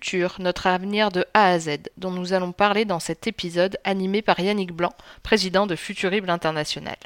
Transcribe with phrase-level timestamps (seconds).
[0.00, 4.22] Futur, notre avenir de A à Z, dont nous allons parler dans cet épisode animé
[4.22, 6.96] par Yannick Blanc, président de Futurible International.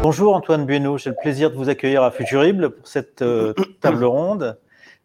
[0.00, 4.04] Bonjour Antoine Bueno, j'ai le plaisir de vous accueillir à Futurible pour cette euh, table
[4.04, 4.56] ronde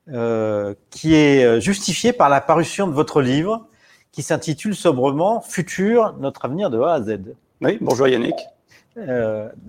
[0.10, 3.66] euh, qui est euh, justifiée par la parution de votre livre
[4.12, 7.22] qui s'intitule sobrement Futur, notre avenir de A à Z.
[7.62, 8.36] Oui, bonjour Yannick.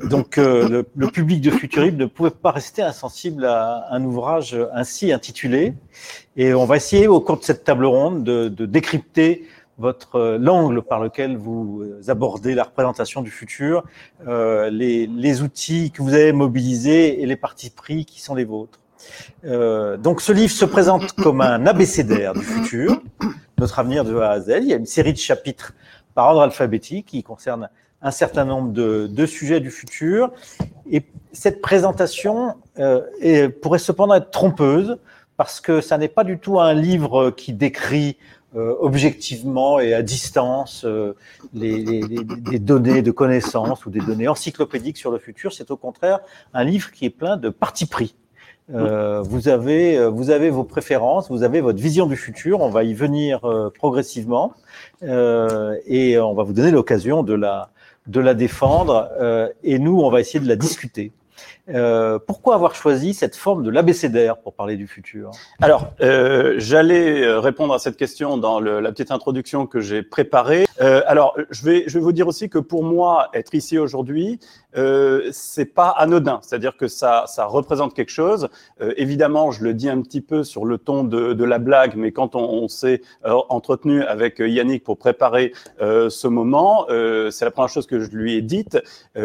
[0.05, 5.12] Donc le, le, public de Futurible ne pouvait pas rester insensible à un ouvrage ainsi
[5.12, 5.75] intitulé
[6.37, 9.47] et on va essayer au cours de cette table ronde de, de décrypter
[9.80, 13.83] votre euh, l'angle par lequel vous euh, abordez la représentation du futur,
[14.29, 18.45] euh, les, les, outils que vous avez mobilisés et les partis pris qui sont les
[18.45, 18.79] vôtres.
[19.47, 23.01] Euh, donc ce livre se présente comme un abécédaire du futur,
[23.59, 24.59] notre avenir de A à Z.
[24.60, 25.73] Il y a une série de chapitres
[26.15, 27.71] par ordre alphabétique qui concernent
[28.02, 30.32] un certain nombre de, de sujets du futur.
[30.90, 34.98] Et cette présentation euh, pourrait cependant être trompeuse
[35.37, 38.16] parce que ça n'est pas du tout un livre qui décrit
[38.57, 41.15] euh, objectivement et à distance euh,
[41.54, 45.52] les, les, les, données de connaissances ou des données encyclopédiques sur le futur.
[45.52, 46.18] C'est au contraire
[46.52, 48.16] un livre qui est plein de parti pris.
[48.74, 52.60] Euh, vous avez vous avez vos préférences, vous avez votre vision du futur.
[52.60, 54.54] On va y venir euh, progressivement
[55.02, 57.70] euh, et on va vous donner l'occasion de la
[58.06, 59.09] de la défendre.
[59.62, 61.12] et nous, on va essayer de la discuter.
[61.74, 65.31] Euh, pourquoi avoir choisi cette forme de l'abécédaire pour parler du futur?
[65.60, 70.66] Alors, euh, j'allais euh, répondre à cette question dans la petite introduction que j'ai préparée.
[70.78, 74.41] Alors, je vais, vous dire aussi que pour moi, être ici aujourd'hui,
[74.76, 76.41] euh, c'est pas anodin.
[76.43, 78.48] C'est-à-dire que ça, ça représente quelque chose.
[78.97, 82.34] Évidemment, je le dis un petit peu sur le ton de, la blague, mais quand
[82.34, 86.87] on s'est entretenu avec Yannick pour préparer ce moment,
[87.31, 88.78] c'est la première chose que je lui ai dite.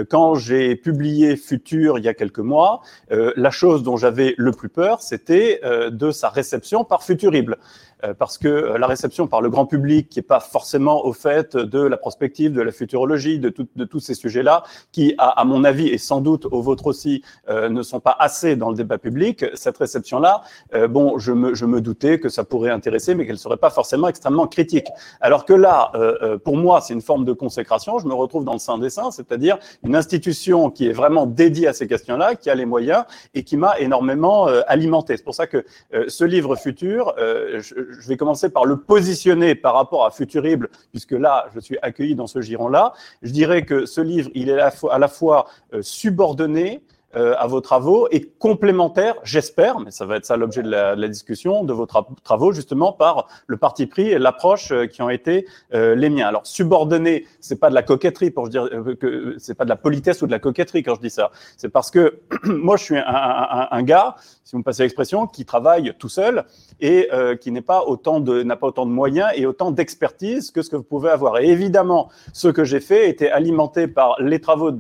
[0.10, 4.52] quand j'ai publié Futur il y a quelques mois, euh, la chose dont j'avais le
[4.52, 7.58] plus peur, c'était euh, de sa réception par Futurible.
[8.04, 11.14] Euh, parce que euh, la réception par le grand public, qui n'est pas forcément au
[11.14, 15.30] fait de la prospective, de la futurologie, de, tout, de tous ces sujets-là, qui, à,
[15.30, 18.70] à, mon avis, et sans doute au vôtre aussi, euh, ne sont pas assez dans
[18.70, 20.42] le débat public, cette réception-là,
[20.74, 23.58] euh, bon, je me, je me doutais que ça pourrait intéresser, mais qu'elle ne serait
[23.58, 24.88] pas forcément extrêmement critique.
[25.22, 28.54] Alors que là, euh, pour moi, c'est une forme de consécration, je me retrouve dans
[28.54, 32.50] le sein des saints, c'est-à-dire une institution qui est vraiment dédiée à ces questions-là, qui
[32.50, 35.16] a les moyens et qui m'a énormément alimenté.
[35.18, 35.66] C'est pour ça que
[36.08, 41.12] ce livre futur, je, je vais commencer par le positionner par rapport à Futurible, puisque
[41.12, 42.94] là, je suis accueilli dans ce giron-là.
[43.22, 47.62] Je dirais que ce livre, il est à la fois, euh, subordonné, euh, à vos
[47.62, 51.74] travaux et complémentaire, j'espère, mais ça va être ça l'objet de, de la, discussion, de
[51.74, 55.96] vos tra travaux, justement par le parti pris et l'approche euh, qui ont été euh,
[55.96, 56.28] les miens.
[56.28, 59.76] Alors subordonné, c'est pas de la coquetterie pour dire euh, que c'est pas de la
[59.76, 61.32] politesse ou de la coquetterie quand je dis ça.
[61.58, 65.28] C'est parce que moi je suis un, un, un, gars, si vous me passez l'expression,
[65.28, 66.46] qui travaille tout seul
[66.80, 70.52] et euh, qui n'est pas autant de n'a pas autant de moyens et autant d'expertise
[70.52, 71.40] que ce que vous pouvez avoir.
[71.40, 74.72] Et évidemment, ce que j'ai fait était alimenté par les travaux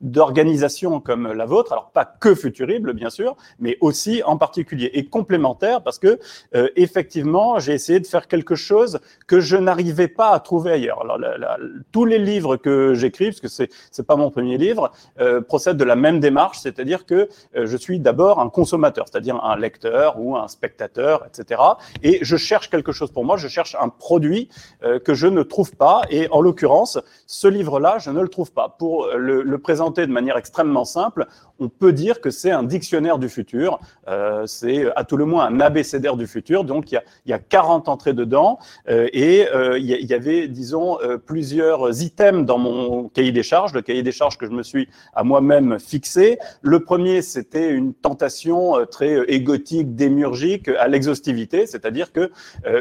[0.00, 4.36] d'organisation de, de, comme la vôtre alors pas que futurible bien sûr, mais aussi en
[4.36, 6.18] particulier et complémentaire parce que
[6.54, 11.02] euh, effectivement j'ai essayé de faire quelque chose que je n'arrivais pas à trouver ailleurs.
[11.02, 11.58] Alors la, la,
[11.92, 15.76] tous les livres que j'écris, parce que c'est c'est pas mon premier livre, euh, procèdent
[15.76, 20.18] de la même démarche, c'est-à-dire que euh, je suis d'abord un consommateur, c'est-à-dire un lecteur
[20.18, 21.60] ou un spectateur, etc.
[22.02, 24.48] Et je cherche quelque chose pour moi, je cherche un produit
[24.82, 26.02] euh, que je ne trouve pas.
[26.10, 28.76] Et en l'occurrence, ce livre-là, je ne le trouve pas.
[28.78, 31.26] Pour le, le présenter de manière extrêmement simple,
[31.58, 33.80] on peut dire que c'est un dictionnaire du futur.
[34.08, 36.64] Euh, c'est à tout le moins un abécédaire du futur.
[36.64, 38.58] Donc, il y a, il y a 40 entrées dedans.
[38.88, 43.72] Euh, et euh, il y avait, disons, euh, plusieurs items dans mon cahier des charges,
[43.72, 46.38] le cahier des charges que je me suis à moi-même fixé.
[46.62, 52.30] Le premier, c'était une tentation euh, très euh, égotique, démurgique à l'exhaustivité, c'est-à-dire que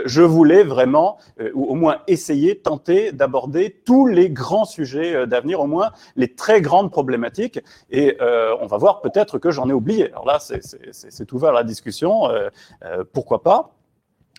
[0.06, 1.18] je voulais vraiment,
[1.54, 6.62] ou au moins essayer, tenter d'aborder tous les grands sujets d'avenir, au moins les très
[6.62, 7.60] grandes problématiques.
[7.90, 8.18] Et
[8.68, 10.12] on va voir peut-être que j'en ai oublié.
[10.12, 12.50] Alors là, c'est ouvert à la discussion, euh,
[12.84, 13.72] euh, pourquoi pas?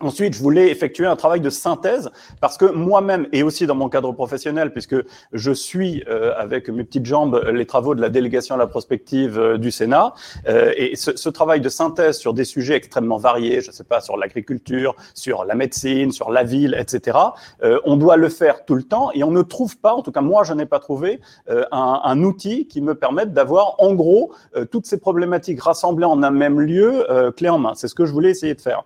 [0.00, 2.10] Ensuite, je voulais effectuer un travail de synthèse
[2.40, 4.96] parce que moi-même et aussi dans mon cadre professionnel, puisque
[5.32, 9.38] je suis euh, avec mes petites jambes les travaux de la délégation à la prospective
[9.38, 10.14] euh, du Sénat,
[10.46, 13.84] euh, et ce, ce, travail de synthèse sur des sujets extrêmement variés, je ne sais
[13.84, 17.18] pas, sur l'agriculture, sur la médecine, sur la ville, etc.,
[17.64, 20.12] euh, on doit le faire tout le temps et on ne trouve pas, en tout
[20.12, 23.94] cas moi je n'ai pas trouvé, euh, un, un, outil qui me permette d'avoir en
[23.94, 24.32] gros
[24.70, 27.06] toutes ces problématiques rassemblées en un même lieu,
[27.36, 27.72] clé en main.
[27.74, 28.82] C'est ce que je voulais essayer de faire.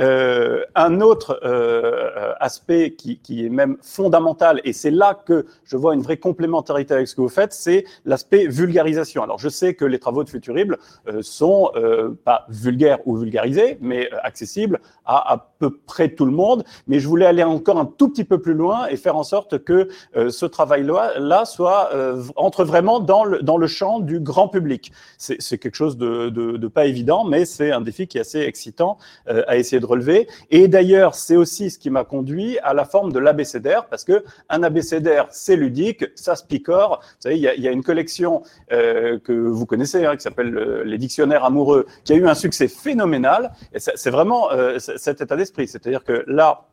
[0.00, 5.46] Euh, Euh, un autre euh, aspect qui, qui, est même fondamental, et c'est là que
[5.64, 9.22] je vois une vraie complémentarité avec ce que vous faites, c'est l'aspect vulgarisation.
[9.22, 10.78] Alors je sais que les travaux de Futurible
[11.08, 16.32] euh, sont euh, pas vulgaires ou vulgarisés, mais accessibles à à peu près tout le
[16.32, 19.22] monde, mais je voulais aller encore un tout petit peu plus loin et faire en
[19.22, 21.90] sorte que ce travail-là là, soit
[22.34, 24.92] entre vraiment dans le, dans le champ du grand public.
[25.18, 28.40] C'est quelque chose de, de, de, pas évident, mais c'est un défi qui est assez
[28.40, 28.96] excitant
[29.26, 30.26] à essayer de relever.
[30.50, 34.24] Et d'ailleurs, c'est aussi ce qui m'a conduit à la forme de l'abécédaire, parce que
[34.48, 37.00] un abécédaire, c'est ludique, ça se picore.
[37.02, 38.42] Vous savez, il y a, une collection
[38.72, 42.34] euh, que vous connaissez, hein, qui s'appelle euh, les dictionnaires amoureux, qui a eu un
[42.34, 43.52] succès phénoménal.
[43.74, 45.68] Et c'est vraiment euh, cet état d'esprit.
[45.68, 46.68] C'est-à-dire que là,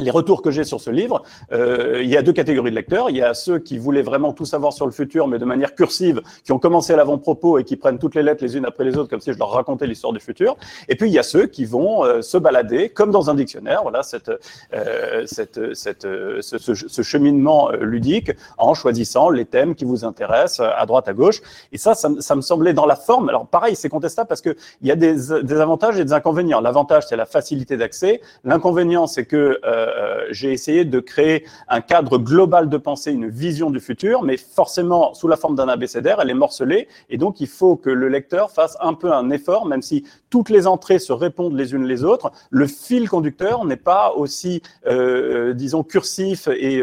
[0.00, 1.22] les retours que j'ai sur ce livre,
[1.52, 3.10] euh, il y a deux catégories de lecteurs.
[3.10, 5.74] Il y a ceux qui voulaient vraiment tout savoir sur le futur, mais de manière
[5.74, 8.84] cursive, qui ont commencé à l'avant-propos et qui prennent toutes les lettres les unes après
[8.84, 10.56] les autres, comme si je leur racontais l'histoire du futur.
[10.88, 13.82] Et puis il y a ceux qui vont euh, se balader, comme dans un dictionnaire,
[13.82, 14.30] voilà, cette,
[14.74, 20.04] euh, cette, cette, ce, ce, ce, cheminement euh, ludique, en choisissant les thèmes qui vous
[20.04, 21.40] intéressent à droite, à gauche.
[21.72, 23.28] Et ça, ça, me semblait dans la forme.
[23.28, 26.60] Alors pareil, c'est contestable parce que il y a des, des avantages et des inconvénients.
[26.60, 28.20] L'avantage, c'est la facilité d'accès.
[28.44, 33.28] L'inconvénient, c'est que euh, euh, j'ai essayé de créer un cadre global de pensée, une
[33.28, 37.40] vision du futur, mais forcément sous la forme d'un abécédaire, elle est morcelée, et donc
[37.40, 40.98] il faut que le lecteur fasse un peu un effort, même si toutes les entrées
[40.98, 46.48] se répondent les unes les autres, le fil conducteur n'est pas aussi, euh, disons, cursif
[46.48, 46.76] et,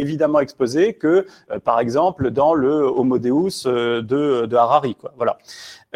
[0.00, 1.26] évidemment exposé que,
[1.64, 4.96] par exemple, dans le Homo Deus de, de Harari.
[5.16, 5.38] Voilà.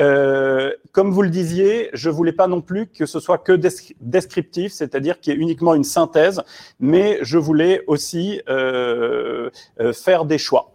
[0.01, 3.53] Euh, comme vous le disiez, je voulais pas non plus que ce soit que
[4.01, 6.43] descriptif, c'est-à-dire qu'il y ait uniquement une synthèse,
[6.81, 9.51] mais je voulais aussi euh,
[9.81, 10.73] euh faire des choix,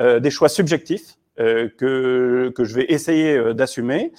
[0.00, 4.12] euh, des choix subjectifs euh, que, que je vais essayer d'assumer,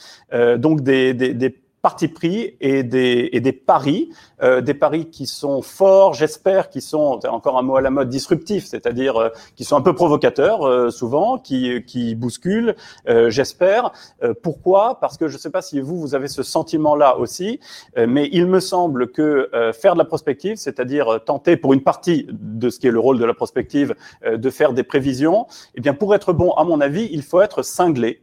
[0.58, 4.10] donc des, des, des parti pris et des, et des paris,
[4.42, 8.10] euh, des paris qui sont forts, j'espère, qui sont, encore un mot à la mode,
[8.10, 12.76] disruptifs, c'est-à-dire euh, qui sont un peu provocateurs euh, souvent, qui, qui bousculent,
[13.08, 13.92] euh, j'espère.
[14.24, 15.00] Euh, pourquoi?
[15.00, 17.60] Parce que je ne sais pas si vous, vous avez ce sentiment-là aussi,
[17.98, 22.28] euh, mais il me semble que faire de la prospective, c'est-à-dire tenter pour une partie
[22.30, 23.96] de ce qui est le rôle de la prospective,
[24.26, 27.64] de faire des prévisions, eh bien pour être bon, à mon avis, il faut être
[27.64, 28.22] cinglé.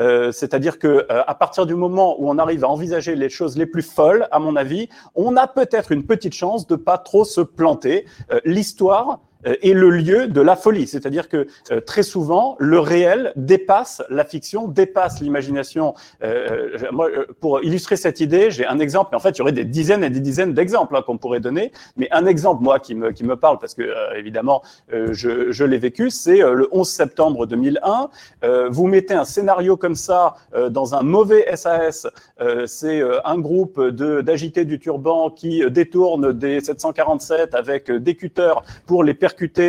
[0.00, 3.56] Euh, c'est-à-dire que euh, à partir du moment où on arrive à envisager les choses
[3.56, 7.24] les plus folles, à mon avis, on a peut-être une petite chance de pas trop
[7.24, 8.06] se planter.
[8.30, 10.86] Euh, l'histoire est le lieu de la folie.
[10.86, 15.94] C'est-à-dire que euh, très souvent, le réel dépasse la fiction, dépasse l'imagination.
[16.22, 19.14] Euh, moi, euh, pour illustrer cette idée, j'ai un exemple.
[19.14, 21.72] En fait, il y aurait des dizaines et des dizaines d'exemples hein, qu'on pourrait donner.
[21.96, 24.62] Mais un exemple, moi, qui me, qui me parle, parce que évidemment,
[24.92, 28.08] je, je l'ai vécu, c'est le 11 septembre 2001.
[28.70, 30.34] vous mettez un scénario comme ça
[30.70, 32.06] dans un mauvais SAS.
[32.66, 39.14] c'est un groupe d'agités du turban qui détourne des 747 avec des cutters pour les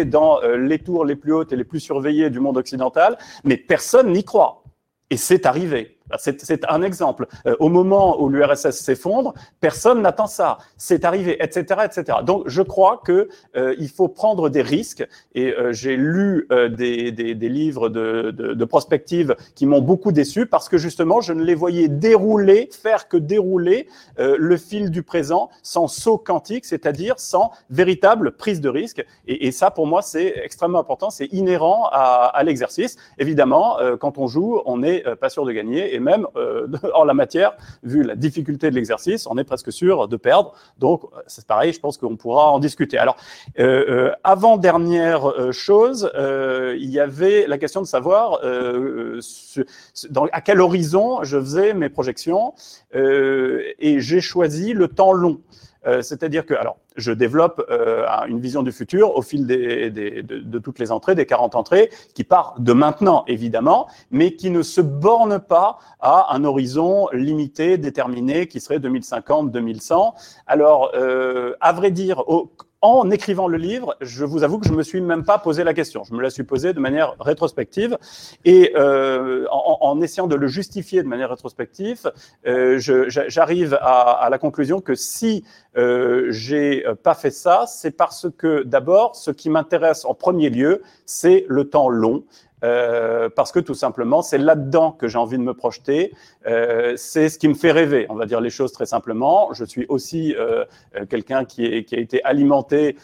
[0.06, 3.58] dans euh, les tours les plus hautes et les plus surveillées du monde occidental, mais
[3.58, 4.64] personne n'y croit.
[5.10, 5.97] Et c'est arrivé.
[6.18, 7.28] C'est un exemple.
[7.46, 10.58] Euh, au moment où l'URSS s'effondre, personne n'attend ça.
[10.78, 12.20] C'est arrivé, etc., etc.
[12.24, 15.06] Donc, je crois que euh, il faut prendre des risques.
[15.36, 18.66] Et euh, j'ai lu euh, des, des, des, livres de, de, de
[19.56, 23.88] qui m'ont beaucoup déçu parce que justement, je ne les voyais dérouler, faire que dérouler
[24.20, 29.04] euh, le fil du présent sans saut quantique, c'est-à-dire sans véritable prise de risque.
[29.28, 31.10] Et, et ça, pour moi, c'est extrêmement important.
[31.10, 32.98] C'est inhérent à, à l'exercice.
[33.18, 37.14] Évidemment, euh, quand on joue, on n'est pas sûr de gagner même euh, en la
[37.14, 40.54] matière, vu la difficulté de l'exercice, on est presque sûr de perdre.
[40.78, 42.98] Donc, c'est pareil, je pense qu'on pourra en discuter.
[42.98, 43.18] Alors,
[43.60, 48.40] euh, euh avant-dernière chose, il y avait la question de savoir
[50.32, 52.54] à quel horizon je faisais mes projections
[52.94, 55.40] et j'ai choisi le temps long.
[55.88, 56.54] Euh, c'est-à-dire que,
[56.96, 61.56] je développe euh, une vision du futur au fil de, toutes les entrées, des 40
[61.56, 67.08] entrées, qui part de maintenant, évidemment, mais qui ne se borne pas à un horizon
[67.14, 70.16] limité, déterminé, qui serait 2050, 2100.
[70.48, 72.24] Alors, euh, à vrai dire,
[72.82, 75.74] en écrivant le livre, je vous avoue que je me suis même pas posé la
[75.74, 76.04] question.
[76.04, 77.98] Je me la suis posée de manière rétrospective
[78.46, 82.12] et euh, en, essayant de le justifier de manière rétrospective,
[82.46, 85.44] euh, j'arrive à, la conclusion que si
[85.76, 90.84] euh, j'ai pas fait ça, c'est parce que d'abord, ce qui m'intéresse en premier lieu,
[91.06, 92.26] c'est le temps long.
[92.64, 96.14] Euh, parce que tout simplement, c'est là-dedans que j'ai envie de me projeter.
[96.48, 99.54] Euh, c'est ce qui me fait rêver, on va dire les choses très simplement.
[99.54, 100.66] Je suis aussi euh,
[101.10, 102.98] quelqu'un qui, a été alimenté,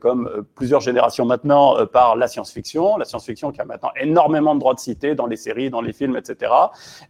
[0.00, 2.96] comme plusieurs générations maintenant, par la science-fiction.
[2.96, 5.92] La science-fiction qui a maintenant énormément de droits de cité dans les séries, dans les
[5.92, 6.52] films, etc.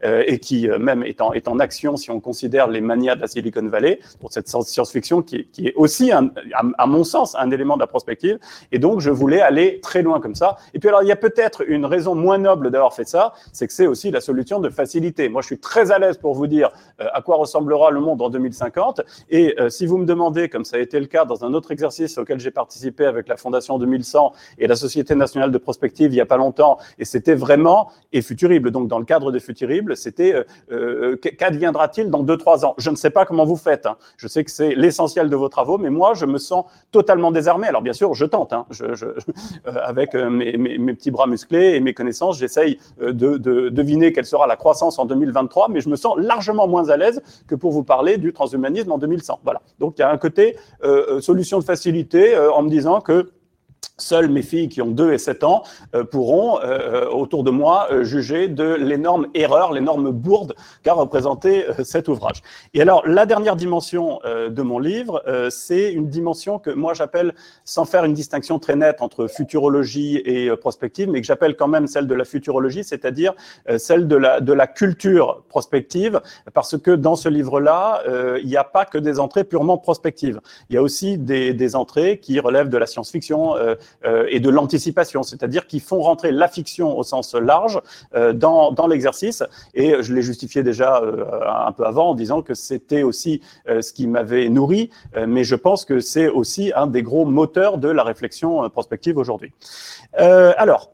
[0.02, 3.26] et qui même est en, est en action si on considère les manias de la
[3.26, 7.86] Silicon Valley, pour cette science-fiction qui, est aussi, à mon sens, un élément de la
[7.86, 8.38] prospective.
[8.72, 10.56] Et donc, je voulais aller très loin comme ça.
[10.72, 13.34] Et puis alors, il y a peut-être une une raison moins noble d'avoir fait ça,
[13.52, 15.28] c'est que c'est aussi la solution de facilité.
[15.28, 18.22] Moi, je suis très à l'aise pour vous dire euh, à quoi ressemblera le monde
[18.22, 19.02] en 2050.
[19.28, 21.72] Et euh, si vous me demandez, comme ça a été le cas dans un autre
[21.72, 26.16] exercice auquel j'ai participé avec la Fondation 2100 et la Société nationale de prospective il
[26.16, 29.96] y a pas longtemps, et c'était vraiment, et Futurible, donc dans le cadre de Futurible,
[29.96, 32.74] c'était euh, qu'adviendra-t-il dans 2-3 ans?
[32.78, 33.86] Je ne sais pas comment vous faites.
[33.86, 33.96] Hein.
[34.16, 37.66] Je sais que c'est l'essentiel de vos travaux, mais moi, je me sens totalement désarmé.
[37.66, 38.66] Alors bien sûr, je tente, hein.
[39.64, 44.46] avec mes petits bras musclés et mes connaissances, j'essaye euh, de, de, deviner quelle sera
[44.46, 47.84] la croissance en 2023, mais je me sens largement moins à l'aise que pour vous
[47.84, 49.40] parler du transhumanisme en 2100.
[49.44, 49.62] Voilà.
[49.78, 53.30] Donc il y a un côté euh, euh solution de facilité en me disant que
[53.96, 55.62] Seules mes filles qui ont 2 et 7 ans
[55.94, 61.64] euh, pourront, euh, autour de moi, euh, juger de l'énorme erreur, l'énorme bourde qu'a représenté
[61.84, 62.42] cet ouvrage.
[62.74, 67.34] Et alors, la dernière dimension de mon livre, c'est une dimension que moi j'appelle,
[67.64, 71.86] sans faire une distinction très nette entre futurologie et prospective, mais que j'appelle quand même
[71.86, 73.34] celle de la futurologie, c'est-à-dire
[73.78, 76.20] celle de la, de la culture prospective,
[76.52, 78.02] parce que dans ce livre-là,
[78.38, 80.40] il n'y a pas que des entrées purement prospectives.
[80.68, 83.74] Il y a aussi des, des entrées qui relèvent de la science-fiction, euh,
[84.28, 87.80] et de l'anticipation, c'est-à-dire qui font rentrer la fiction au sens large
[88.14, 89.42] euh, dans, dans l'exercice.
[89.74, 93.92] Et je l'ai justifié déjà euh, un peu avant en disant que c'était aussi ce
[93.92, 94.90] qui m'avait nourri,
[95.26, 99.52] mais je pense que c'est aussi un des gros moteurs de la réflexion prospective aujourd'hui.
[100.16, 100.93] alors,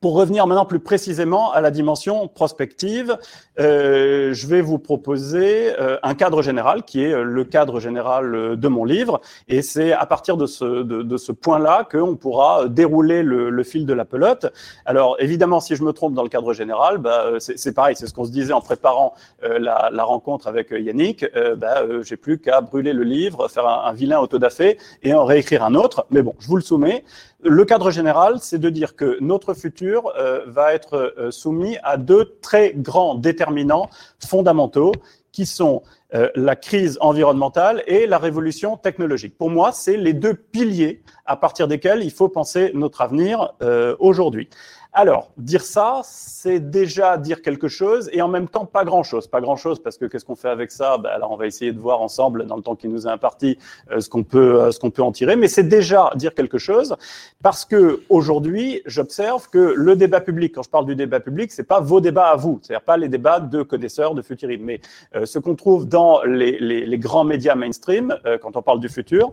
[0.00, 3.16] pour revenir maintenant plus précisément à la dimension prospective,
[3.60, 8.68] euh, je vais vous proposer euh, un cadre général qui est le cadre général de
[8.68, 9.20] mon livre.
[9.48, 13.62] Et c'est à partir de ce, de, de ce point-là qu'on pourra dérouler le, le,
[13.62, 14.46] fil de la pelote.
[14.84, 18.14] Alors évidemment, si je me trompe dans le cadre général, bah, c'est pareil, c'est ce
[18.14, 21.24] qu'on se disait en préparant euh, la, la, rencontre avec Yannick.
[21.36, 25.14] Euh, bah, euh, J'ai plus qu'à brûler le livre, faire un, un vilain autodafé et
[25.14, 26.06] en réécrire un autre.
[26.10, 27.04] Mais bon, je vous le soumets.
[27.46, 31.98] Le cadre général, c'est de dire que notre futur euh, va être euh, soumis à
[31.98, 34.92] deux très grands déterminants fondamentaux
[35.30, 35.82] qui sont
[36.14, 39.36] euh, la crise environnementale et la révolution technologique.
[39.36, 43.52] Pour moi, c'est les deux piliers à partir desquels il faut penser notre avenir
[43.98, 44.48] aujourd'hui.
[44.96, 49.26] Alors, dire ça, c'est déjà dire quelque chose et en même temps pas grand-chose.
[49.26, 50.98] Pas grand-chose parce que qu'est-ce qu'on fait avec ça?
[50.98, 53.58] Ben, Alors, on va essayer de voir ensemble dans le temps qui nous est imparti
[53.90, 55.34] euh, ce qu'on peut, euh, ce qu'on peut en tirer.
[55.34, 56.94] Mais c'est déjà dire quelque chose
[57.42, 61.64] parce que aujourd'hui, j'observe que le débat public, quand je parle du débat public, c'est
[61.64, 64.80] pas vos débats à vous, c'est-à-dire pas les débats de connaisseurs de futurisme, mais
[65.16, 68.88] euh, ce qu'on trouve dans les, les, les, grands médias mainstream quand on parle du
[68.88, 69.32] futur,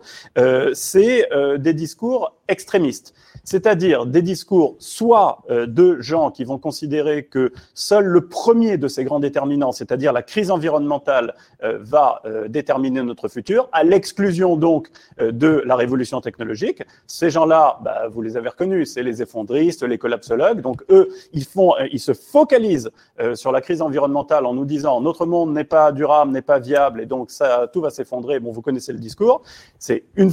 [0.73, 3.13] c'est des discours extrémistes
[3.43, 9.03] c'est-à-dire des discours soit de gens qui vont considérer que seul le premier de ces
[9.03, 14.89] grands déterminants, c'est-à-dire la crise environnementale, euh, va euh, déterminer notre futur, à l'exclusion donc
[15.19, 16.83] de la révolution technologique.
[17.07, 20.61] Ces gens-là, bah, vous les avez reconnus, c'est les effondristes, les collapsologues.
[20.61, 22.91] Donc eux, ils font, ils se focalisent
[23.33, 27.01] sur la crise environnementale en nous disant notre monde n'est pas durable, n'est pas viable,
[27.01, 28.39] et donc ça, tout va s'effondrer.
[28.39, 29.43] Bon, vous connaissez le discours.
[29.79, 30.31] C'est une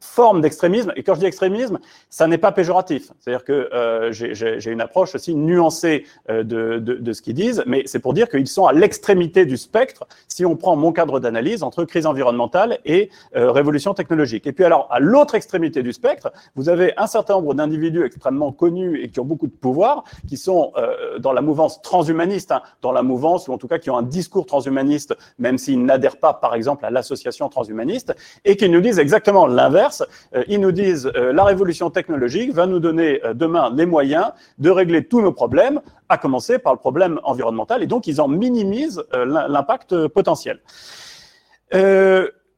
[0.00, 0.92] forme d'extrémisme.
[0.96, 1.78] Et quand je dis extrémisme,
[2.08, 3.10] ça n'est pas péjoratif.
[3.20, 7.62] C'est-à-dire que euh, j'ai une approche aussi nuancée euh, de, de, de, ce qu'ils disent,
[7.66, 11.20] mais c'est pour dire qu'ils sont à l'extrémité du spectre si on prend mon cadre
[11.20, 14.46] d'analyse entre crise environnementale et euh, révolution technologique.
[14.46, 18.52] Et puis alors, à l'autre extrémité du spectre, vous avez un certain nombre d'individus extrêmement
[18.52, 22.62] connus et qui ont beaucoup de pouvoir, qui sont euh, dans la mouvance transhumaniste, hein,
[22.80, 26.16] dans la mouvance, ou en tout cas qui ont un discours transhumaniste, même s'ils n'adhèrent
[26.16, 28.14] pas, par exemple, à l'association transhumaniste,
[28.46, 29.89] et qui nous disent exactement l'inverse
[30.34, 34.32] euh, ils nous disent euh, la révolution technologique va nous donner euh, demain les moyens
[34.58, 38.28] de régler tous nos problèmes, à commencer par le problème environnemental, et donc ils en
[38.28, 40.60] minimisent l'impact potentiel.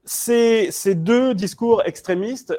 [0.04, 2.58] Ces, ces, deux discours extrémistes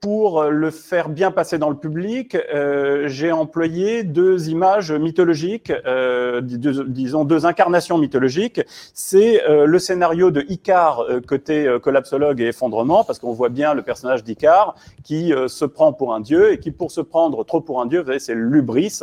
[0.00, 6.40] pour le faire bien passer dans le public, euh, j'ai employé deux images mythologiques, euh,
[6.40, 8.60] disons deux incarnations mythologiques.
[8.94, 13.48] C'est euh, le scénario de Icare euh, côté euh, collapsologue et effondrement, parce qu'on voit
[13.48, 17.00] bien le personnage d'Icare qui euh, se prend pour un dieu et qui, pour se
[17.00, 19.00] prendre trop pour un dieu, vous savez, c'est l'ubris,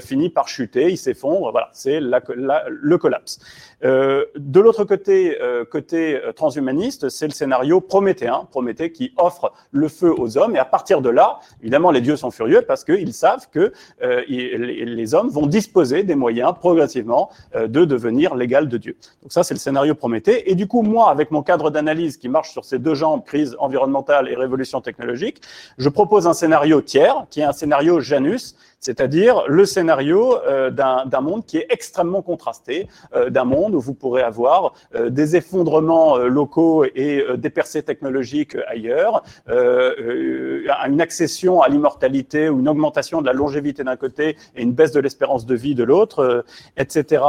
[0.00, 1.50] finit par chuter, il s'effondre.
[1.50, 3.40] Voilà, c'est le collapse.
[3.82, 5.36] De l'autre côté,
[5.70, 10.56] côté transhumaniste, c'est le scénario prométhéen, Prométhée qui offre le feu feu aux hommes.
[10.56, 13.72] Et à partir de là, évidemment, les dieux sont furieux parce qu'ils savent que
[14.02, 18.96] euh, les hommes vont disposer des moyens progressivement euh, de devenir l'égal de Dieu.
[19.22, 20.50] Donc ça, c'est le scénario Prométhée.
[20.50, 23.54] Et du coup, moi, avec mon cadre d'analyse qui marche sur ces deux jambes, crise
[23.58, 25.40] environnementale et révolution technologique,
[25.78, 31.20] je propose un scénario tiers, qui est un scénario Janus, c'est-à-dire le scénario euh, d'un
[31.20, 36.18] monde qui est extrêmement contrasté, euh, d'un monde où vous pourrez avoir euh, des effondrements
[36.18, 43.32] locaux et des percées technologiques ailleurs, une accession à l'immortalité ou une augmentation de la
[43.32, 46.44] longévité d'un côté et une baisse de l'espérance de vie de l'autre,
[46.76, 47.22] etc.,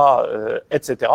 [0.71, 1.11] etc.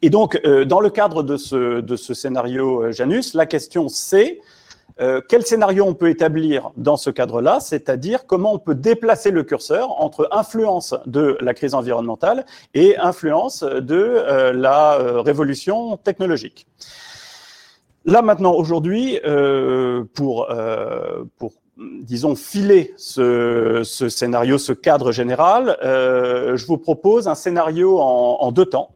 [0.00, 4.40] Et donc, dans le cadre de ce, de ce scénario Janus, la question c'est
[4.98, 9.42] euh, quel scénario on peut établir dans ce cadre-là, c'est-à-dire comment on peut déplacer le
[9.42, 16.66] curseur entre influence de la crise environnementale et influence de euh, la euh, révolution technologique.
[18.06, 19.18] Là maintenant, aujourd'hui,
[20.14, 20.48] pour,
[21.38, 28.38] pour disons, filer ce, ce, scénario, ce cadre général, je vous propose un scénario en,
[28.42, 28.92] en deux temps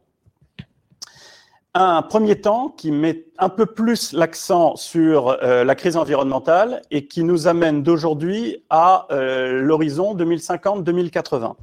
[1.73, 7.07] un premier temps qui met un peu plus l'accent sur euh, la crise environnementale et
[7.07, 11.53] qui nous amène d'aujourd'hui à euh, l'horizon 2050-2080.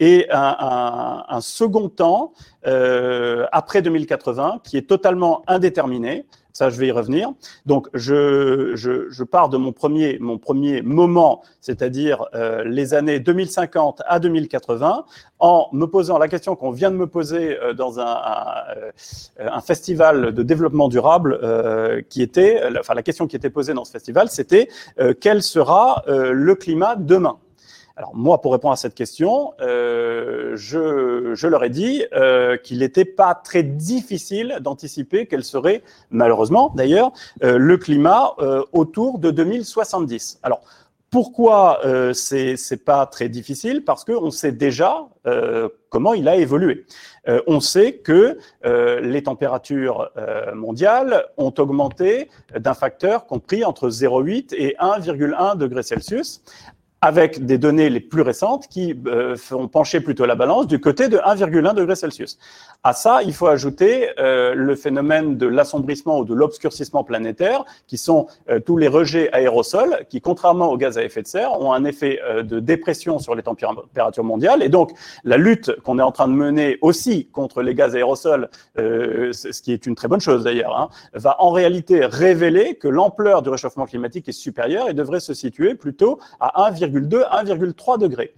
[0.00, 2.32] Et un, un, second temps,
[2.66, 6.24] euh, après 2080, qui est totalement indéterminé,
[6.58, 7.30] ça, je vais y revenir.
[7.66, 13.20] Donc, je, je, je pars de mon premier, mon premier moment, c'est-à-dire euh, les années
[13.20, 15.04] 2050 à 2080,
[15.38, 18.16] en me posant la question qu'on vient de me poser euh, dans un,
[19.38, 23.84] un, festival de développement durable, euh, qui était, enfin, la question qui était posée dans
[23.84, 24.68] ce festival, c'était
[25.20, 27.38] quel sera le climat demain?
[27.98, 33.04] Alors moi, pour répondre à cette question, euh, je, leur ai dit euh, qu'il n'était
[33.04, 37.10] pas très difficile d'anticiper quel serait, malheureusement d'ailleurs,
[37.42, 38.36] euh, le climat
[38.72, 40.38] autour de 2070.
[40.44, 40.60] Alors
[41.10, 43.82] pourquoi euh, c'est pas très difficile?
[43.84, 45.08] Parce qu'on sait déjà
[45.90, 46.86] comment il a évolué.
[47.46, 50.10] On sait que les températures
[50.54, 56.40] mondiales ont augmenté d'un facteur compris entre 0,8 et 1,1 degré Celsius,
[57.00, 61.08] avec des données les plus récentes qui euh, font pencher plutôt la balance du côté
[61.08, 62.38] de 1,1 degré Celsius.
[62.84, 67.98] À ça, il faut ajouter euh, le phénomène de l'assombrissement ou de l'obscurcissement planétaire, qui
[67.98, 71.72] sont euh, tous les rejets aérosols, qui, contrairement aux gaz à effet de serre, ont
[71.72, 74.62] un effet euh, de dépression sur les températures mondiales.
[74.62, 74.92] Et donc,
[75.24, 79.60] la lutte qu'on est en train de mener aussi contre les gaz aérosols, euh, ce
[79.60, 83.48] qui est une très bonne chose d'ailleurs, hein, va en réalité révéler que l'ampleur du
[83.48, 88.34] réchauffement climatique est supérieure et devrait se situer plutôt à 1,2 1,3 degrés.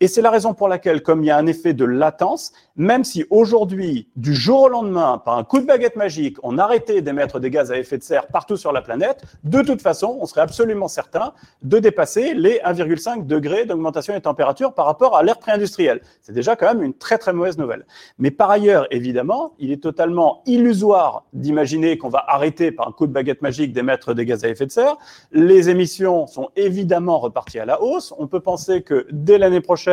[0.00, 3.04] Et c'est la raison pour laquelle, comme il y a un effet de latence, même
[3.04, 7.38] si aujourd'hui, du jour au lendemain, par un coup de baguette magique, on arrêtait d'émettre
[7.38, 10.40] des gaz à effet de serre partout sur la planète, de toute façon, on serait
[10.40, 16.00] absolument certain de dépasser les 1,5 degrés d'augmentation des températures par rapport à l'ère pré-industrielle.
[16.22, 17.86] C'est déjà quand même une très très mauvaise nouvelle.
[18.18, 23.06] Mais par ailleurs, évidemment, il est totalement illusoire d'imaginer qu'on va arrêter par un coup
[23.06, 24.96] de baguette magique d'émettre des gaz à effet de serre.
[25.30, 28.12] Les émissions sont évidemment reparties à la hausse.
[28.18, 29.83] On peut penser que dès l'année prochaine,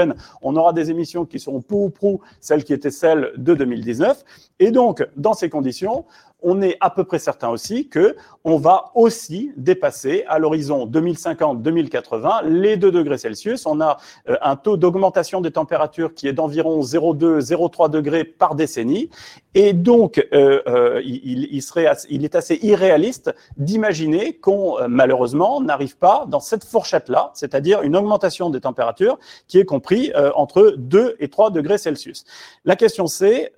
[0.42, 3.54] on aura des émissions qui seront pou ou prou celles qui qui était celle de
[3.54, 4.24] 2019.
[4.60, 6.06] Et donc, dans ces conditions,
[6.42, 12.48] on est à peu près certain aussi que on va aussi dépasser à l'horizon 2050-2080
[12.48, 13.66] les 2 degrés Celsius.
[13.66, 13.98] On a
[14.30, 19.10] euh, un taux d'augmentation des températures qui est d'environ 0,2-0,3 degrés par décennie.
[19.54, 25.98] Et donc, euh, euh, il, serait, il est assez irréaliste d'imaginer qu'on, euh, malheureusement, n'arrive
[25.98, 31.28] pas dans cette fourchette-là, c'est-à-dire une augmentation des températures qui est compris entre 2 et
[31.30, 32.24] 3 degrés Celsius.
[32.66, 33.54] La question c'est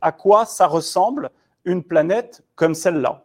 [0.00, 1.30] à quoi ça ressemble
[1.64, 3.24] une planète comme celle-là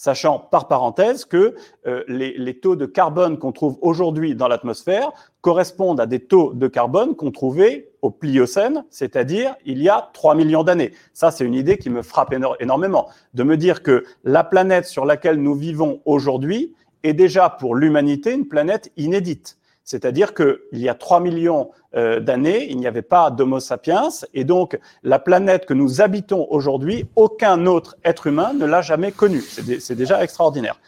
[0.00, 1.54] sachant par parenthèse que
[1.86, 5.10] euh, les, taux de carbone qu'on trouve aujourd'hui dans l'atmosphère
[5.42, 10.36] correspondent à des taux de carbone qu'on trouvait au Pliocène, c'est-à-dire il y a 3
[10.36, 10.92] millions d'années.
[11.12, 15.04] Ça, c'est une idée qui me frappe énormément, de me dire que la planète sur
[15.04, 19.58] laquelle nous vivons aujourd'hui est déjà pour l'humanité une planète inédite.
[19.90, 24.44] C'est-à-dire qu'il y a 3 millions euh, d'années, il n'y avait pas d'Homo sapiens, et
[24.44, 29.40] donc la planète que nous habitons aujourd'hui, aucun autre être humain ne l'a jamais connue.
[29.40, 30.78] C'est déjà extraordinaire.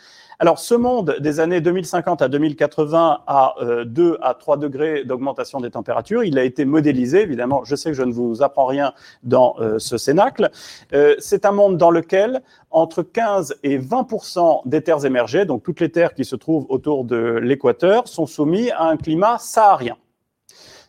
[0.42, 5.60] Alors, ce monde des années 2050 à 2080 à euh, 2 à 3 degrés d'augmentation
[5.60, 8.92] des températures, il a été modélisé, évidemment, je sais que je ne vous apprends rien
[9.22, 10.50] dans euh, ce cénacle.
[10.94, 15.78] Euh, c'est un monde dans lequel entre 15 et 20 des terres émergées, donc toutes
[15.78, 19.96] les terres qui se trouvent autour de l'équateur, sont soumises à un climat saharien,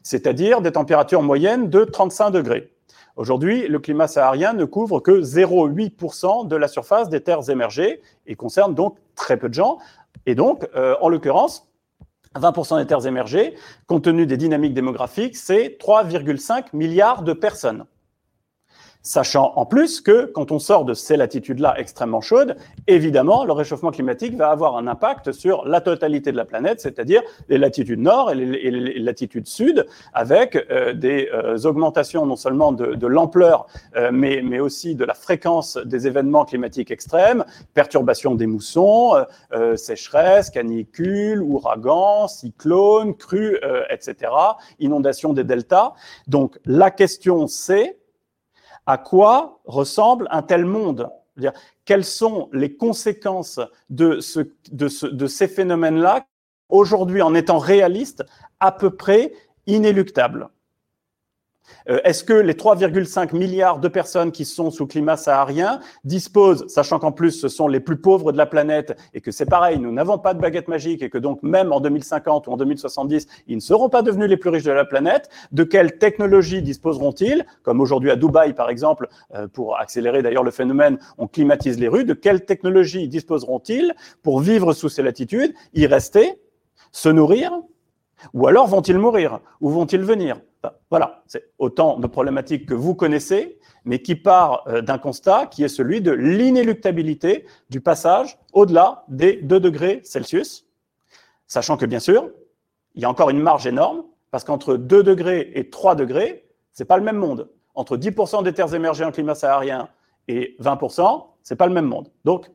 [0.01, 2.72] c'est-à-dire des températures moyennes de 35 degrés.
[3.15, 8.35] Aujourd'hui, le climat saharien ne couvre que 0,8% de la surface des terres émergées et
[8.35, 9.77] concerne donc très peu de gens.
[10.25, 11.67] Et donc, euh, en l'occurrence,
[12.35, 17.85] 20% des terres émergées, compte tenu des dynamiques démographiques, c'est 3,5 milliards de personnes.
[19.05, 22.55] Sachant en plus que quand on sort de ces latitudes-là extrêmement chaudes,
[22.87, 27.21] évidemment, le réchauffement climatique va avoir un impact sur la totalité de la planète, c'est-à-dire
[27.49, 33.05] les latitudes nord et les, latitudes sud, avec euh, des euh, augmentations non seulement de,
[33.05, 39.25] l'ampleur, euh, mais, mais, aussi de la fréquence des événements climatiques extrêmes, perturbations des moussons,
[39.75, 44.31] sécheresse, canicules, ouragans, cyclones, crues, etc.,
[44.79, 45.93] inondations des deltas.
[46.27, 47.97] Donc la question c'est
[48.85, 51.09] à quoi ressemble un tel monde?
[51.85, 54.19] Quelles sont les conséquences de,
[54.71, 56.25] de ces phénomènes-là,
[56.69, 58.23] aujourd'hui en étant réalistes,
[58.59, 59.33] à peu près
[59.65, 60.49] inéluctables?
[61.89, 66.99] Euh, est-ce que les 3,5 milliards de personnes qui sont sous climat saharien disposent, sachant
[66.99, 69.91] qu'en plus ce sont les plus pauvres de la planète et que c'est pareil, nous
[69.91, 73.55] n'avons pas de baguette magique et que donc même en 2050 ou en 2070, ils
[73.55, 77.45] ne seront pas devenus les plus riches de la planète, de quelles technologies disposeront-ils?
[77.63, 81.87] Comme aujourd'hui à Dubaï par exemple, euh, pour accélérer d'ailleurs le phénomène, on climatise les
[81.87, 86.39] rues, de quelles technologies disposeront-ils pour vivre sous ces latitudes, y rester,
[86.91, 87.51] se nourrir?
[88.33, 89.39] Ou alors vont-ils mourir?
[89.59, 90.37] Ou vont-ils venir?
[90.89, 95.63] Voilà, c'est autant de problématiques que vous connaissez, mais qui part euh, d'un constat qui
[95.63, 100.65] est celui de l'inéluctabilité du passage au-delà des 2 degrés Celsius,
[101.47, 102.29] sachant que bien sûr,
[102.95, 106.85] il y a encore une marge énorme, parce qu'entre 2 degrés et 3 degrés, c'est
[106.85, 107.49] pas le même monde.
[107.75, 109.89] Entre 10% des terres émergées en climat saharien
[110.27, 112.09] et 20%, c'est pas le même monde.
[112.23, 112.49] Donc,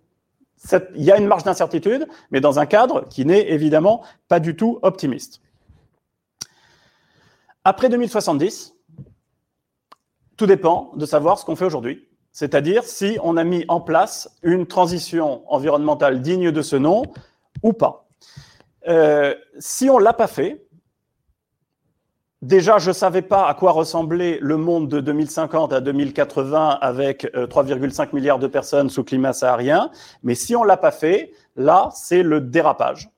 [0.96, 4.56] il y a une marge d'incertitude, mais dans un cadre qui n'est évidemment pas du
[4.56, 5.40] tout optimiste.
[7.70, 8.74] Après 2070,
[10.38, 12.08] tout dépend de savoir ce qu'on fait aujourd'hui.
[12.32, 17.02] C'est-à-dire si on a mis en place une transition environnementale digne de ce nom
[17.62, 18.08] ou pas.
[18.88, 20.66] Euh, si on ne l'a pas fait,
[22.40, 27.24] déjà je ne savais pas à quoi ressemblait le monde de 2050 à 2080 avec
[27.34, 29.90] 3,5 euh, milliards de personnes sous climat saharien,
[30.22, 33.10] mais si on ne l'a pas fait, là c'est le dérapage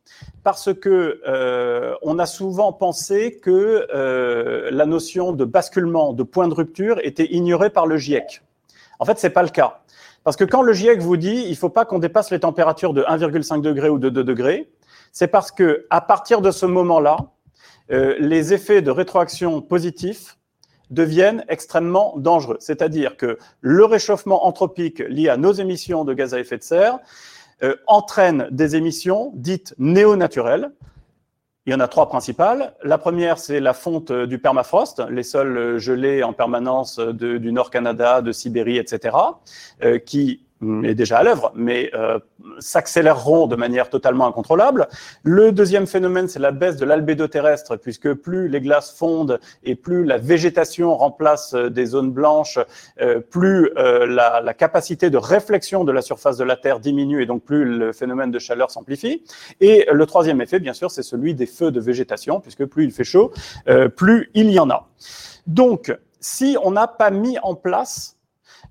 [0.42, 6.48] parce que euh, on a souvent pensé que euh, la notion de basculement, de point
[6.48, 8.42] de rupture, était ignorée par le GIEC.
[8.98, 9.80] En fait, c'est pas le cas.
[10.24, 13.02] Parce que quand le GIEC vous dit il faut pas qu'on dépasse les températures de
[13.02, 14.70] 1,5 degré ou de 2 degrés,
[15.12, 17.16] c'est parce que à partir de ce moment-là,
[17.90, 20.38] euh, les effets de rétroaction positifs
[20.90, 22.56] deviennent extrêmement dangereux.
[22.60, 26.98] C'est-à-dire que le réchauffement anthropique lié à nos émissions de gaz à effet de serre
[27.62, 30.72] euh, entraîne des émissions dites néo-naturelles.
[31.66, 32.74] Il y en a trois principales.
[32.82, 38.22] La première, c'est la fonte du permafrost, les sols gelés en permanence du Nord Canada,
[38.22, 39.16] de Sibérie, etc.,
[39.84, 40.46] euh, qui
[40.84, 42.18] est déjà à l'œuvre, mais euh,
[42.58, 44.88] s'accéléreront de manière totalement incontrôlable.
[45.22, 49.74] Le deuxième phénomène, c'est la baisse de l'albédo terrestre, puisque plus les glaces fondent et
[49.74, 52.58] plus la végétation remplace euh, des zones blanches,
[53.00, 57.22] euh, plus euh, la, la, capacité de réflexion de la surface de la Terre diminue
[57.22, 59.24] et donc plus le phénomène de chaleur s'amplifie.
[59.60, 62.92] Et le troisième effet, bien sûr, c'est celui des feux de végétation, puisque plus il
[62.92, 63.32] fait chaud,
[63.96, 64.88] plus il y en a.
[65.46, 68.19] Donc, si on n'a pas mis en place euh,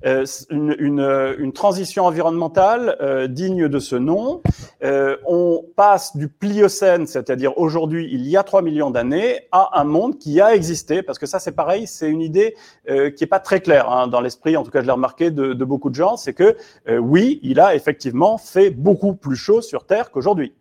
[0.04, 4.42] une, une, une, transition environnementale euh, digne de ce nom.
[4.84, 9.84] Euh, on passe du Pliocène, c'est-à-dire aujourd'hui, il y a 3 millions d'années, à un
[9.84, 12.56] monde qui a existé, parce que ça c'est pareil, c'est une idée
[12.88, 15.54] qui n'est pas très claire hein, dans l'esprit, en tout cas je l'ai remarqué de,
[15.54, 16.56] de, beaucoup de gens, c'est que
[16.90, 20.54] oui, il a effectivement fait beaucoup plus chaud sur Terre qu'aujourd'hui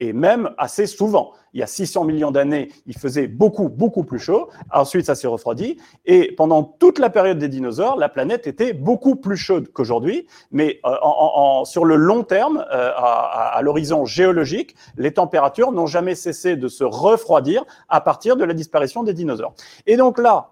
[0.00, 1.32] et même assez souvent.
[1.52, 4.48] Il y a 600 millions d'années, il faisait beaucoup, beaucoup plus chaud.
[4.72, 5.76] Ensuite, ça s'est refroidi.
[6.06, 10.26] Et pendant toute la période des dinosaures, la planète était beaucoup plus chaude qu'aujourd'hui.
[10.52, 16.56] Mais euh, sur le long terme, euh, à, l'horizon géologique, les températures n'ont jamais cessé
[16.56, 19.54] de se refroidir à partir de la disparition des dinosaures.
[19.86, 20.50] Et donc là,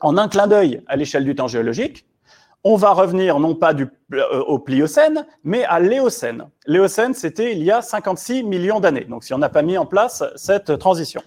[0.00, 2.06] en un clin d'œil à l'échelle du temps géologique,
[2.64, 6.46] on va revenir non pas du, au Pliocène, mais à l'Éocène.
[6.68, 9.86] L'Éocène, c'était il y a 56 millions d'années, donc si on n'a pas mis en
[9.86, 11.22] place cette transition.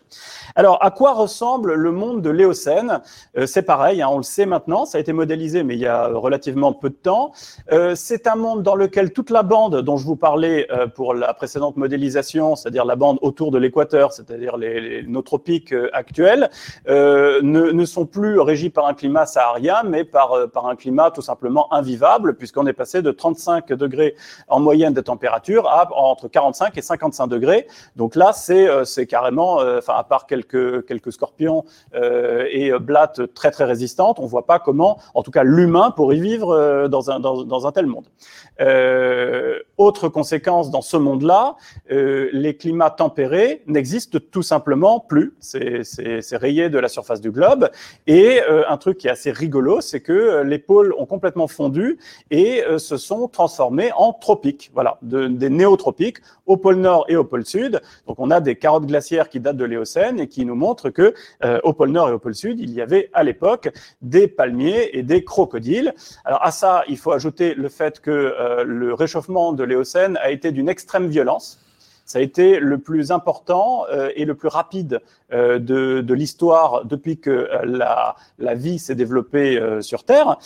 [0.55, 3.01] Alors, à quoi ressemble le monde de l'Éocène?
[3.37, 5.87] Euh, C'est pareil, hein, on le sait maintenant, ça a été modélisé, mais il y
[5.87, 7.33] a relativement peu de temps.
[7.71, 11.33] Euh, c'est un monde dans lequel toute la bande dont je vous parlais pour la
[11.33, 16.49] précédente modélisation, c'est-à-dire la bande autour de l'équateur, c'est-à-dire les, nos tropiques actuels,
[16.87, 21.21] ne, ne, sont plus régis par un climat saharien, mais par, par un climat tout
[21.21, 24.15] simplement invivable, puisqu'on est passé de 35 degrés
[24.47, 27.67] en moyenne de température à entre 45 et 55 degrés.
[27.95, 33.65] Donc là, c'est c'est carrément, enfin à part quelques quelques scorpions et blattes très très
[33.65, 37.71] résistantes, on voit pas comment, en tout cas l'humain pourrait vivre dans un dans, un
[37.71, 38.05] tel monde.
[38.61, 41.55] Euh, autre conséquence dans ce monde-là,
[41.91, 45.33] euh, les climats tempérés n'existent tout simplement plus.
[45.39, 47.69] C'est rayé de la surface du globe.
[48.07, 51.97] Et euh, un truc qui est assez rigolo, c'est que les pôles ont complètement fondu
[52.31, 57.23] et se sont transformés en tropiques, voilà, de, des néotropiques au pôle nord et au
[57.23, 57.81] pôle sud.
[58.07, 61.13] Donc on a des carottes glaciaires qui datent de l'Éocène et qui nous montrent que
[61.63, 63.69] au pôle nord et au pôle sud, il y avait à l'époque
[64.01, 65.93] des palmiers et des crocodiles.
[66.25, 70.31] Alors à ça, il faut ajouter le fait que euh, le réchauffement de l'Éocène a
[70.31, 71.59] été d'une extrême violence.
[72.09, 74.99] Ça a été le plus important euh, et le plus rapide
[75.31, 80.37] euh, de, l'histoire depuis que la, la vie s'est développée sur Terre.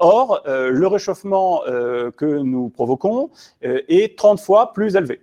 [0.00, 3.30] or, le réchauffement que nous provoquons
[3.62, 5.20] est 30 fois plus élevé.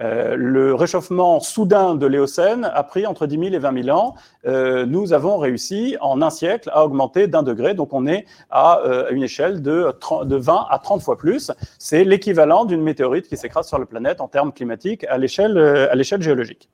[0.00, 4.14] Euh, le réchauffement soudain de l'Éocène a pris entre 10 000 et 20 000 ans.
[4.46, 8.80] Euh, nous avons réussi en un siècle à augmenter d'un degré, donc on est à
[8.80, 9.92] euh, une échelle de,
[10.24, 11.52] de 20 à 30 fois plus.
[11.78, 16.68] C'est l'équivalent d'une météorite qui s'écrase sur la planète en termes climatiques à l'échelle géologique.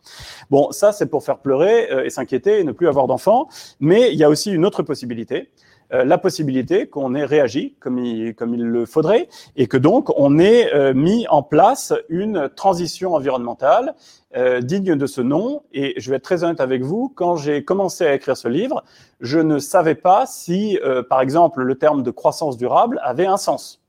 [0.50, 3.48] Bon, ça c'est pour faire pleurer et s'inquiéter et ne plus avoir d'enfants,
[3.80, 5.50] mais il y a aussi une autre possibilité.
[5.94, 10.12] Euh, la possibilité qu'on ait réagi comme il, comme il le faudrait et que donc
[10.18, 13.94] on ait euh, mis en place une transition environnementale
[14.36, 15.62] euh, digne de ce nom.
[15.72, 18.84] Et je vais être très honnête avec vous, quand j'ai commencé à écrire ce livre,
[19.20, 23.80] je ne savais pas si, par exemple, le terme de croissance durable avait un sens.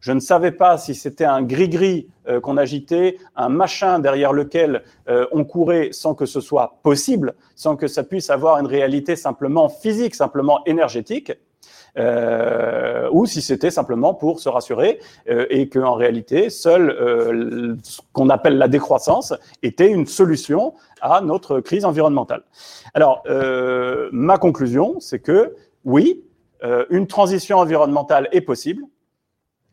[0.00, 2.08] Je ne savais pas si c'était un gris-gris
[2.42, 4.82] qu'on agitait, un machin derrière lequel
[5.32, 9.68] on courait sans que ce soit possible, sans que ça puisse avoir une réalité simplement
[9.68, 11.32] physique, simplement énergétique
[11.98, 18.00] euh, ou si c'était simplement pour se rassurer euh, et qu'en réalité, seul euh, ce
[18.12, 22.42] qu'on appelle la décroissance était une solution à notre crise environnementale.
[22.94, 25.54] Alors, euh, ma conclusion, c'est que
[25.84, 26.22] oui,
[26.64, 28.82] euh, une transition environnementale est possible,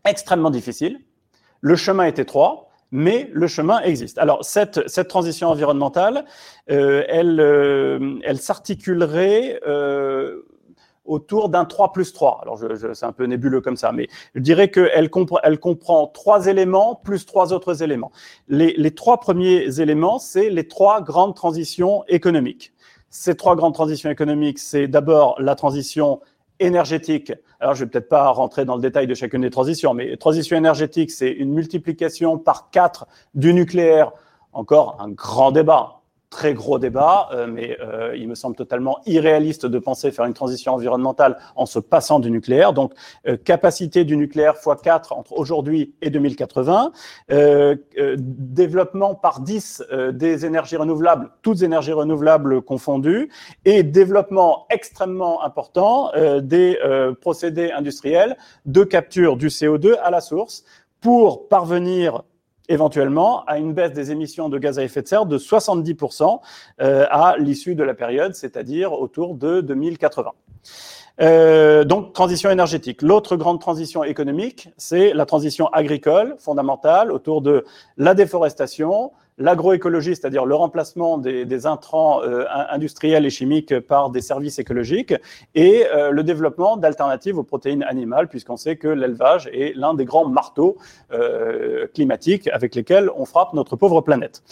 [0.06, 1.00] extrêmement difficile.
[1.62, 4.20] Le chemin est étroit, mais le chemin existe.
[4.20, 6.26] Alors, cette, cette transition environnementale,
[6.70, 10.44] euh, elle, euh, elle s'articulerait euh,
[11.04, 12.42] autour d'un 3 plus 3.
[12.44, 16.06] Alors, je, c'est un peu nébuleux comme ça, mais je dirais qu'elle compre, elle comprend
[16.06, 18.12] trois éléments plus trois autres éléments.
[18.48, 22.74] Les, les trois premiers éléments, c'est les trois grandes transitions économiques.
[23.10, 26.20] Ces trois grandes transitions économiques, c'est d'abord la transition
[26.64, 27.34] énergétique.
[27.60, 30.58] Alors, je vais peut-être pas rentrer dans le détail de chacune des transitions, mais transition
[30.58, 34.12] énergétique, c'est une multiplication par quatre du nucléaire.
[34.52, 36.03] Encore un grand débat
[36.34, 40.34] très gros débat, euh, mais euh, il me semble totalement irréaliste de penser faire une
[40.34, 42.74] transition environnementale en se passant du nucléaire.
[42.74, 42.92] Donc,
[43.28, 46.92] euh, capacité du nucléaire x4 entre aujourd'hui et 2080,
[48.18, 53.30] développement par 10 des énergies renouvelables, toutes énergies renouvelables confondues,
[53.66, 56.78] et développement extrêmement important des
[57.22, 60.64] procédés industriels de capture du CO2 à la source
[61.02, 62.24] pour parvenir
[62.70, 66.40] éventuellement à une baisse des émissions de gaz à effet de serre de 70%
[66.82, 70.32] euh, à l'issue de la période, c'est-à-dire autour de 2080.
[71.22, 73.02] Euh, donc, transition énergétique.
[73.02, 77.66] L'autre grande transition économique, c'est la transition agricole fondamentale autour de
[77.98, 84.60] la déforestation, l'agroécologie, c'est-à-dire le remplacement des, intrants euh, industriels et chimiques par des services
[84.60, 85.14] écologiques,
[85.56, 90.06] et euh, le développement d'alternatives aux protéines animales, puisqu'on sait que l'élevage est l'un des
[90.06, 90.78] grands marteaux
[91.12, 94.44] euh, climatiques avec lesquels on frappe notre pauvre planète.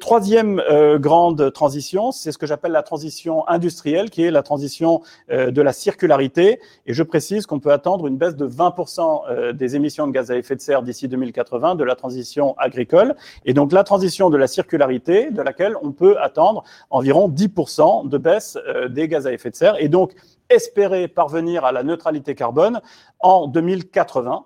[0.00, 0.62] Troisième
[0.98, 5.72] grande transition, c'est ce que j'appelle la transition industrielle, qui est la transition de la
[5.72, 10.30] circularité, et je précise qu'on peut attendre une baisse de 20% des émissions de gaz
[10.30, 14.36] à effet de serre d'ici 2080 de la transition agricole, et donc là, transition de
[14.36, 19.32] la circularité, de laquelle on peut attendre environ 10% de baisse euh, des gaz à
[19.32, 20.12] effet de serre, et donc
[20.50, 22.82] espérer parvenir à la neutralité carbone
[23.20, 24.44] en 2080.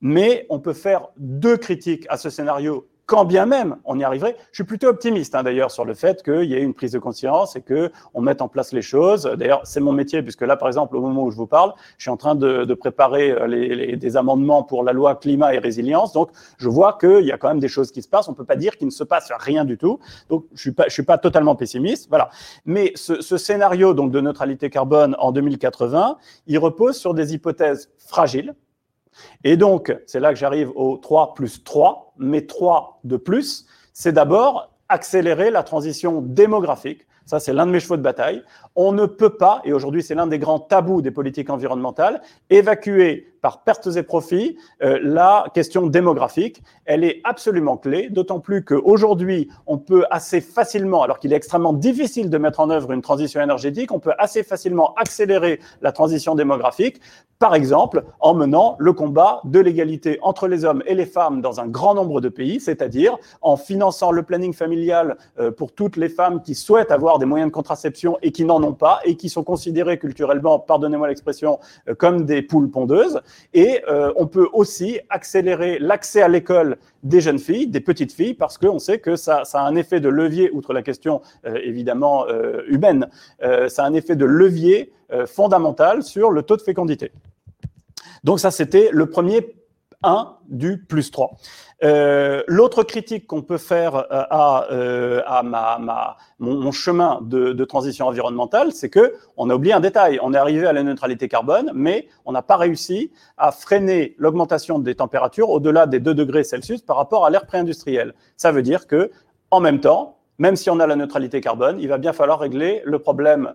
[0.00, 4.36] Mais on peut faire deux critiques à ce scénario quand bien même on y arriverait.
[4.52, 6.98] Je suis plutôt optimiste hein, d'ailleurs sur le fait qu'il y ait une prise de
[6.98, 9.24] conscience et que on mette en place les choses.
[9.24, 12.04] D'ailleurs, c'est mon métier puisque là, par exemple, au moment où je vous parle, je
[12.04, 16.12] suis en train de, préparer euh, les, des amendements pour la loi climat et résilience.
[16.12, 18.28] Donc, je vois qu'il y a quand même des choses qui se passent.
[18.28, 19.98] On peut pas dire qu'il ne se passe rien du tout.
[20.28, 22.08] Donc, je suis pas, suis pas totalement pessimiste.
[22.10, 22.28] Voilà.
[22.66, 27.90] Mais ce, ce scénario donc de neutralité carbone en 2080, il repose sur des hypothèses
[27.96, 28.54] fragiles
[29.44, 34.12] et donc, c'est là que j'arrive au 3 plus 3, mais 3 de plus, c'est
[34.12, 38.42] d'abord accélérer la transition démographique, Ça, c'est l'un de mes chevaux de bataille.
[38.74, 43.34] On ne peut pas, et aujourd'hui c'est l'un des grands tabous des politiques environnementales, évacuer
[43.40, 46.62] par pertes et profits euh, la question démographique.
[46.84, 51.72] Elle est absolument clé, d'autant plus qu'aujourd'hui, on peut assez facilement, alors qu'il est extrêmement
[51.72, 56.34] difficile de mettre en œuvre une transition énergétique, on peut assez facilement accélérer la transition
[56.34, 57.00] démographique,
[57.38, 61.60] par exemple en menant le combat de l'égalité entre les hommes et les femmes dans
[61.60, 66.08] un grand nombre de pays, c'est-à-dire en finançant le planning familial euh, pour toutes les
[66.08, 69.28] femmes qui souhaitent avoir des moyens de contraception et qui n'en ont pas et qui
[69.28, 73.20] sont considérées culturellement, pardonnez-moi l'expression, euh, comme des poules pondeuses.
[73.54, 78.34] Et euh, on peut aussi accélérer l'accès à l'école des jeunes filles, des petites filles,
[78.34, 82.26] parce qu'on sait que ça, a un effet de levier, outre la question évidemment
[82.66, 83.08] humaine,
[83.40, 84.92] ça a un effet de levier
[85.26, 87.12] fondamental sur le taux de fécondité.
[88.24, 89.54] Donc ça, c'était le premier
[90.02, 91.36] 1 du plus 3.
[91.84, 95.22] Euh, l'autre critique qu'on peut faire euh, à, euh,
[96.40, 100.18] mon, chemin de, transition environnementale, c'est que on a oublié un détail.
[100.22, 104.78] On est arrivé à la neutralité carbone, mais on n'a pas réussi à freiner l'augmentation
[104.78, 108.14] des températures au-delà des 2 degrés Celsius par rapport à l'ère pré-industrielle.
[108.36, 109.10] Ça veut dire que,
[109.50, 112.82] en même temps, même si on a la neutralité carbone, il va bien falloir régler
[112.84, 113.54] le problème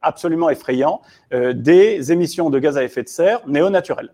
[0.00, 1.00] absolument effrayant
[1.30, 4.12] des émissions de gaz à effet de serre néo-naturelles.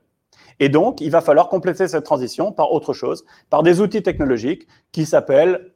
[0.61, 4.67] Et donc, il va falloir compléter cette transition par autre chose, par des outils technologiques
[4.93, 5.73] qui s'appellent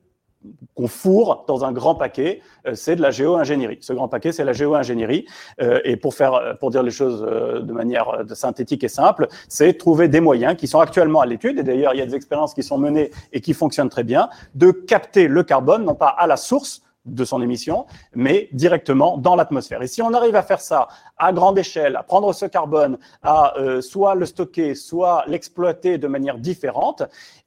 [0.74, 3.78] qu'on fourre dans un grand paquet, euh, c'est de la géo-ingénierie.
[3.80, 5.26] Ce grand paquet, c'est la géo-ingénierie.
[5.60, 9.74] Euh, et pour faire, pour dire les choses euh, de manière synthétique et simple, c'est
[9.74, 11.58] trouver des moyens qui sont actuellement à l'étude.
[11.58, 14.28] Et d'ailleurs, il y a des expériences qui sont menées et qui fonctionnent très bien,
[14.54, 19.34] de capter le carbone, non pas à la source, de son émission, mais directement dans
[19.34, 19.82] l'atmosphère.
[19.82, 20.88] Et si on arrive à faire ça
[21.18, 26.06] à grande échelle, à prendre ce carbone, à euh, soit le stocker, soit l'exploiter de
[26.06, 27.02] manière différente,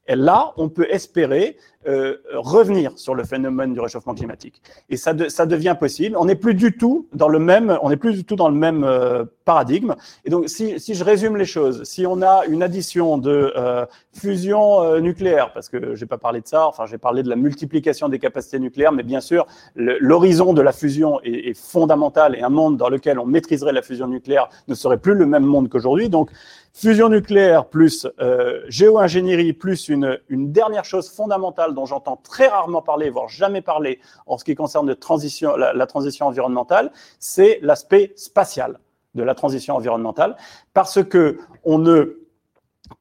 [0.07, 1.57] là, on peut espérer
[1.87, 4.61] euh, revenir sur le phénomène du réchauffement climatique.
[4.89, 6.17] Et ça, ça devient possible.
[6.17, 8.55] On n'est plus du tout dans le même, on n'est plus du tout dans le
[8.55, 9.95] même euh, paradigme.
[10.23, 13.85] Et donc, si, si, je résume les choses, si on a une addition de euh,
[14.13, 18.09] fusion nucléaire, parce que j'ai pas parlé de ça, enfin j'ai parlé de la multiplication
[18.09, 19.45] des capacités nucléaires, mais bien sûr,
[19.75, 23.81] l'horizon de la fusion est, est fondamental et un monde dans lequel on maîtriserait la
[23.81, 26.09] fusion nucléaire ne serait plus le même monde qu'aujourd'hui.
[26.09, 26.31] Donc
[26.77, 32.81] Fusion nucléaire plus euh, géo-ingénierie plus une, une, dernière chose fondamentale dont j'entends très rarement
[32.81, 38.79] parler, voire jamais parler en ce qui concerne la, transition environnementale, c'est l'aspect spatial
[39.13, 40.35] de la transition environnementale,
[40.73, 42.19] parce que on ne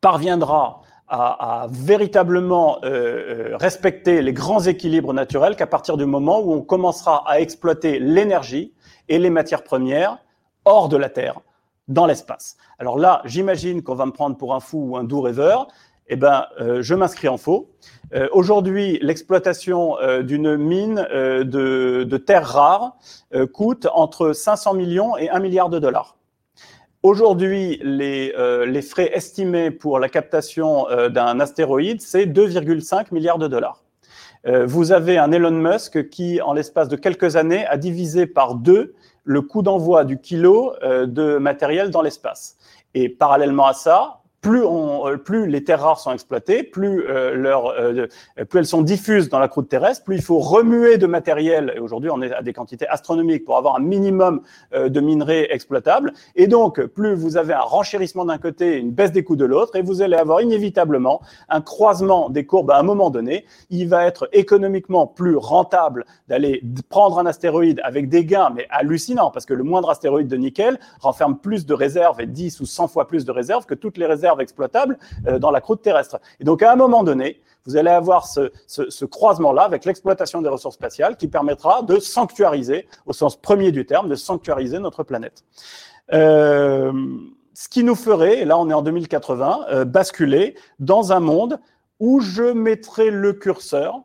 [0.01, 6.41] parviendra à, à véritablement euh, euh, respecter les grands équilibres naturels qu'à partir du moment
[6.41, 8.73] où on commencera à exploiter l'énergie
[9.09, 10.19] et les matières premières
[10.65, 11.41] hors de la Terre
[11.89, 12.57] dans l'espace.
[12.79, 15.69] Alors là, j'imagine qu'on va me prendre pour un fou ou un doux rêveur.
[16.09, 17.71] Eh ben, euh, je m'inscris en faux.
[18.15, 22.97] Euh, aujourd'hui, l'exploitation euh, d'une mine de, terres rares
[23.53, 26.17] coûte entre 500 millions et 1 milliard de dollars.
[27.03, 28.33] Aujourd'hui, les,
[28.83, 33.85] frais estimés pour la captation d'un astéroïde, c'est 2,5 milliards de dollars.
[34.47, 38.95] vous avez un Elon Musk qui, en l'espace de quelques années, a divisé par deux
[39.25, 42.57] le coût d'envoi du kilo de matériel dans l'espace.
[42.95, 48.07] Et parallèlement à ça, euh, plus les terres rares sont exploitées, plus, euh,
[48.39, 51.73] euh, plus elles sont diffuses dans la croûte terrestre, plus il faut remuer de matériel.
[51.77, 54.43] Et aujourd'hui, on est à des quantités astronomiques pour avoir un minimum
[54.75, 56.13] de minerais exploitables.
[56.37, 59.45] Et donc, plus vous avez un renchérissement d'un côté et une baisse des coûts de
[59.45, 63.45] l'autre, et vous allez avoir inévitablement un croisement des courbes à un moment donné.
[63.71, 69.31] Il va être économiquement plus rentable d'aller prendre un astéroïde avec des gains, mais hallucinants,
[69.31, 72.89] parce que le moindre astéroïde de nickel renferme plus de réserves et 10 ou 100
[72.89, 76.21] fois plus de réserves que toutes les réserves exploitables euh, dans la croûte terrestre.
[76.41, 80.75] Et donc, à un moment donné, vous allez avoir ce, croisement-là avec l'exploitation des ressources
[80.75, 85.45] spatiales qui permettra de sanctuariser, au sens premier du terme, de sanctuariser notre planète.
[86.13, 86.93] Euh,
[87.55, 91.59] ce qui nous ferait, et là on est en 2080, euh, basculer dans un monde
[92.01, 94.03] où je mettrai le curseur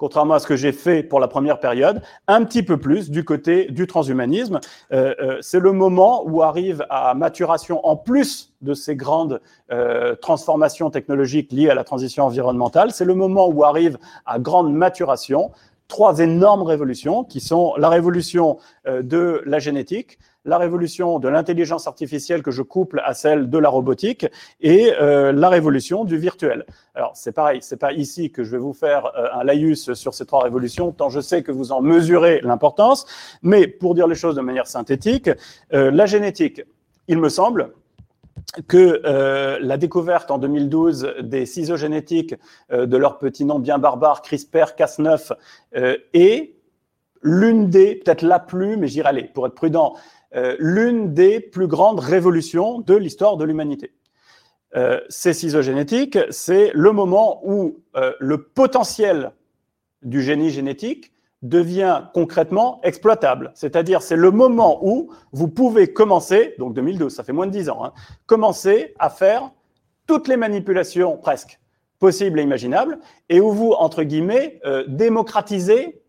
[0.00, 3.22] contrairement à ce que j'ai fait pour la première période, un petit peu plus du
[3.22, 4.58] côté du transhumanisme.
[4.92, 10.14] Euh, euh, c'est le moment où arrive à maturation, en plus de ces grandes euh,
[10.14, 15.50] transformations technologiques liées à la transition environnementale, c'est le moment où arrive à grande maturation
[15.86, 22.42] trois énormes révolutions qui sont la révolution de la génétique, la révolution de l'intelligence artificielle
[22.42, 24.26] que je couple à celle de la robotique
[24.60, 26.64] et euh, la révolution du virtuel.
[26.94, 30.14] Alors c'est pareil, c'est pas ici que je vais vous faire euh, un laïus sur
[30.14, 33.06] ces trois révolutions, tant je sais que vous en mesurez l'importance.
[33.42, 35.30] Mais pour dire les choses de manière synthétique,
[35.74, 36.62] euh, la génétique,
[37.08, 37.72] il me semble,
[38.66, 39.00] que
[39.60, 42.34] la découverte en 2012 des ciseaux génétiques
[42.72, 45.34] de leur petit nom bien barbare CRISPR-Cas9
[46.14, 46.54] est
[47.22, 49.94] l'une des, peut-être la plus, mais j'irai aller, pour être prudent,
[50.34, 53.92] euh, l'une des plus grandes révolutions de l'histoire de l'humanité.
[54.76, 59.32] Euh, ces ciseaux génétiques, c'est le moment où euh, le potentiel
[60.02, 61.12] du génie génétique
[61.42, 63.50] devient concrètement exploitable.
[63.54, 67.70] C'est-à-dire, c'est le moment où vous pouvez commencer, donc 2012, ça fait moins de 10
[67.70, 67.92] ans, hein,
[68.26, 69.50] commencer à faire
[70.06, 71.58] toutes les manipulations presque
[71.98, 76.02] possibles et imaginables, et où vous, entre guillemets, euh, démocratisez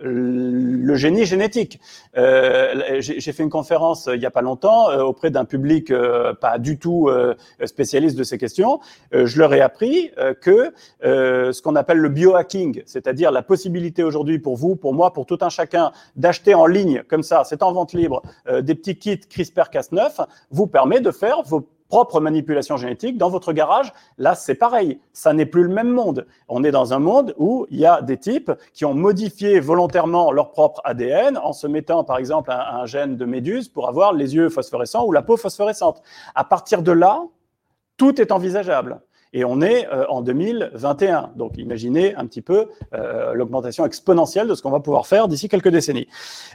[0.00, 1.80] le génie génétique.
[2.16, 5.90] Euh, J'ai fait une conférence euh, il n'y a pas longtemps euh, auprès d'un public
[5.90, 7.34] euh, pas du tout euh,
[7.64, 8.80] spécialiste de ces questions.
[9.12, 10.72] je leur ai appris que
[11.02, 15.38] ce qu'on appelle le biohacking, c'est-à-dire la possibilité aujourd'hui pour vous, pour moi, pour tout
[15.40, 18.22] un chacun, d'acheter en ligne comme ça, c'est en vente libre,
[18.62, 23.92] des petits kits CRISPR-Cas9, vous permet de faire vos propre manipulation génétique dans votre garage.
[24.16, 25.00] Là, c'est pareil.
[25.12, 26.26] Ça n'est plus le même monde.
[26.48, 30.32] On est dans un monde où il y a des types qui ont modifié volontairement
[30.32, 34.14] leur propre ADN en se mettant, par exemple, un, un gène de méduse pour avoir
[34.14, 36.00] les yeux phosphorescents ou la peau phosphorescente.
[36.34, 37.24] À partir de là,
[37.96, 39.02] tout est envisageable.
[39.32, 41.32] Et on est euh, en 2021.
[41.36, 45.48] Donc imaginez un petit peu euh, l'augmentation exponentielle de ce qu'on va pouvoir faire d'ici
[45.48, 46.08] quelques décennies.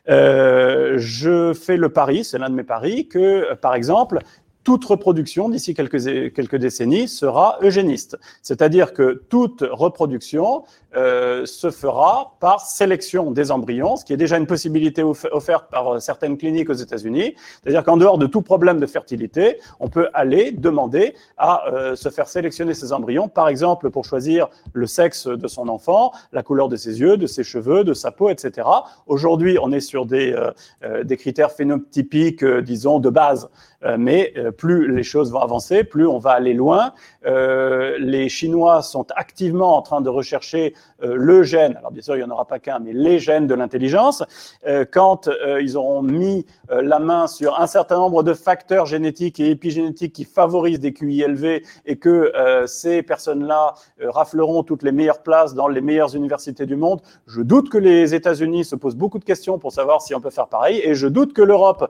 [0.09, 4.19] Euh, je fais le pari, c'est l'un de mes paris, que par exemple,
[4.65, 8.17] toute reproduction d'ici quelques, quelques décennies sera eugéniste.
[8.41, 10.63] C'est-à-dire que toute reproduction
[10.97, 15.95] euh, se fera par sélection des embryons, ce qui est déjà une possibilité offerte par
[15.95, 17.35] euh, certaines cliniques aux États-Unis.
[17.61, 22.09] C'est-à-dire qu'en dehors de tout problème de fertilité, on peut aller demander à euh, se
[22.09, 26.69] faire sélectionner ces embryons, par exemple pour choisir le sexe de son enfant, la couleur
[26.69, 28.67] de ses yeux, de ses cheveux, de sa peau, etc.
[29.05, 33.49] Aujourd'hui, on est sur des, euh, des critères phénotypiques, disons, de base.
[33.97, 36.93] Mais plus les choses vont avancer, plus on va aller loin.
[37.25, 42.15] Euh, les Chinois sont activement en train de rechercher euh, le gène, alors bien sûr
[42.15, 44.23] il n'y en aura pas qu'un, mais les gènes de l'intelligence,
[44.67, 45.29] euh, quand
[45.59, 50.23] ils auront mis la main sur un certain nombre de facteurs génétiques et épigénétiques qui
[50.23, 52.31] favorisent des QI élevés et que
[52.65, 57.69] ces personnes-là rafleront toutes les meilleures places dans les meilleures universités du monde, je doute
[57.69, 60.81] que les États-Unis se posent beaucoup de questions pour savoir si on peut faire pareil
[60.83, 61.89] et je doute que l'Europe,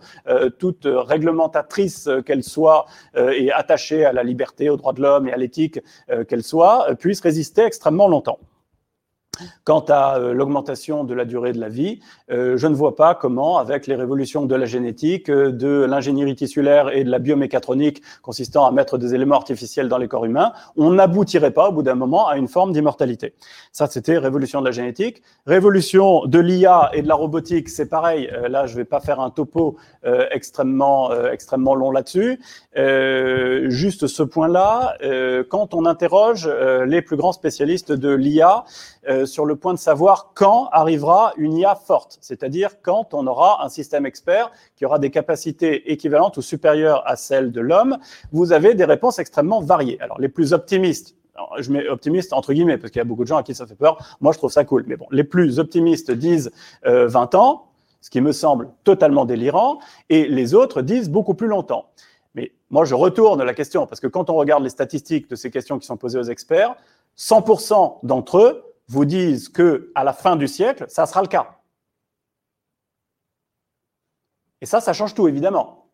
[0.60, 2.86] toute réglementatrice qu'elle soit
[3.16, 5.80] et attachée à la liberté, aux droits de l'homme, et à l'éthique
[6.10, 8.40] euh, qu'elle soit, euh, puisse résister extrêmement longtemps.
[9.64, 12.00] Quant à euh, l'augmentation de la durée de la vie,
[12.32, 16.36] euh, je ne vois pas comment, avec les révolutions de la génétique, euh, de l'ingénierie
[16.36, 20.54] tissulaire et de la biomécatronique consistant à mettre des éléments artificiels dans les corps humains,
[20.78, 23.34] on n'aboutirait pas au bout d'un moment à une forme d'immortalité.
[23.72, 25.22] Ça, c'était révolution de la génétique.
[25.46, 28.30] Révolution de l'IA et de la robotique, c'est pareil.
[28.50, 29.78] là, je ne vais pas faire un topo
[30.32, 32.40] extrêmement, extrêmement long là-dessus.
[33.70, 34.98] juste ce point-là,
[35.50, 36.50] quand on interroge
[36.86, 38.64] les plus grands spécialistes de l'IA,
[39.08, 43.64] euh, sur le point de savoir quand arrivera une IA forte, c'est-à-dire quand on aura
[43.64, 47.98] un système expert qui aura des capacités équivalentes ou supérieures à celles de l'homme.
[48.32, 50.00] Vous avez des réponses extrêmement variées.
[50.02, 51.16] Alors les plus optimistes,
[51.60, 53.68] je mets optimiste entre guillemets parce qu'il y a beaucoup de gens à qui ça
[53.68, 54.18] fait peur.
[54.22, 54.86] Moi, je trouve ça cool.
[54.88, 56.52] Mais bon, les plus optimistes disent
[56.84, 56.92] 20
[57.36, 57.68] euh, ans,
[58.02, 59.80] ce qui me semble totalement délirant,
[60.10, 61.90] et les autres disent beaucoup plus longtemps.
[62.36, 65.52] Mais moi, je retourne la question parce que quand on regarde les statistiques de ces
[65.52, 66.76] questions qui sont posées aux experts,
[67.18, 71.60] 100% d'entre eux vous disent que à la fin du siècle, ça sera le cas.
[74.62, 75.90] Et ça, ça change tout, évidemment.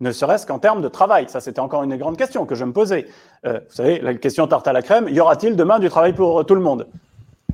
[0.00, 1.28] Ne serait-ce qu'en termes de travail.
[1.28, 3.08] Ça, c'était encore une grande question que je me posais.
[3.44, 6.46] Euh, vous savez, la question tarte à la crème, y aura-t-il demain du travail pour
[6.46, 6.88] tout le monde?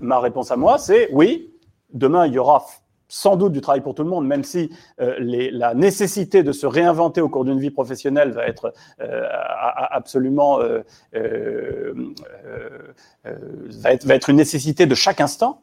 [0.00, 1.54] Ma réponse à moi, c'est oui.
[1.92, 2.64] Demain, il y aura
[3.08, 6.66] sans doute du travail pour tout le monde, même si euh, la nécessité de se
[6.66, 9.26] réinventer au cours d'une vie professionnelle va être euh,
[9.90, 10.82] absolument euh,
[13.70, 15.60] va, être, une nécessité de chaque instant.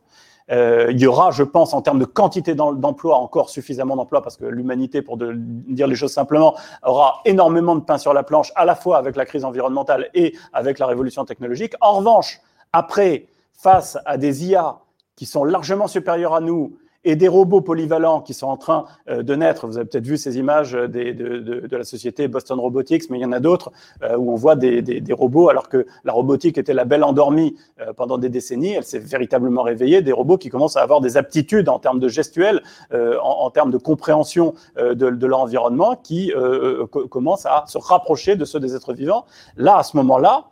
[0.49, 4.45] il y aura, je pense, en termes de quantité d'emplois, encore suffisamment d'emplois, parce que
[4.45, 8.75] l'humanité, pour dire les choses simplement, aura énormément de pain sur la planche, à la
[8.75, 11.73] fois avec la crise environnementale et avec la révolution technologique.
[11.81, 12.41] En revanche,
[12.73, 14.79] après, face à des IA
[15.15, 19.23] qui sont largement supérieurs à nous, et des robots polyvalents qui sont en train euh,
[19.23, 19.67] de naître.
[19.67, 23.25] Vous avez peut-être vu ces images des, de, la société Boston Robotics, mais il y
[23.25, 23.71] en a d'autres
[24.03, 27.93] euh, où on voit des, robots, alors que la robotique était la belle endormie euh,
[27.93, 31.69] pendant des décennies, elle s'est véritablement réveillée, des robots qui commencent à avoir des aptitudes
[31.69, 36.33] en termes de gestuelle, en, termes de compréhension de, de leur environnement, qui
[37.09, 39.25] commencent à se rapprocher de ceux des êtres vivants.
[39.57, 40.45] Là, à ce moment-là,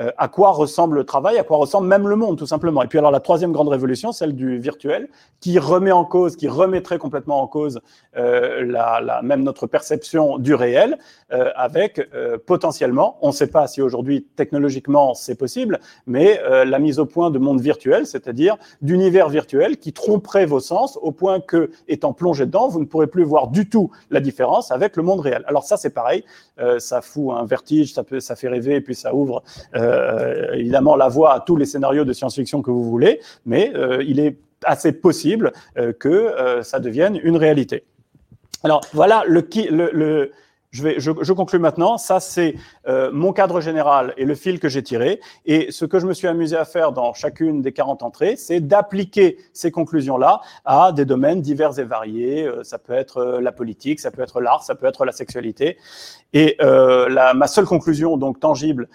[0.00, 2.82] euh, à quoi ressemble le travail, à quoi ressemble même le monde, tout simplement.
[2.82, 5.08] Et puis alors la troisième grande révolution, celle du virtuel,
[5.40, 7.80] qui remet en cause, qui remettrait complètement en cause
[8.16, 10.98] euh, la, la, même notre perception du réel,
[11.32, 16.64] euh, avec euh, potentiellement, on ne sait pas si aujourd'hui technologiquement c'est possible, mais euh,
[16.64, 21.12] la mise au point de monde virtuel, c'est-à-dire d'univers virtuel qui tromperait vos sens au
[21.12, 24.96] point que, étant plongé dedans, vous ne pourrez plus voir du tout la différence avec
[24.96, 25.44] le monde réel.
[25.46, 26.24] Alors ça, c'est pareil,
[26.78, 29.42] ça fout un vertige, ça, ça fait rêver, et puis ça ouvre
[30.54, 34.20] évidemment la voie à tous les scénarios de science-fiction que vous voulez, mais euh, il
[34.20, 37.84] est assez possible euh, que ça devienne une réalité.
[38.62, 40.30] Alors voilà le, le, le
[40.74, 41.98] je, conclue maintenant.
[41.98, 42.54] Ça, c'est
[42.88, 45.20] euh, mon cadre général et le fil que j'ai tiré.
[45.46, 48.60] Et ce que je me suis amusé à faire dans chacune des 40 entrées, c'est
[48.60, 52.44] d'appliquer ces conclusions-là à des domaines divers et variés.
[52.44, 55.12] Euh, ça peut être euh, la politique, ça peut être l'art, ça peut être la
[55.12, 55.78] sexualité.
[56.32, 58.88] Et ma seule conclusion, donc tangible,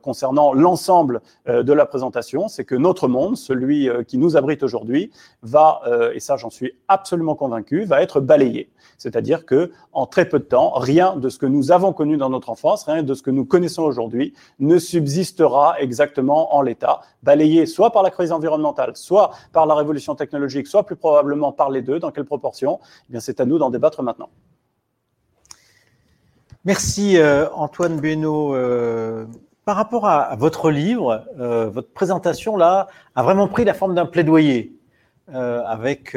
[0.00, 5.10] concernant l'ensemble de la présentation, c'est que notre monde, celui qui nous abrite aujourd'hui,
[5.42, 5.82] va,
[6.14, 8.70] et ça j'en suis absolument convaincu, va être balayé.
[8.96, 12.30] C'est-à-dire que en très peu de temps, rien de ce que nous avons connu dans
[12.30, 17.66] notre enfance, rien de ce que nous connaissons aujourd'hui, ne subsistera exactement en l'état, balayé
[17.66, 21.82] soit par la crise environnementale, soit par la révolution technologique, soit plus probablement par les
[21.82, 21.98] deux.
[21.98, 22.78] Dans quelle proportion?
[23.08, 24.28] Eh bien, c'est à nous d'en débattre maintenant.
[26.64, 28.54] Merci euh, Antoine Beno.
[28.54, 29.26] Euh,
[29.64, 34.06] par rapport à, votre livre, euh, votre présentation là a vraiment pris la forme d'un
[34.06, 34.72] plaidoyer
[35.26, 36.14] avec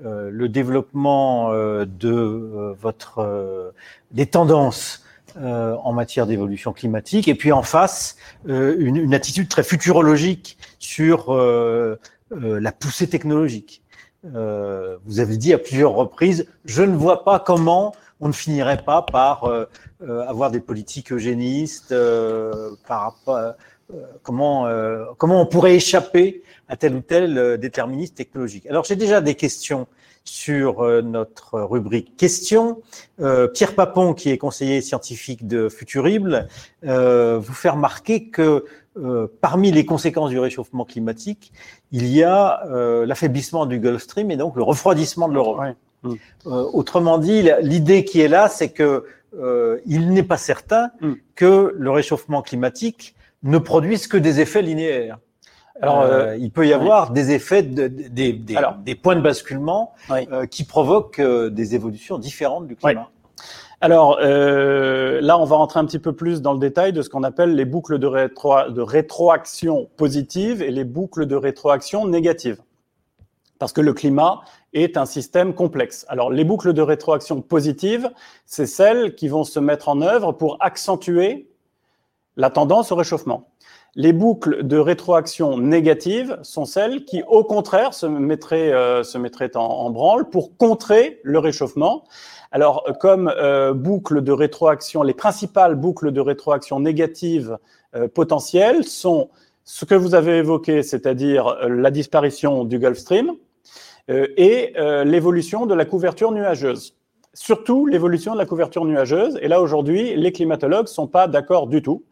[0.00, 3.72] le développement de votre
[4.10, 5.04] des tendances
[5.36, 8.16] en matière d'évolution climatique et puis en face
[8.46, 11.34] une, une, attitude très futurologique sur
[12.30, 13.82] la poussée technologique.
[14.22, 19.02] vous avez dit à plusieurs reprises, je ne vois pas comment on ne finirait pas
[19.02, 19.50] par
[20.00, 21.94] avoir des politiques eugénistes,
[22.86, 23.52] par rapport euh,
[24.22, 28.66] comment, euh, comment on pourrait échapper à tel ou tel euh, déterminisme technologique.
[28.66, 29.86] Alors j'ai déjà des questions
[30.24, 32.82] sur notre rubrique questions.
[33.54, 36.48] Pierre Papon, qui est conseiller scientifique de Futurible,
[36.82, 38.64] vous fait remarquer que
[39.40, 41.52] parmi les conséquences du réchauffement climatique,
[41.92, 42.60] il y a
[43.06, 45.60] l'affaiblissement du Gulf Stream et donc le refroidissement de l'Europe.
[45.60, 46.16] Ouais.
[46.44, 49.04] autrement dit, l'idée qui est là, c'est que
[49.86, 51.12] il n'est pas certain mm.
[51.36, 53.14] que le réchauffement climatique
[53.46, 55.18] ne produisent que des effets linéaires.
[55.80, 57.14] Alors, euh, euh, il peut y avoir oui.
[57.14, 60.26] des effets, de, de, des, des, Alors, des, points de basculement oui.
[60.32, 63.08] euh, qui provoquent euh, des évolutions différentes du climat.
[63.10, 63.16] Oui.
[63.82, 67.10] Alors euh, là, on va rentrer un petit peu plus dans le détail de ce
[67.10, 72.62] qu'on appelle les boucles de, rétro de rétroaction positive et les boucles de rétroaction négative.
[73.58, 74.40] Parce que le climat
[74.72, 76.06] est un système complexe.
[76.08, 78.10] Alors, les boucles de rétroaction positive,
[78.44, 81.48] c'est celles qui vont se mettre en œuvre pour accentuer
[82.36, 83.48] la tendance au réchauffement.
[83.94, 89.02] Les boucles de rétroaction négative sont celles qui, au contraire, se mettraient, euh,
[89.54, 92.04] en, branle pour contrer le réchauffement.
[92.52, 97.58] Alors, comme euh, de rétroaction, les principales boucles de rétroaction négatives
[97.94, 99.30] euh, potentielles sont
[99.64, 103.32] ce que vous avez évoqué, c'est-à-dire euh, la disparition du Gulf Stream
[104.08, 104.72] et
[105.04, 106.94] l'évolution de la couverture nuageuse
[107.36, 109.38] surtout l'évolution de la couverture nuageuse.
[109.42, 112.02] Et là, aujourd'hui, les climatologues sont pas d'accord du tout.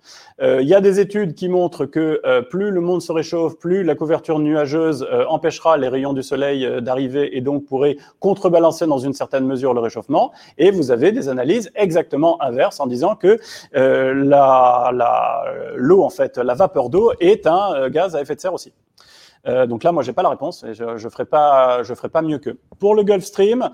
[0.42, 3.56] Euh, il y a des études qui montrent que euh, plus le monde se réchauffe,
[3.58, 8.86] plus la couverture nuageuse euh, empêchera les rayons du soleil d'arriver et donc pourrait contrebalancer
[8.86, 10.30] dans une certaine mesure le réchauffement.
[10.58, 13.38] Et vous avez des analyses exactement inverses en disant que
[13.72, 14.92] la,
[15.76, 18.72] l'eau, en fait, la vapeur d'eau est un gaz à effet de serre aussi.
[19.46, 22.38] Donc là, moi, j'ai pas la réponse et je, je ferai pas, ferai pas mieux
[22.38, 22.56] que.
[22.78, 23.70] Pour le Gulf Stream,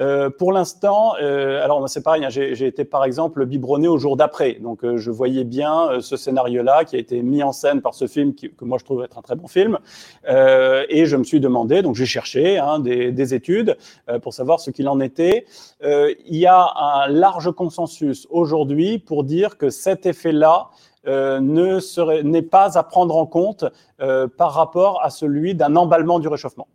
[0.00, 4.16] euh, pour l'instant, euh, alors c'est pareil, hein, j'ai été par exemple biberonné au jour
[4.16, 7.80] d'après, donc euh, je voyais bien euh, ce scénario-là qui a été mis en scène
[7.80, 9.78] par ce film que moi je trouve être un très bon film,
[10.26, 13.76] et je me suis demandé, donc j'ai cherché hein, des, des, études
[14.22, 15.46] pour savoir ce qu'il en était.
[15.82, 20.70] il y a un large consensus aujourd'hui pour dire que cet effet-là
[21.06, 23.64] n'est pas à prendre en compte
[23.98, 26.68] par rapport à celui d'un emballement du réchauffement.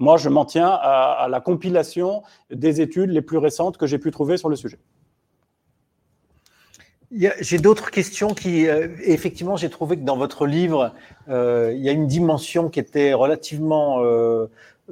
[0.00, 4.10] Moi, je m'en tiens à, la compilation des études les plus récentes que j'ai pu
[4.10, 4.78] trouver sur le sujet.
[7.12, 10.94] J'ai d'autres questions qui, euh, effectivement, j'ai trouvé que dans votre livre,
[11.28, 14.46] euh, il y a une dimension qui était relativement euh,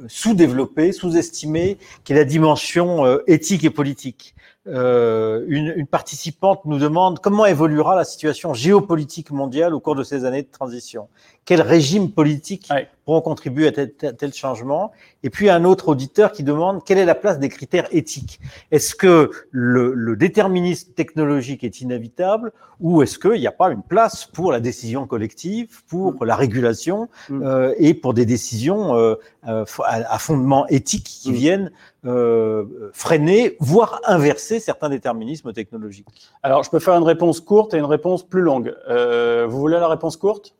[0.06, 4.34] sous-développée, sous-estimée, qui est la dimension éthique et politique.
[4.68, 10.02] Euh, une, une, participante nous demande comment évoluera la situation géopolitique mondiale au cours de
[10.02, 11.08] ces années de transition.
[11.46, 12.70] Quel régime politique
[13.06, 14.92] pourront contribuer à tel, tel, changement?
[15.22, 18.40] Et puis un autre auditeur qui demande quelle est la place des critères éthiques.
[18.70, 23.82] Est-ce que le, le, déterminisme technologique est inévitable ou est-ce qu'il n'y a pas une
[23.82, 26.24] place pour la décision collective, pour mm.
[26.26, 27.42] la régulation mm.
[27.42, 29.14] euh, et pour des décisions euh,
[29.48, 31.34] euh à, fondement éthique qui mm.
[31.34, 31.72] viennent
[32.04, 36.06] euh, freiner, voire inverser certains déterminismes technologiques
[36.42, 38.74] Alors, je peux faire une réponse courte et une réponse plus longue.
[38.88, 40.54] Euh, vous voulez la réponse courte?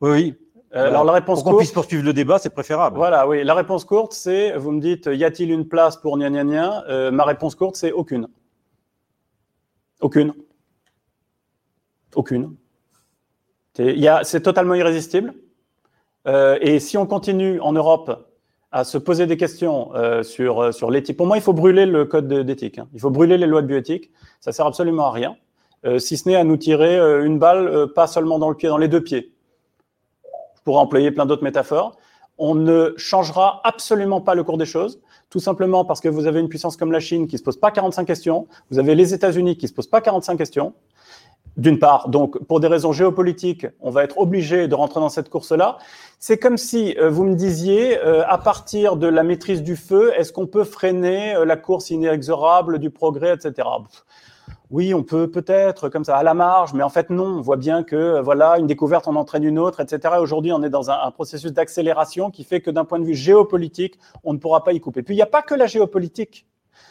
[0.00, 0.34] Oui.
[0.74, 2.96] Euh, alors, la réponse pour qu'on puisse poursuivre le débat, c'est préférable.
[2.96, 3.44] Voilà, oui.
[3.44, 7.10] La réponse courte, c'est, vous me dites, y a-t-il une place pour gna gna gna?
[7.10, 8.28] Ma réponse courte, c'est aucune.
[10.00, 10.34] Aucune.
[12.14, 12.56] Aucune.
[13.74, 15.34] C'est totalement irrésistible?
[16.26, 18.28] Euh, et si on continue en Europe
[18.72, 21.16] à se poser des questions euh, sur, euh, sur l'éthique.
[21.16, 22.78] Pour moi, il faut brûler le code d'éthique.
[22.78, 22.88] Hein.
[22.92, 24.10] Il faut brûler les lois de bioéthique.
[24.40, 25.36] Ça sert absolument à rien,
[25.98, 28.88] si ce n'est à nous tirer une balle, pas seulement dans le pied, dans les
[28.88, 29.32] deux pieds.
[30.56, 31.96] Je pourrais employer plein d'autres métaphores.
[32.36, 35.00] On ne changera absolument pas le cours des choses,
[35.30, 37.70] tout simplement parce que vous avez une puissance comme la Chine qui se pose pas
[37.70, 40.74] 45 questions, vous avez les États-Unis qui se posent pas 45 questions,
[41.56, 45.28] d'une part, donc pour des raisons géopolitiques, on va être obligé de rentrer dans cette
[45.28, 45.78] course-là.
[46.18, 50.12] C'est comme si euh, vous me disiez, euh, à partir de la maîtrise du feu,
[50.16, 53.68] est-ce qu'on peut freiner euh, la course inexorable du progrès, etc.
[54.70, 57.26] Oui, on peut peut-être comme ça à la marge, mais en fait non.
[57.26, 60.14] On voit bien que voilà, une découverte en entraîne une autre, etc.
[60.20, 63.14] Aujourd'hui, on est dans un, un processus d'accélération qui fait que d'un point de vue
[63.14, 65.02] géopolitique, on ne pourra pas y couper.
[65.02, 66.46] Puis il n'y a pas que la géopolitique.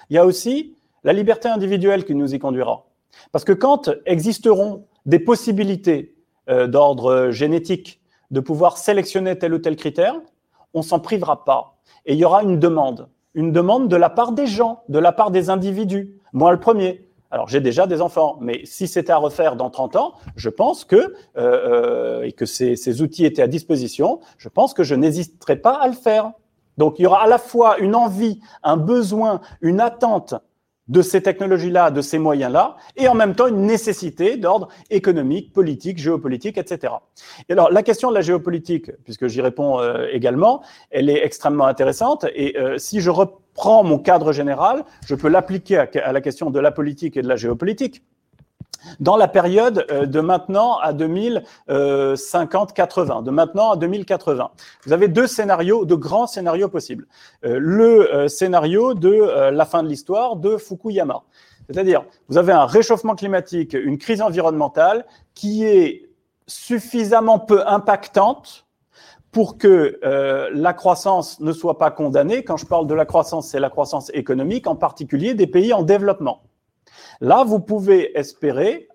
[0.09, 2.85] Il y a aussi la liberté individuelle qui nous y conduira.
[3.31, 6.15] Parce que quand existeront des possibilités
[6.49, 8.01] euh, d'ordre génétique
[8.31, 10.19] de pouvoir sélectionner tel ou tel critère,
[10.73, 11.77] on s'en privera pas.
[12.05, 13.09] Et il y aura une demande.
[13.33, 16.19] Une demande de la part des gens, de la part des individus.
[16.33, 17.07] Moi, le premier.
[17.31, 20.85] Alors, j'ai déjà des enfants, mais si c'était à refaire dans 30 ans, je pense
[20.85, 24.93] que, euh, euh, et que ces, ces outils étaient à disposition, je pense que je
[24.93, 26.31] n'hésiterais pas à le faire.
[26.77, 30.35] Donc, il y aura à la fois une envie, un besoin, une attente
[30.87, 35.97] de ces technologies-là, de ces moyens-là, et en même temps une nécessité d'ordre économique, politique,
[35.97, 36.93] géopolitique, etc.
[37.47, 40.61] Et alors la question de la géopolitique, puisque j'y réponds euh, également,
[40.91, 42.25] elle est extrêmement intéressante.
[42.35, 46.59] Et euh, si je reprends mon cadre général, je peux l'appliquer à la question de
[46.59, 48.03] la politique et de la géopolitique
[48.99, 54.51] dans la période euh, de maintenant à 2050-80, de maintenant à 2080.
[54.85, 57.07] Vous avez deux scénarios, de grands scénarios possibles.
[57.45, 61.23] Euh, le euh, scénario de la fin de l'histoire de Fukuyama.
[61.67, 66.09] C'est-à-dire, vous avez un réchauffement climatique, une crise environnementale qui est
[66.45, 68.67] suffisamment peu impactante
[69.31, 69.97] pour que
[70.53, 72.43] la croissance ne soit pas condamnée.
[72.43, 75.83] Quand je parle de la croissance, c'est la croissance économique, en particulier des pays en
[75.83, 76.41] développement.
[77.21, 78.87] Là, vous pouvez espérer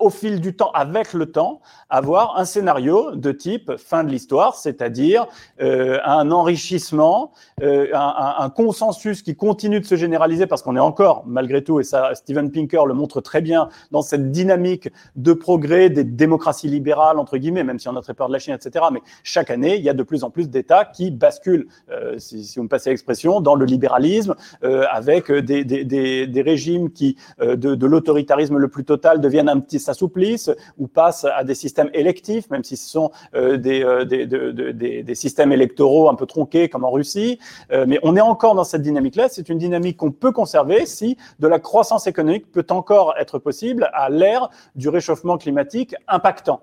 [0.00, 4.56] au fil du temps, avec le temps, avoir un scénario de type fin de l'histoire,
[4.56, 5.26] c'est-à-dire
[5.62, 11.24] euh, un enrichissement, euh, un, consensus qui continue de se généraliser parce qu'on est encore,
[11.26, 15.88] malgré tout, et ça, Steven Pinker le montre très bien, dans cette dynamique de progrès
[15.88, 18.84] des démocraties libérales, entre guillemets, même si on a très peur de la Chine, etc.
[18.92, 22.44] Mais chaque année, il y a de plus en plus d'États qui basculent, euh, si,
[22.44, 27.16] si, vous me passez l'expression, dans le libéralisme, avec des, des, des, des, régimes qui,
[27.40, 31.90] de, de l'autoritarisme le plus total, deviennent un petit s'assouplissent ou passent à des systèmes
[31.94, 36.68] électifs, même si ce sont euh, des, euh, des, des, systèmes électoraux un peu tronqués
[36.68, 37.38] comme en Russie.
[37.72, 39.28] Euh, mais on est encore dans cette dynamique-là.
[39.28, 43.88] C'est une dynamique qu'on peut conserver si de la croissance économique peut encore être possible
[43.92, 46.62] à l'ère du réchauffement climatique impactant.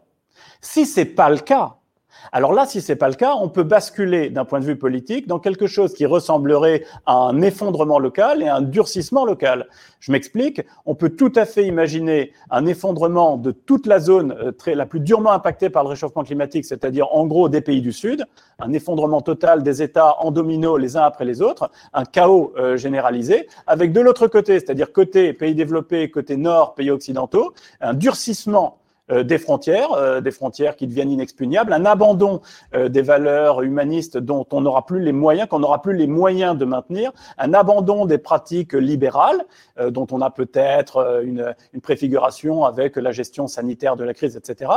[0.61, 1.75] Si c'est pas le cas,
[2.31, 5.27] alors là, si c'est pas le cas, on peut basculer d'un point de vue politique
[5.27, 9.67] dans quelque chose qui ressemblerait à un effondrement local et un durcissement local.
[9.99, 10.61] Je m'explique.
[10.85, 14.85] On peut tout à fait imaginer un effondrement de toute la zone euh, très, la
[14.85, 18.25] plus durement impactée par le réchauffement climatique, c'est-à-dire en gros des pays du Sud,
[18.59, 22.77] un effondrement total des États en domino les uns après les autres, un chaos euh,
[22.77, 28.80] généralisé, avec de l'autre côté, c'est-à-dire côté pays développés, côté nord, pays occidentaux, un durcissement
[29.11, 32.41] des frontières, euh, des frontières qui deviennent inexpugnables, un abandon
[32.73, 36.57] euh, des valeurs humanistes dont on n'aura plus les moyens, qu'on n'aura plus les moyens
[36.57, 39.43] de maintenir, un abandon des pratiques libérales
[39.89, 44.71] dont on a peut-être une, une, préfiguration avec la gestion sanitaire de la crise, etc.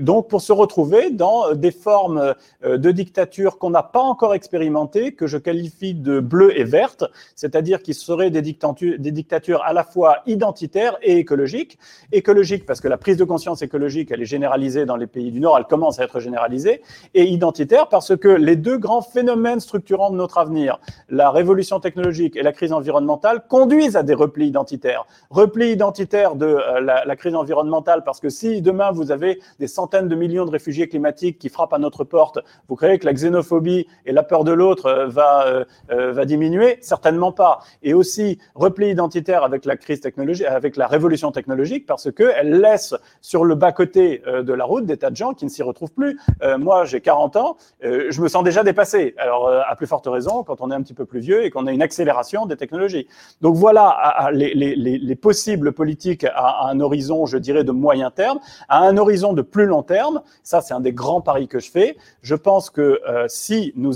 [0.00, 5.26] donc pour se retrouver dans des formes de dictature qu'on n'a pas encore expérimentées, que
[5.26, 7.04] je qualifie de bleues et vertes,
[7.34, 11.78] c'est-à-dire qui seraient des dictatures, des dictatures à la fois identitaires et écologiques.
[12.12, 15.38] Écologiques parce que la prise de conscience écologique, elle est généralisée dans les pays du
[15.38, 16.82] Nord, elle commence à être généralisée,
[17.14, 22.34] et identitaire parce que les deux grands phénomènes structurants de notre avenir, la révolution technologique
[22.34, 25.06] et la crise environnementale, conduisent à des replis identitaires.
[25.30, 29.68] Repli identitaire de euh, la, la, crise environnementale parce que si demain vous avez des
[29.68, 33.12] centaines de millions de réfugiés climatiques qui frappent à notre porte, vous croyez que la
[33.12, 36.78] xénophobie et la peur de l'autre euh, va, euh, va diminuer?
[36.80, 37.60] Certainement pas.
[37.84, 42.85] Et aussi repli identitaire avec la crise technologique, avec la révolution technologique parce qu'elle laisse
[43.20, 46.18] sur le bas-côté de la route des tas de gens qui ne s'y retrouvent plus.
[46.58, 49.14] moi, j'ai 40 ans, je me sens déjà dépassé.
[49.18, 51.66] Alors, à plus forte raison, quand on est un petit peu plus vieux et qu'on
[51.66, 53.06] a une accélération des technologies.
[53.40, 58.38] Donc voilà les, les, les possibles politiques à, un horizon, je dirais, de moyen terme,
[58.68, 60.22] à un horizon de plus long terme.
[60.42, 61.96] Ça, c'est un des grands paris que je fais.
[62.22, 63.92] Je pense que euh, si nous,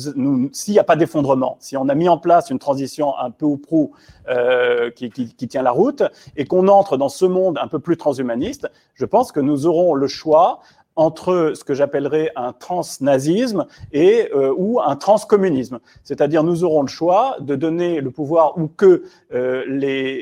[0.69, 3.57] n'y a pas d'effondrement, si on a mis en place une transition un peu ou
[3.57, 3.93] prou
[4.29, 6.03] euh, qui, tient la route
[6.37, 9.95] et qu'on entre dans ce monde un peu plus transhumaniste, je pense que nous aurons
[9.95, 10.61] le choix
[11.01, 15.79] entre ce que j'appellerais un transnazisme et euh, ou un transcommunisme.
[16.05, 19.65] C'est-à-dire nous aurons le choix de donner le pouvoir ou que euh,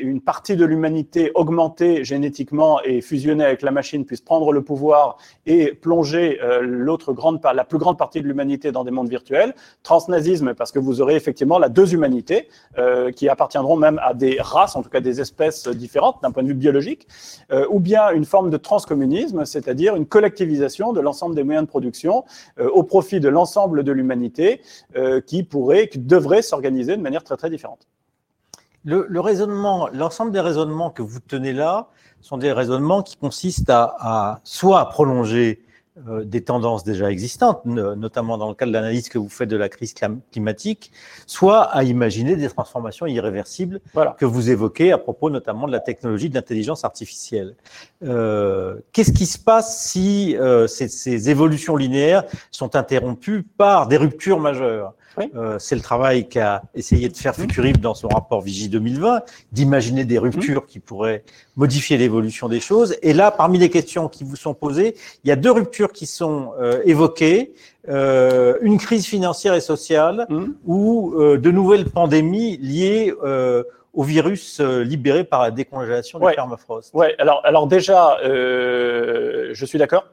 [0.01, 5.16] une partie de l'humanité augmentée génétiquement et fusionnée avec la machine puisse prendre le pouvoir
[5.47, 9.57] et plonger euh, l'autre grande la plus grande partie de l'humanité dans des mondes virtuels.
[9.83, 12.49] Transnazisme parce que vous aurez effectivement la deux humanités
[13.16, 16.49] qui appartiendront même à des races, en tout cas des espèces différentes d'un point de
[16.49, 17.09] vue biologique,
[17.70, 22.25] ou bien une forme de transcommunisme, c'est-à-dire une collectivisation de l'ensemble des moyens de production
[22.59, 24.61] euh, au profit de l'ensemble de l'humanité
[24.97, 27.89] euh, qui pourrait, qui devrait s'organiser de manière très très différente.
[28.85, 31.89] Le, raisonnement, l'ensemble des raisonnements que vous tenez là
[32.21, 35.68] sont des raisonnements qui consistent à, à soit prolonger euh,
[36.24, 39.68] des tendances déjà existantes, notamment dans le cadre de l'analyse que vous faites de la
[39.68, 39.94] crise
[40.32, 40.92] climatique,
[41.26, 43.80] soit à imaginer des transformations irréversibles
[44.16, 47.55] que vous évoquez à propos notamment de la technologie de l'intelligence artificielle.
[48.03, 53.96] Euh, Qu'est-ce qui se passe si euh, ces, ces, évolutions linéaires sont interrompues par des
[53.96, 54.94] ruptures majeures?
[55.35, 57.43] Euh, c'est le travail qu'a essayé de faire mmh.
[57.43, 60.66] Futurib dans son rapport Vigie 2020, d'imaginer des ruptures mmh.
[60.66, 61.25] qui pourraient
[61.57, 62.97] modifier l'évolution des choses.
[63.03, 66.07] Et là, parmi les questions qui vous sont posées, il y a deux ruptures qui
[66.07, 67.53] sont euh, évoquées.
[67.89, 70.45] Euh, une crise financière et sociale mmh.
[70.66, 73.14] ou de nouvelles pandémies liées
[73.95, 76.93] au virus libéré par la décongélation du permafrost.
[76.95, 80.05] Ouais, alors, alors déjà, je suis d'accord.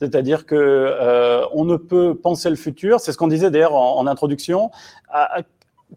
[0.00, 4.06] C'est-à-dire que euh, on ne peut penser le futur, c'est ce qu'on disait d'ailleurs en,
[4.06, 4.70] introduction,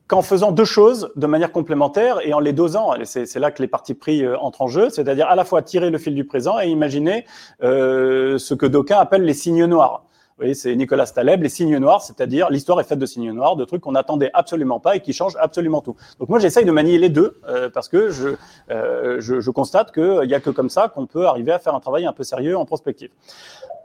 [0.07, 2.93] qu'en faisant deux choses de manière complémentaire et en les dosant.
[3.05, 5.89] C'est là que les partis pris euh, entrent en jeu, c'est-à-dire à la fois tirer
[5.89, 7.25] le fil du présent et imaginer
[7.63, 10.05] euh, ce que d'aucuns appellent les signes noirs.
[10.33, 13.55] Vous voyez, c'est Nicolas Taleb, les signes noirs, c'est-à-dire l'histoire est faite de signes noirs,
[13.55, 15.95] de trucs qu'on n'attendait absolument pas et qui changent absolument tout.
[16.19, 18.29] Donc moi, j'essaye de manier les deux euh, parce que je,
[18.71, 21.75] euh, je, je constate qu'il n'y a que comme ça qu'on peut arriver à faire
[21.75, 23.11] un travail un peu sérieux en prospective.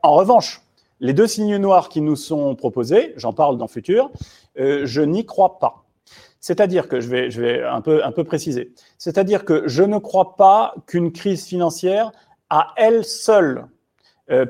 [0.02, 0.62] En revanche,
[1.00, 4.10] les deux signes noirs qui nous sont proposés, j'en parle dans Futur,
[4.58, 5.84] euh, je n'y crois pas.
[6.40, 8.72] C'est-à-dire que je vais, je vais un, peu, un peu préciser.
[8.96, 12.10] C'est-à-dire que je ne crois pas qu'une crise financière
[12.48, 13.66] à elle seule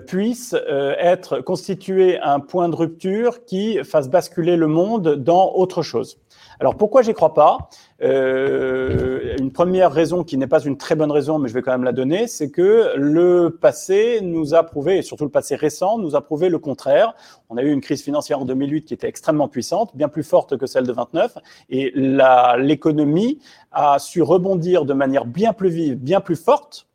[0.07, 5.83] puisse euh, être constitué un point de rupture qui fasse basculer le monde dans autre
[5.83, 6.19] chose.
[6.61, 7.71] Alors pourquoi j'y crois pas?
[8.03, 11.71] Euh, Une première raison qui n'est pas une très bonne raison, mais je vais quand
[11.71, 15.99] même la donner, c'est que le passé nous a prouvé, et surtout le passé récent,
[15.99, 17.15] nous a prouvé le contraire.
[17.49, 20.57] On a eu une crise financière en 2008 qui était extrêmement puissante, bien plus forte
[20.57, 21.39] que celle de 29,
[21.71, 23.39] et l'économie
[23.71, 26.88] a su rebondir de manière bien plus vive, bien plus forte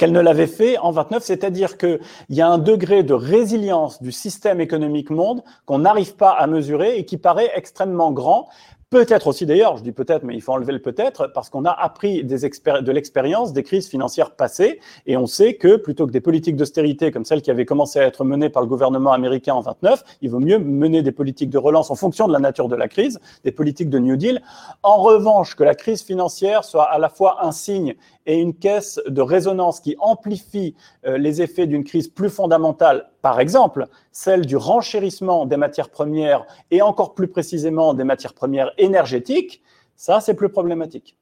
[0.00, 4.12] qu'elle ne l'avait fait en 29, c'est-à-dire qu'il y a un degré de résilience du
[4.12, 8.48] système économique monde qu'on n'arrive pas à mesurer et qui paraît extrêmement grand
[8.90, 11.70] Peut-être aussi d'ailleurs, je dis peut-être, mais il faut enlever le peut-être, parce qu'on a
[11.70, 16.56] appris de l'expérience des crises financières passées, et on sait que plutôt que des politiques
[16.56, 20.02] d'austérité comme celles qui avaient commencé à être menées par le gouvernement américain en 29,
[20.22, 22.88] il vaut mieux mener des politiques de relance en fonction de la nature de la
[22.88, 24.42] crise, des politiques de New Deal.
[24.82, 27.94] En revanche, que la crise financière soit à la fois un signe
[28.26, 30.74] et une caisse de résonance qui amplifie
[31.06, 36.46] euh, les effets d'une crise plus fondamentale, par exemple celle du renchérissement des matières premières
[36.70, 39.62] et encore plus précisément des matières premières énergétiques,
[39.96, 41.16] ça c'est plus problématique.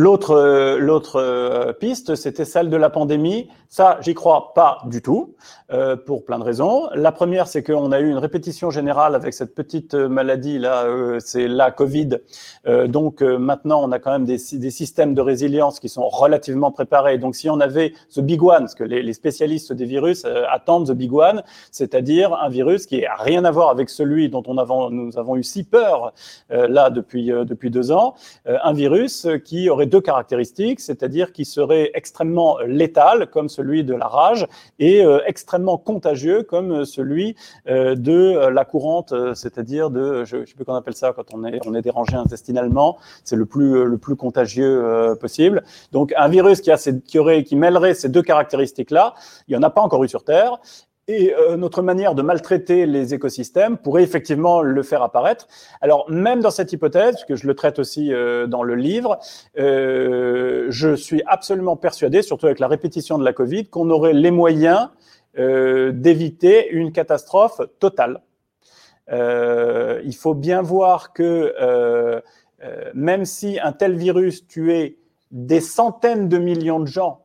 [0.00, 3.48] L'autre, euh, euh, piste, c'était celle de la pandémie.
[3.68, 5.34] Ça, j'y crois pas du tout,
[5.72, 6.88] euh, pour plein de raisons.
[6.94, 10.86] La première, c'est qu'on a eu une répétition générale avec cette petite maladie là,
[11.18, 12.20] c'est la Covid.
[12.86, 17.18] donc maintenant, on a quand même des, des, systèmes de résilience qui sont relativement préparés.
[17.18, 20.88] Donc si on avait ce big one, ce que les, les spécialistes des virus attendent
[20.88, 21.42] the big one,
[21.72, 25.36] c'est-à-dire un virus qui a rien à voir avec celui dont on avons, nous avons
[25.36, 26.12] eu si peur
[26.48, 28.14] là depuis depuis deux ans,
[28.46, 34.06] un virus qui aurait deux caractéristiques, c'est-à-dire qu'il serait extrêmement létal, comme celui de la
[34.06, 34.46] rage,
[34.78, 37.36] et extrêmement contagieux, comme celui
[37.66, 41.82] de la courante, c'est-à-dire de, je ne sais plus qu'on appelle ça quand on est,
[41.82, 45.62] dérangé intestinalement, c'est le plus, le plus contagieux possible.
[45.92, 49.14] Donc un virus qui, a qui, aurait, qui mêlerait ces deux caractéristiques-là,
[49.46, 50.58] il n'y en a pas encore eu sur Terre.
[51.10, 55.48] Et euh, notre manière de maltraiter les écosystèmes pourrait effectivement le faire apparaître.
[55.80, 59.18] Alors même dans cette hypothèse, que je le traite aussi euh, dans le livre,
[59.58, 64.30] euh, je suis absolument persuadé, surtout avec la répétition de la Covid, qu'on aurait les
[64.30, 64.88] moyens
[65.36, 68.22] d'éviter une catastrophe totale.
[69.08, 71.54] il faut bien voir que
[72.92, 74.96] même si un tel virus tuait
[75.30, 77.24] des centaines de millions de gens,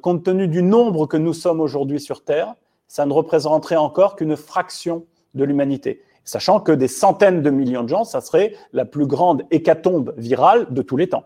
[0.00, 2.54] compte tenu du nombre que nous sommes aujourd'hui sur Terre,
[2.90, 6.02] ça ne représenterait encore qu'une fraction de l'humanité.
[6.24, 10.66] Sachant que des centaines de millions de gens, ça serait la plus grande hécatombe virale
[10.70, 11.24] de tous les temps.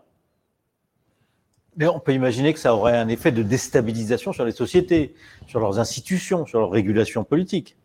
[1.75, 5.15] Mais on peut imaginer que ça aurait un effet de déstabilisation sur les sociétés,
[5.47, 7.75] sur leurs institutions, sur leurs régulations politiques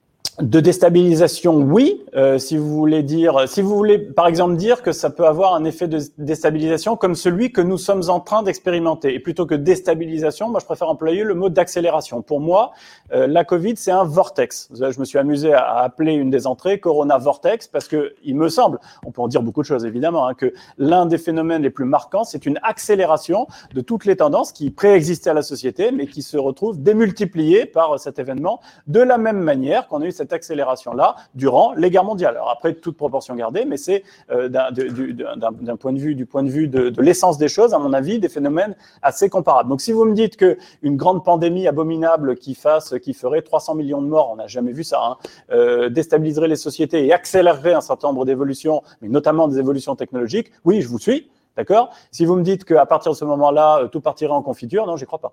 [0.41, 2.03] de déstabilisation, oui.
[2.17, 5.55] Euh, si vous voulez dire, si vous voulez, par exemple, dire que ça peut avoir
[5.55, 9.15] un effet de déstabilisation comme celui que nous sommes en train d'expérimenter.
[9.15, 12.23] Et plutôt que déstabilisation, moi, je préfère employer le mot d'accélération.
[12.23, 12.73] Pour moi,
[13.13, 14.69] euh, la Covid, c'est un vortex.
[14.75, 18.49] Je me suis amusé à, appeler une des entrées Corona Vortex parce que il me
[18.49, 21.71] semble, on peut en dire beaucoup de choses évidemment, hein, que l'un des phénomènes les
[21.71, 26.07] plus marquants, c'est une accélération de toutes les tendances qui préexistaient à la société, mais
[26.07, 30.33] qui se retrouvent démultipliées par cet événement de la même manière qu'on a eu cette
[30.33, 32.37] accélération-là durant les guerres mondiales.
[32.37, 36.51] Alors après, toute proportion gardée, mais c'est euh, d'un point de vue, du point de
[36.51, 39.69] vue de, l'essence des choses, à mon avis, des phénomènes assez comparables.
[39.69, 44.03] Donc si vous me dites qu'une grande pandémie abominable qui fasse, qui ferait 300 millions
[44.03, 45.17] de morts, on n'a jamais vu ça, hein,
[45.53, 50.51] euh, déstabiliserait les sociétés et accélérerait un certain nombre d'évolutions, mais notamment des évolutions technologiques,
[50.65, 51.31] oui, je vous suis.
[51.57, 51.91] D'accord?
[52.11, 54.97] Si vous me dites qu'à partir de ce moment-là, euh, tout partirait en confiture, non,
[54.97, 55.33] j'y crois pas.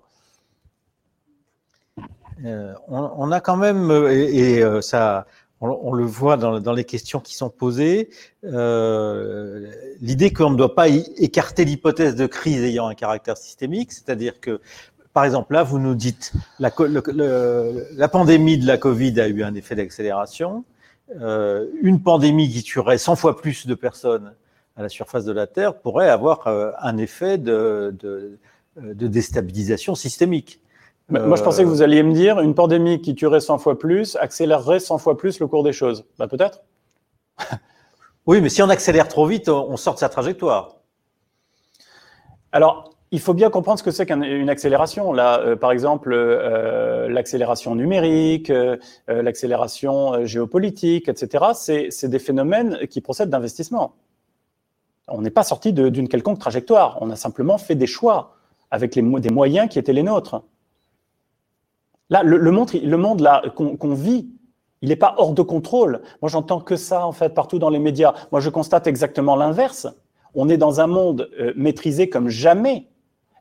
[2.44, 5.26] Euh, on, a quand même, euh, et, euh, ça,
[5.60, 8.10] on, le voit dans, les questions qui sont posées,
[8.44, 14.60] l'idée qu'on ne doit pas écarter l'hypothèse de crise ayant un caractère systémique, c'est-à-dire que,
[15.12, 16.70] par exemple, là, vous nous dites, la,
[17.96, 20.64] la pandémie de la Covid a eu un effet d'accélération,
[21.10, 24.32] une pandémie qui tuerait 100 fois plus de personnes
[24.76, 28.38] à la surface de la Terre pourrait avoir un effet de
[28.76, 30.60] déstabilisation systémique.
[31.10, 34.16] Moi, je pensais que vous alliez me dire une pandémie qui tuerait 100 fois plus
[34.16, 36.04] accélérerait 100 fois plus le cours des choses.
[36.18, 36.60] Bah, peut-être.
[38.26, 40.76] oui, mais si on accélère trop vite, on sort de sa trajectoire.
[42.52, 45.12] Alors, il faut bien comprendre ce que c'est qu'une accélération.
[45.12, 48.76] Là, euh, par exemple, euh, l'accélération numérique, euh,
[49.08, 51.88] l'accélération géopolitique, etc.
[51.90, 53.94] C'est des phénomènes qui procèdent d'investissement.
[55.08, 56.98] On n'est pas sorti d'une quelconque trajectoire.
[57.00, 58.34] On a simplement fait des choix
[58.70, 60.42] avec les, des moyens qui étaient les nôtres.
[62.10, 62.70] Là, le, monde,
[63.54, 64.30] qu'on vit,
[64.80, 66.00] il n'est pas hors de contrôle.
[66.22, 68.14] Moi, j'entends que ça, en fait, partout dans les médias.
[68.32, 69.86] Moi, je constate exactement l'inverse.
[70.34, 72.88] On est dans un monde euh, maîtrisé comme jamais.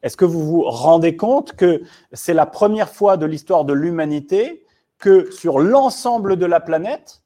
[0.04, 4.66] Est-ce que vous vous rendez compte que c'est la première fois de l'histoire de l'humanité
[5.00, 7.24] que sur l'ensemble de la planète,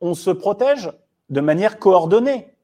[0.00, 0.90] on se protège
[1.30, 2.54] de manière coordonnée?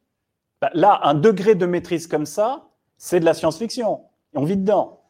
[0.61, 4.01] Bah, Là, un degré de maîtrise comme ça, c'est de la science-fiction.
[4.35, 5.02] On vit dedans.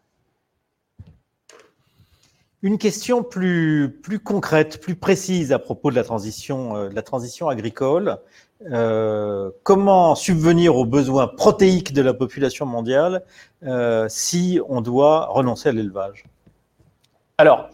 [2.64, 7.48] Une question plus, plus concrète, plus précise à propos de la transition, euh, la transition
[7.48, 8.18] agricole.
[8.70, 13.24] Euh, comment subvenir aux besoins protéiques de la population mondiale
[13.64, 16.24] euh, si on doit renoncer à l'élevage?
[17.38, 17.70] Alors,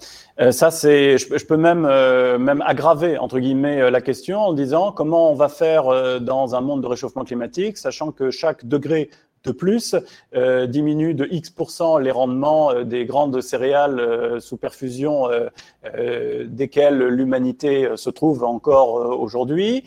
[0.50, 5.34] ça, c'est, je, peux même, même aggraver entre guillemets la question en disant comment on
[5.34, 9.10] va faire dans un monde de réchauffement climatique, sachant que chaque degré
[9.44, 9.94] de plus,
[10.34, 15.28] euh, diminue de X% les rendements euh, des grandes céréales euh, sous perfusion
[16.46, 19.84] desquelles l'humanité se trouve encore aujourd'hui.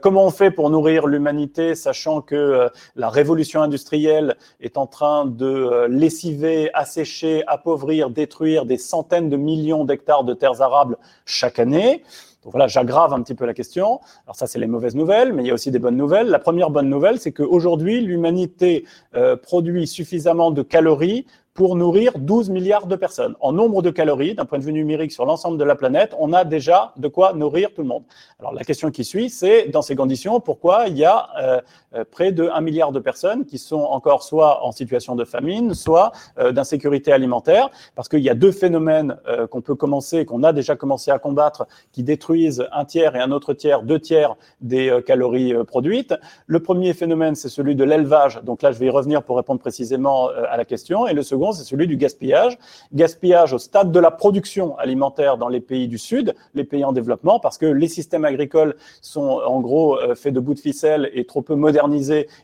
[0.00, 5.86] comment on fait pour nourrir l'humanité, sachant que la révolution industrielle est en train de
[5.88, 12.02] lessiver, assécher, appauvrir, détruire des centaines de millions d'hectares de terres arables chaque année?
[12.44, 14.00] Donc voilà, j'aggrave un petit peu la question.
[14.26, 16.28] Alors ça, c'est les mauvaises nouvelles, mais il y a aussi des bonnes nouvelles.
[16.28, 18.84] La première bonne nouvelle, c'est qu'aujourd'hui, l'humanité
[19.14, 23.36] euh, produit suffisamment de calories pour nourrir 12 milliards de personnes.
[23.40, 26.32] En nombre de calories, d'un point de vue numérique sur l'ensemble de la planète, on
[26.32, 28.02] a déjà de quoi nourrir tout le monde.
[28.40, 31.60] Alors la question qui suit, c'est dans ces conditions, pourquoi il y a euh,
[32.02, 36.12] près de 1 milliard de personnes qui sont encore soit en situation de famine, soit
[36.38, 39.16] euh, d'insécurité alimentaire, parce qu'il y a deux phénomènes
[39.50, 43.30] qu'on peut commencer, qu'on a déjà commencé à combattre, qui détruisent un tiers et un
[43.30, 46.14] autre tiers, deux tiers des calories produites.
[46.46, 48.40] Le premier phénomène, c'est celui de l'élevage.
[48.42, 51.06] Donc là, je vais y revenir pour répondre précisément à la question.
[51.06, 52.58] Et le second, c'est celui du gaspillage.
[52.92, 56.92] Gaspillage au stade de la production alimentaire dans les pays du Sud, les pays en
[56.92, 61.24] développement, parce que les systèmes agricoles sont en gros faits de bouts de ficelle et
[61.24, 61.83] trop peu modernes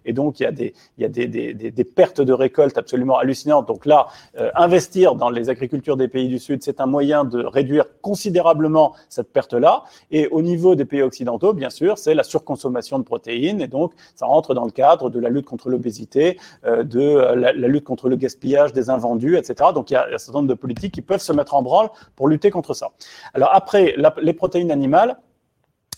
[0.04, 3.66] et donc il y a des, pertes de récolte absolument hallucinantes.
[3.66, 4.06] Donc là,
[4.38, 8.94] euh, investir dans les agricultures des pays du Sud, c'est un moyen de réduire considérablement
[9.08, 9.84] cette perte-là.
[10.10, 13.92] Et au niveau des pays occidentaux, bien sûr, c'est la surconsommation de protéines et donc
[14.14, 17.84] ça rentre dans le cadre de la lutte contre l'obésité, euh, de euh, la, lutte
[17.84, 19.70] contre le gaspillage des invendus, etc.
[19.74, 21.88] Donc il y a un certain nombre de politiques qui peuvent se mettre en branle
[22.16, 22.90] pour lutter contre ça.
[23.34, 25.16] Alors après, les protéines animales,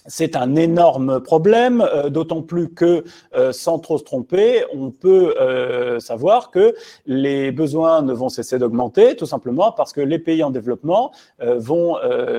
[0.07, 3.05] c'est un énorme problème, euh, d'autant plus que,
[3.37, 6.75] euh, sans trop se tromper, on peut euh, savoir que
[7.07, 11.13] les besoins ne vont cesser d'augmenter, tout simplement parce que les pays en développement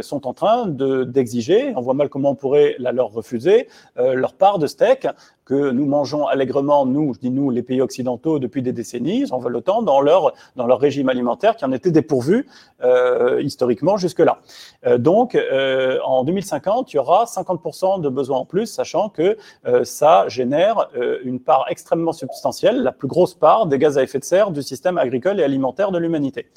[0.01, 4.67] sont en train d'exiger, on voit mal comment on pourrait leur refuser, leur part de
[4.67, 5.07] steak
[5.45, 9.33] que nous mangeons allègrement, nous, je dis nous, les pays occidentaux, depuis des décennies, ils
[9.33, 12.47] en veulent autant dans leur, dans leur régime alimentaire qui en était dépourvu
[12.83, 14.39] euh, historiquement jusque-là.
[14.85, 19.37] Euh, donc, euh, en 2050, il y aura 50% de besoins en plus, sachant que
[19.83, 20.89] ça génère
[21.23, 24.61] une part extrêmement substantielle, la plus grosse part des gaz à effet de serre du
[24.61, 26.47] système agricole et alimentaire de l'humanité.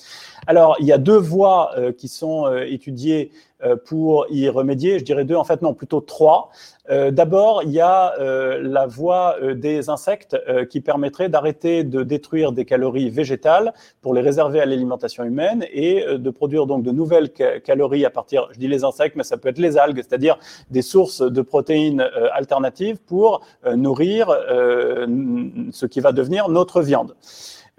[0.47, 3.31] Alors, il y a deux voies qui sont étudiées
[3.87, 4.99] pour y remédier.
[4.99, 6.51] Je dirais deux, en fait, non, plutôt trois.
[6.89, 10.37] Euh, d'abord, il y a euh, la voie euh, des insectes
[10.71, 16.05] qui permettrait d'arrêter de détruire des calories végétales pour les réserver à l'alimentation humaine et
[16.19, 19.49] de produire donc de nouvelles calories à partir, je dis les insectes, mais ça peut
[19.49, 20.39] être les algues, c'est-à-dire
[20.71, 22.01] des sources de protéines
[22.33, 23.45] alternatives pour
[23.75, 27.15] nourrir ce qui va devenir notre viande.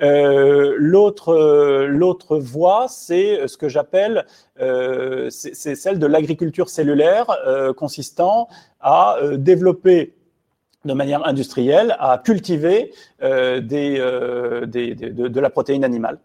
[0.01, 4.25] Euh, l'autre, euh, l'autre voie, c'est ce que j'appelle,
[4.59, 7.27] euh, c'est celle de l'agriculture cellulaire,
[7.75, 8.47] consistant
[8.79, 10.13] à développer
[10.85, 16.19] de manière industrielle à cultiver des, euh, des, de, de, la protéine animale.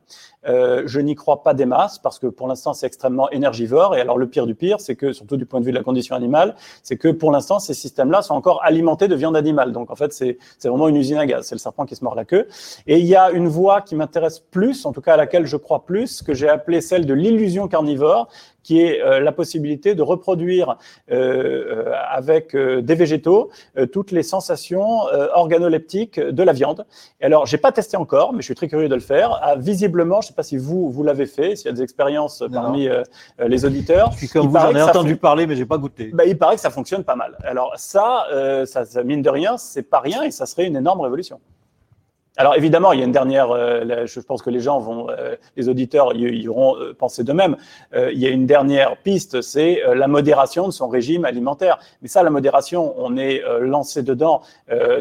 [0.47, 3.97] Euh, je n'y crois pas des masses parce que pour l'instant c'est extrêmement énergivore.
[3.97, 5.84] Et alors le pire du pire c'est que surtout du point de vue de la
[5.84, 9.72] condition animale c'est que pour l'instant ces systèmes-là sont encore alimentés de viande animale.
[9.72, 11.47] Donc en fait c'est vraiment une usine à gaz.
[11.47, 12.49] C'est le serpent qui se mord la queue.
[12.86, 15.57] Et il y a une voie qui m'intéresse plus en tout cas à laquelle je
[15.57, 18.28] crois plus que j'ai appelé celle de l'illusion carnivore
[18.62, 20.76] qui est euh, la possibilité de reproduire
[21.11, 23.51] euh, euh avec des végétaux
[23.90, 25.03] toutes les sensations
[25.34, 26.81] organoleptiques de la viande
[27.20, 29.38] et alors, j'ai pas testé encore, mais je suis très curieux de le faire.
[29.42, 32.42] Ah, visiblement, je sais pas si vous vous l'avez fait, s'il y a des expériences
[32.52, 33.02] parmi euh,
[33.38, 34.12] les auditeurs.
[34.12, 36.10] Je suis comme vous, j'en ai entendu parler, mais j'ai pas goûté.
[36.12, 37.36] Bah, il paraît que ça fonctionne pas mal.
[37.44, 40.76] Alors ça, euh, ça, ça mine de rien, c'est pas rien et ça serait une
[40.76, 41.40] énorme révolution.
[42.38, 45.36] Alors évidemment, il y a une dernière, euh, je pense que les gens vont, euh,
[45.56, 47.56] les auditeurs y, auront euh, pensé de même.
[47.94, 51.78] il y a une dernière piste, c'est la modération de son régime alimentaire.
[52.00, 54.42] Mais ça, la modération, on est lancé dedans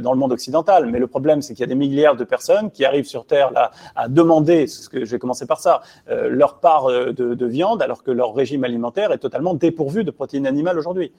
[0.01, 0.85] dans le monde occidental.
[0.87, 3.51] Mais le problème, c'est qu'il y a des milliards de personnes qui arrivent sur Terre
[3.51, 8.03] là à demander, ce que je vais commencer par ça, leur part de viande, alors
[8.03, 11.13] que leur régime alimentaire est totalement dépourvu de protéines animales aujourd'hui.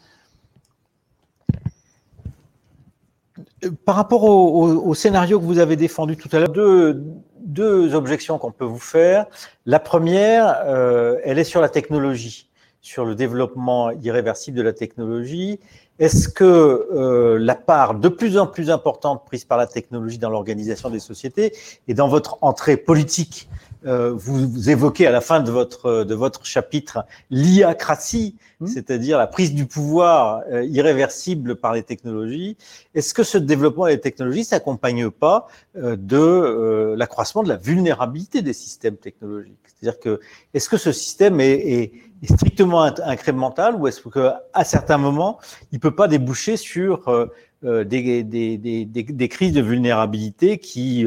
[3.85, 7.03] Par rapport au, scénario que vous avez défendu tout à l'heure, deux,
[7.45, 9.27] deux objections qu'on peut vous faire.
[9.67, 12.49] La première, euh, elle est sur la technologie,
[12.81, 15.61] sur le développement irréversible de la technologie.
[15.99, 20.31] Est-ce que euh, la part de plus en plus importante prise par la technologie dans
[20.31, 21.53] l'organisation des sociétés
[21.87, 23.49] et dans votre entrée politique,
[23.87, 28.67] euh, vous, évoquez à la fin de votre, de votre chapitre l'iacratie, mmh.
[28.67, 32.57] c'est-à-dire la prise du pouvoir euh, irréversible par les technologies.
[32.95, 38.97] Est-ce que ce développement des technologies s'accompagne pas de l'accroissement de la vulnérabilité des systèmes
[38.97, 39.59] technologiques?
[39.67, 40.21] C'est-à-dire que
[40.55, 45.39] est-ce que ce système est, est strictement incrémental ou est-ce qu'à certains moments,
[45.73, 47.27] il peut pas déboucher sur euh,
[47.65, 51.07] euh, des, des, des, des, crises de vulnérabilité qui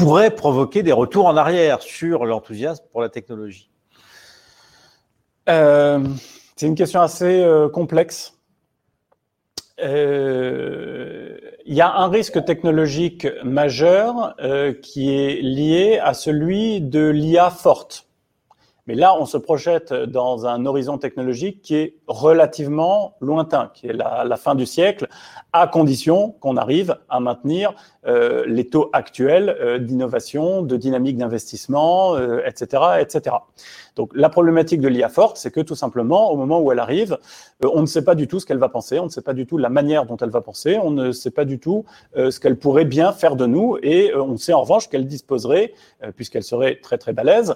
[0.00, 3.70] euh, pourraient provoquer des retours en arrière sur l'enthousiasme pour la technologie
[5.46, 8.38] C'est une question assez complexe.
[9.78, 9.84] Il
[11.66, 14.36] y a un risque technologique majeur
[14.82, 18.06] qui est lié à celui de l'IA forte.
[18.86, 23.94] Mais là, on se projette dans un horizon technologique qui est relativement lointain, qui est
[23.94, 25.08] la, fin du siècle,
[25.54, 27.72] à condition qu'on arrive à maintenir
[28.06, 33.36] euh, les taux actuels euh, d'innovation, de dynamique d'investissement, etc., euh, etc.
[33.96, 37.18] Donc la problématique de l'IA forte, c'est que tout simplement, au moment où elle arrive,
[37.62, 39.46] on ne sait pas du tout ce qu'elle va penser, on ne sait pas du
[39.46, 41.84] tout la manière dont elle va penser, on ne sait pas du tout
[42.16, 45.74] ce qu'elle pourrait bien faire de nous, et on sait en revanche qu'elle disposerait,
[46.16, 47.54] puisqu'elle serait très très balèze,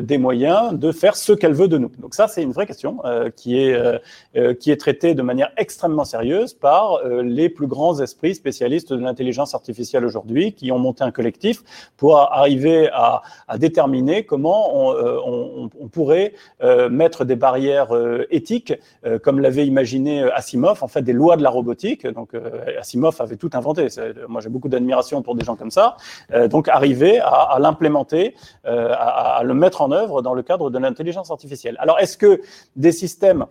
[0.00, 1.90] des moyens de faire ce qu'elle veut de nous.
[1.98, 2.98] Donc ça, c'est une vraie question
[3.36, 4.00] qui est
[4.60, 9.54] qui est traitée de manière extrêmement sérieuse par les plus grands esprits spécialistes de l'intelligence
[9.54, 11.62] artificielle aujourd'hui qui ont monté un collectif
[11.96, 13.22] pour arriver à,
[13.58, 18.74] déterminer comment on, euh, pourrait euh, mettre des barrières euh, éthiques,
[19.22, 22.06] comme l'avait imaginé Asimov, en fait des lois de la robotique.
[22.06, 22.32] Donc
[22.78, 23.88] Asimov avait tout inventé.
[24.28, 25.96] Moi j'ai beaucoup d'admiration pour des gens comme ça.
[26.50, 31.76] donc arriver à, l'implémenter, à le mettre en œuvre dans le cadre de l'intelligence artificielle.
[31.78, 32.40] Alors est-ce que
[32.76, 33.46] des systèmes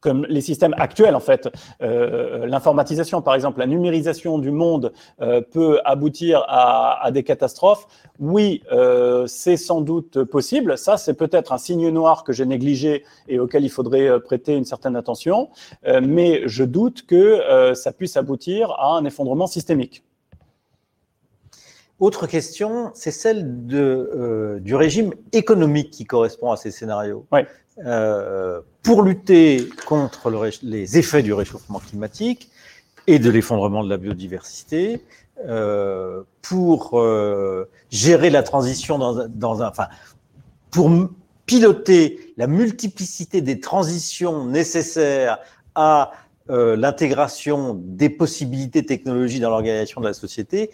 [0.00, 1.48] comme les systèmes actuels en fait.
[1.82, 7.86] Euh, l'informatisation, par exemple, la numérisation du monde euh, peut aboutir à, à, des catastrophes.
[8.18, 10.78] Oui, euh, c'est sans doute possible.
[10.78, 14.64] Ça, c'est peut-être un signe noir que j'ai négligé et auquel il faudrait prêter une
[14.64, 15.50] certaine attention.
[16.02, 20.04] Mais je doute que ça puisse aboutir à un effondrement systémique.
[21.98, 27.26] Autre question, c'est celle de, du régime économique qui correspond à ces scénarios.
[27.32, 27.40] Oui.
[27.86, 32.50] Euh, pour lutter contre les effets du réchauffement climatique
[33.06, 35.02] et de l'effondrement de la biodiversité,
[35.46, 39.86] euh, pour euh, gérer la transition dans, dans, un, enfin,
[40.70, 40.90] pour
[41.46, 45.38] piloter la multiplicité des transitions nécessaires
[45.74, 46.10] à
[46.50, 50.70] euh, l'intégration des possibilités technologiques dans l'organisation de la société,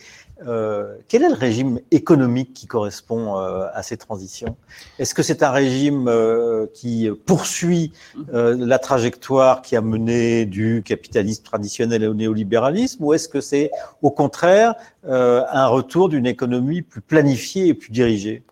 [0.47, 4.57] euh, quel est le régime économique qui correspond euh, à ces transitions?
[4.99, 7.93] Est-ce que c'est un régime euh, qui poursuit
[8.33, 13.71] la trajectoire qui a mené du capitalisme traditionnel au néolibéralisme ou est-ce que c'est
[14.03, 14.75] au contraire
[15.07, 18.43] un retour d'une économie plus planifiée et plus dirigée?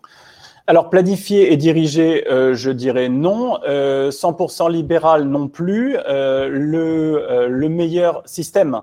[0.67, 3.59] Alors planifié et dirigé, je dirais non.
[3.65, 5.97] 100% libéral non plus.
[6.07, 8.79] le, le meilleur système euh,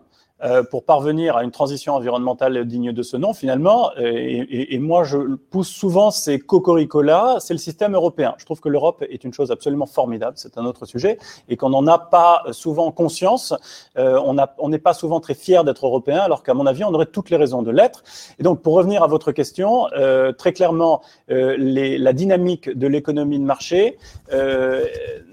[0.70, 3.90] pour parvenir à une transition environnementale digne de ce nom, finalement.
[3.98, 8.34] Euh, et, moi, je pousse souvent ces cocoricolas, c'est le système européen.
[8.38, 11.18] Je trouve que l'Europe est une chose absolument formidable, c'est un autre sujet,
[11.48, 13.54] et qu'on n'en a pas souvent conscience.
[13.98, 14.20] Euh,
[14.58, 17.30] on n'est pas souvent très fier d'être européen, alors qu'à mon avis, on aurait toutes
[17.30, 18.02] les raisons de l'être.
[18.38, 23.38] Et donc, pour revenir à votre question, euh, très clairement, euh, la dynamique de l'économie
[23.38, 23.98] de marché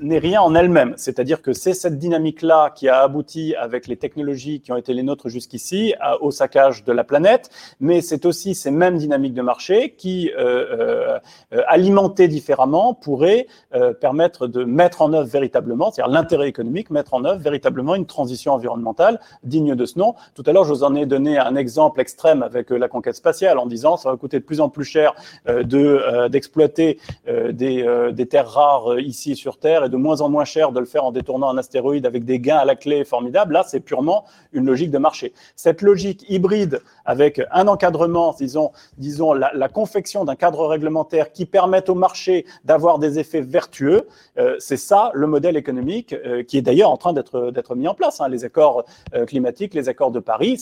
[0.01, 0.93] n'est rien en elle-même.
[0.97, 5.03] C'est-à-dire que c'est cette dynamique-là qui a abouti avec les technologies qui ont été les
[5.03, 9.95] nôtres jusqu'ici au saccage de la planète, mais c'est aussi ces mêmes dynamiques de marché
[9.97, 11.19] qui, euh,
[11.53, 17.13] euh, alimentées différemment, pourraient euh, permettre de mettre en œuvre véritablement, c'est-à-dire l'intérêt économique, mettre
[17.13, 20.15] en œuvre véritablement une transition environnementale digne de ce nom.
[20.35, 23.57] Tout à l'heure, je vous en ai donné un exemple extrême avec la conquête spatiale
[23.59, 25.13] en disant ça va coûter de plus en plus cher
[25.45, 30.71] de d'exploiter des, des terres rares ici sur Terre et de moins en moins cher
[30.71, 33.53] de le faire en détournant un astéroïde avec des gains à la clé formidables.
[33.53, 35.33] Là, c'est purement une logique de marché.
[35.55, 41.89] Cette logique hybride avec un encadrement, disons, disons la, confection d'un cadre réglementaire qui permette
[41.89, 44.07] au marché d'avoir des effets vertueux,
[44.37, 47.93] euh, c'est ça le modèle économique euh, qui est d'ailleurs en train d'être mis en
[47.93, 48.21] place.
[48.21, 48.29] Hein.
[48.29, 50.57] Les accords euh, climatiques, les accords de Paris,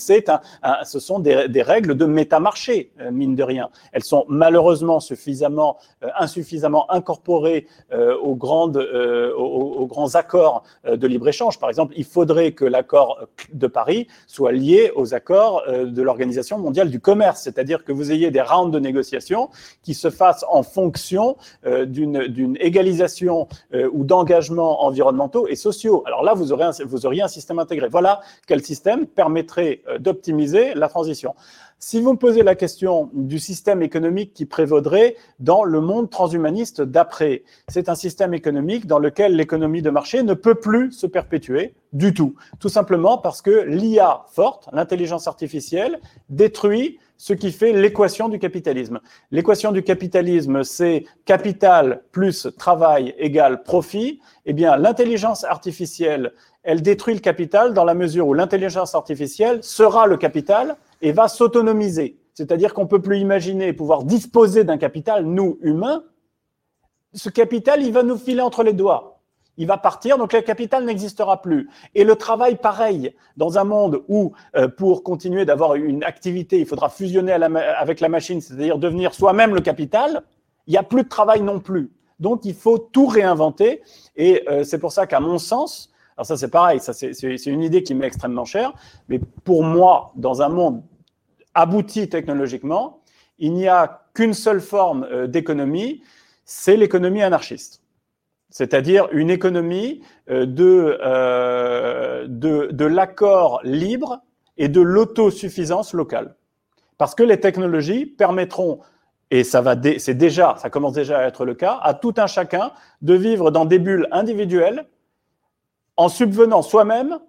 [0.64, 3.70] un, ce sont des, règles de métamarché, mine de rien.
[3.92, 5.78] Elles sont malheureusement suffisamment,
[6.18, 7.68] insuffisamment incorporées
[8.22, 11.60] aux, grandes, aux, grands accords de libre-échange.
[11.60, 16.58] Par exemple, il faudrait que l'accord de Paris soit lié aux accords euh, de l'Organisation
[16.58, 19.50] mondiale du commerce, c'est-à-dire que vous ayez des rounds de négociations
[19.84, 26.04] qui se fassent en fonction euh, d'une égalisation euh, ou d'engagements environnementaux et sociaux.
[26.06, 26.46] Alors là, vous,
[26.86, 27.88] vous auriez un système intégré.
[27.88, 31.36] Voilà quel système permettrait d'optimiser la transition.
[31.78, 36.82] Si vous me posez la question du système économique qui prévaudrait dans le monde transhumaniste
[36.82, 41.76] d'après, c'est un système économique dans lequel l'économie de marché ne peut plus se perpétuer
[41.92, 42.36] du tout.
[42.60, 46.00] Tout simplement parce que l'IA forte, l'intelligence artificielle,
[46.30, 49.00] détruit ce qui fait l'équation du capitalisme.
[49.32, 54.20] L'équation du capitalisme, c'est capital plus travail égale profit.
[54.46, 56.34] Eh bien, l'intelligence artificielle,
[56.66, 61.28] elle détruit le capital dans la mesure où l'intelligence artificielle sera le capital et va
[61.28, 62.18] s'autonomiser.
[62.34, 66.04] C'est-à-dire qu'on ne peut plus imaginer pouvoir disposer d'un capital, nous, humains.
[67.14, 69.22] Ce capital, il va nous filer entre les doigts.
[69.58, 71.70] Il va partir, donc le capital n'existera plus.
[71.94, 76.66] Et le travail, pareil, dans un monde où, euh, pour continuer d'avoir une activité, il
[76.66, 80.24] faudra fusionner avec la machine, c'est-à-dire devenir soi-même le capital,
[80.68, 81.92] il n'y a plus de travail non plus.
[82.20, 83.82] Donc, il faut tout réinventer.
[84.18, 87.64] Et euh, c'est pour ça qu'à mon sens, alors ça c'est pareil, ça c'est une
[87.64, 88.74] idée qui m'est extrêmement chère,
[89.10, 90.82] mais pour moi, dans un monde
[91.54, 93.02] abouti technologiquement,
[93.38, 96.02] il n'y a qu'une seule forme euh, d'économie,
[96.46, 97.82] c'est l'économie anarchiste.
[98.50, 100.98] C'est-à-dire une économie euh, de,
[102.28, 104.22] de, l'accord libre
[104.56, 106.36] et de l'autosuffisance locale.
[106.98, 108.80] Parce que les technologies permettront
[109.32, 112.28] et ça va, c'est déjà, ça commence déjà à être le cas, à tout un
[112.28, 114.86] chacun de vivre dans des bulles individuelles
[115.98, 117.20] en subvenant soi-même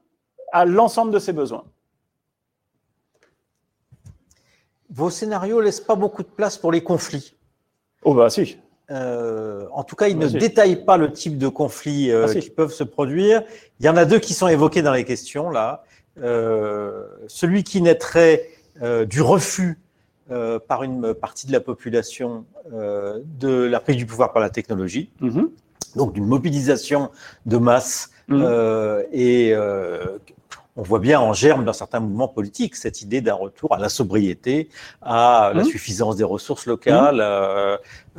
[0.52, 1.64] à l'ensemble de ses besoins.
[4.90, 7.36] Vos scénarios laissent pas beaucoup de place pour les conflits.
[8.02, 8.56] Oh bah si.
[8.90, 12.50] Euh, en tout cas, ils ne détaillent pas le type de conflits euh, ah, qui
[12.50, 13.42] peuvent se produire.
[13.80, 15.84] Il y en a deux qui sont évoqués dans les questions là.
[16.22, 18.48] Euh, celui qui naîtrait
[19.06, 19.78] du refus
[20.68, 25.48] par une partie de la population de la prise du pouvoir par la technologie, mhm.
[25.94, 27.10] donc d'une mobilisation
[27.47, 28.10] de masse.
[28.28, 28.43] Mhm.
[28.43, 29.55] Euh, et
[30.78, 33.89] on voit bien en germe dans certains mouvements politiques cette idée d'un retour à la
[33.89, 34.69] sobriété,
[35.01, 35.69] à la mhm.
[35.70, 37.23] suffisance des ressources locales,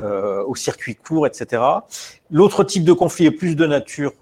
[0.00, 1.62] au circuit court, etc.
[2.30, 4.14] L'autre type de conflit est plus de nature,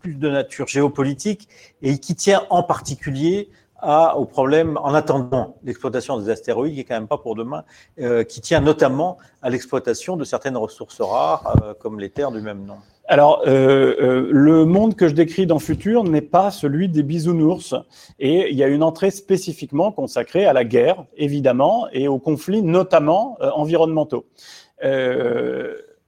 [0.00, 1.48] plus de nature géopolitique
[1.82, 3.50] et qui tient en particulier
[3.82, 7.64] au problème, en attendant l'exploitation des astéroïdes, qui est quand même pas pour demain,
[8.00, 12.40] euh, qui tient notamment à l'exploitation de certaines ressources rares, euh, comme les terres du
[12.40, 12.78] même nom.
[13.10, 17.74] Alors, euh, le monde que je décris dans Futur n'est pas celui des bisounours.
[18.18, 22.62] Et il y a une entrée spécifiquement consacrée à la guerre, évidemment, et aux conflits,
[22.62, 24.26] notamment environnementaux.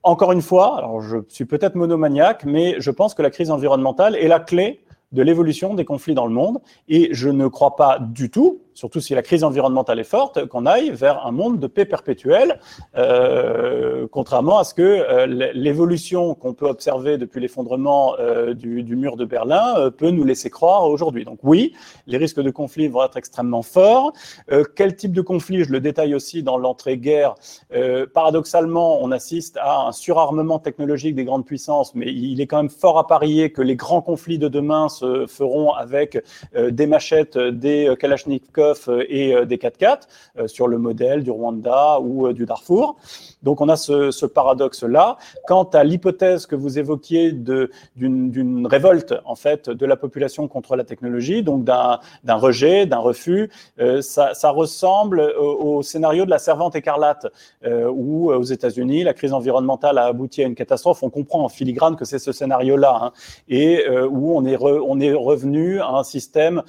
[0.03, 4.15] encore une fois, alors je suis peut-être monomaniaque, mais je pense que la crise environnementale
[4.15, 6.59] est la clé de l'évolution des conflits dans le monde.
[6.87, 10.65] Et je ne crois pas du tout surtout si la crise environnementale est forte, qu'on
[10.65, 12.59] aille vers un monde de paix perpétuelle,
[12.97, 19.17] euh, contrairement à ce que euh, l'évolution qu'on peut observer depuis l'effondrement euh, du, mur
[19.17, 21.25] de Berlin peut nous laisser croire aujourd'hui.
[21.25, 21.73] Donc oui,
[22.07, 24.13] les risques de conflit vont être extrêmement forts.
[24.75, 27.35] Quel type de conflit Je le détaille aussi dans l'entrée-guerre.
[28.13, 32.69] paradoxalement, on assiste à un surarmement technologique des grandes puissances, mais il est quand même
[32.69, 36.21] fort à parier que les grands conflits de demain se feront avec
[36.55, 37.95] des machettes, des
[38.61, 40.01] Euh, et euh, des 4x4
[40.37, 42.95] euh, sur le modèle du Rwanda ou du Darfour.
[43.43, 45.17] Donc on a ce, paradoxe-là.
[45.47, 50.83] Quant à l'hypothèse que vous évoquiez d'une révolte en fait de la population contre la
[50.83, 53.49] technologie, donc d'un rejet, d'un refus,
[54.01, 57.27] ça, ça, ressemble au, scénario de la servante écarlate,
[57.65, 61.01] où aux États-Unis la crise environnementale a abouti à une catastrophe.
[61.01, 63.11] On comprend en filigrane que c'est ce scénario-là, hein,
[63.49, 66.61] et où on est, on est revenu à un système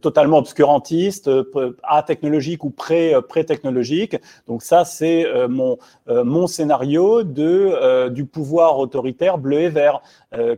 [0.00, 1.74] totalement obscurantiste, euh,
[2.06, 4.16] technologique ou euh, pré-technologique.
[4.46, 10.00] Donc ça, c'est euh, mon, scénario du pouvoir autoritaire bleu et vert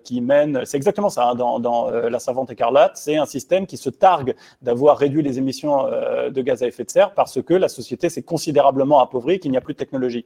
[0.04, 0.62] qui mène.
[0.64, 2.96] C'est exactement ça hein, dans, La Savante écarlate.
[2.96, 5.86] C'est un système qui se targue d'avoir réduit les émissions
[6.30, 9.56] de gaz à effet de serre parce que la société s'est considérablement appauvrie, qu'il n'y
[9.56, 10.24] a plus de technologie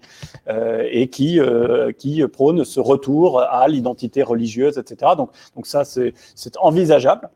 [0.48, 1.40] et qui,
[2.32, 5.12] prône ce retour à l'identité religieuse, etc.
[5.16, 6.12] Donc ça, c'est
[6.58, 7.30] envisageable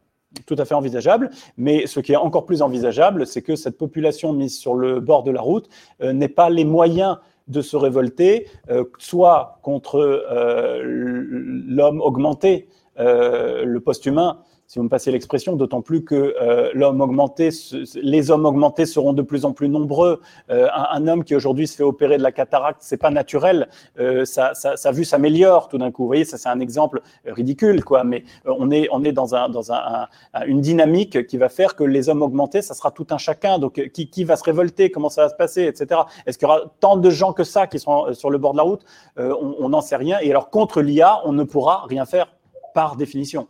[0.46, 1.30] tout à fait envisageable.
[1.56, 5.22] Mais ce qui est encore plus envisageable, c'est que cette population mise sur le bord
[5.22, 5.68] de la route
[6.02, 13.78] euh, n'ait pas les moyens de se révolter, euh, soit contre euh, l'homme augmenté, le
[13.78, 14.40] post-humain,
[14.70, 19.44] si vous me passez l'expression, d'autant plus que euh, les hommes augmentés seront de plus
[19.44, 20.20] en plus nombreux.
[20.48, 23.68] Euh, un, homme qui aujourd'hui se fait opérer de la cataracte, c'est pas naturel.
[23.98, 26.04] Euh, sa, vue s'améliore tout d'un coup.
[26.04, 28.04] Vous voyez, ça c'est un exemple ridicule, quoi.
[28.04, 30.06] Mais on est on est dans un dans un,
[30.46, 33.58] une dynamique qui va faire que les hommes augmentés, ça sera tout un chacun.
[33.58, 36.02] Donc qui, qui va se révolter, comment ça va se passer, etc.
[36.26, 38.58] Est-ce qu'il y aura tant de gens que ça qui sont sur le bord de
[38.58, 38.84] la route?
[39.16, 40.20] On n'en sait rien.
[40.20, 42.32] Et alors contre l'IA, on ne pourra rien faire
[42.72, 43.48] par définition.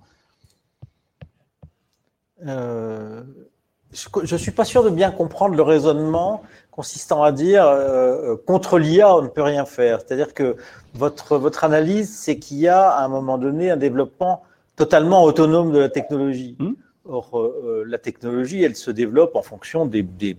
[2.47, 3.23] Euh,
[3.93, 8.79] je ne suis pas sûr de bien comprendre le raisonnement consistant à dire euh, contre
[8.79, 10.01] l'IA, on ne peut rien faire.
[10.01, 10.57] C'est-à-dire que
[10.95, 14.45] votre, votre analyse, c'est qu'il y a à un moment donné un développement
[14.77, 16.57] totalement autonome de la technologie.
[16.59, 16.73] Hmm.
[17.09, 20.37] Or, euh, la technologie, elle se développe en fonction des, des,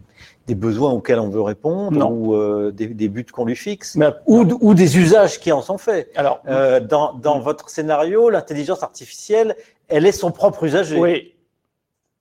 [0.48, 4.73] des besoins auxquels on veut répondre ou des, des, buts qu'on lui fixe ou, ou,
[4.73, 6.10] des usages qui en sont faits.
[6.15, 6.41] Alors,
[6.88, 7.44] dans, dans hmm.
[7.44, 9.57] votre scénario, l'intelligence artificielle,
[9.90, 10.98] elle est son propre usager.
[10.98, 11.34] Oui,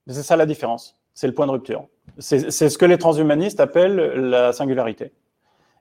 [0.07, 0.97] c'est ça la différence.
[1.15, 1.87] C'est le point de rupture.
[2.19, 5.13] C'est ce que les transhumanistes appellent la singularité.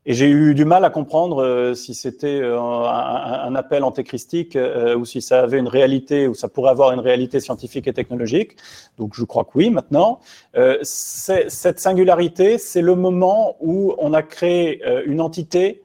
[0.06, 4.98] Et j'ai eu du mal à comprendre euh, si c'était euh, un, appel antéchristique euh,
[4.98, 8.56] ou si ça avait une réalité, ou ça pourrait avoir une réalité scientifique et technologique.
[8.98, 10.20] Donc je crois que oui maintenant.
[10.82, 15.84] cette singularité, c'est le moment où on a créé une entité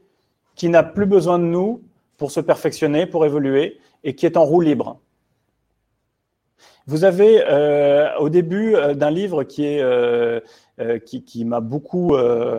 [0.55, 1.83] qui n'a plus besoin de nous
[2.17, 5.01] pour se perfectionner, pour évoluer, et qui est en roue libre.
[6.87, 10.41] Vous avez euh, au début euh, d'un livre qui euh,
[10.79, 12.15] m'a beaucoup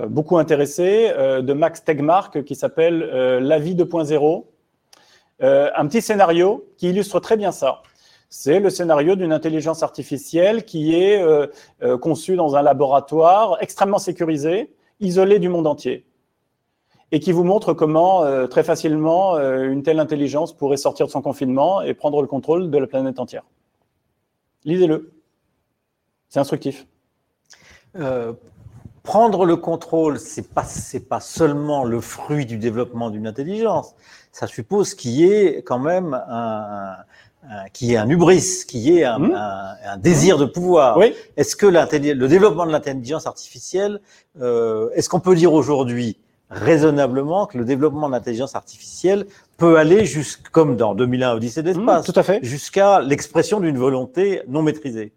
[0.08, 1.12] beaucoup intéressé
[1.42, 4.46] de Max Tegmark qui s'appelle La vie 2.0,
[5.42, 7.82] un petit scénario qui illustre très bien ça.
[8.30, 11.22] C'est le scénario d'une intelligence artificielle qui est
[12.00, 16.06] conçue dans un laboratoire extrêmement sécurisé, isolé du monde entier
[17.12, 21.82] et qui vous montre comment très facilement une telle intelligence pourrait sortir de son confinement
[21.82, 23.44] et prendre le contrôle de la planète entière.
[24.66, 25.12] Lisez-le.
[26.30, 26.86] C'est instructif.
[27.96, 28.34] Euh,
[29.04, 30.66] prendre le contrôle, c'est pas
[31.08, 33.96] pas seulement le fruit du développement d'une intelligence.
[34.32, 36.98] Ça suppose qu'il y ait quand même un,
[37.74, 40.02] qui est un hubris, qui est un, mmh.
[40.02, 40.98] désir de pouvoir.
[40.98, 41.14] Oui.
[41.38, 44.02] Est-ce que le développement de l'intelligence artificielle,
[44.42, 46.18] euh, est-ce qu'on peut dire aujourd'hui
[46.50, 49.26] raisonnablement que le développement de l'intelligence artificielle
[49.58, 52.40] peut aller jusqu'à, comme dans 2001 Odyssée d'espace, mmh, tout à fait.
[52.44, 55.14] jusqu'à l'expression d'une volonté non maîtrisée.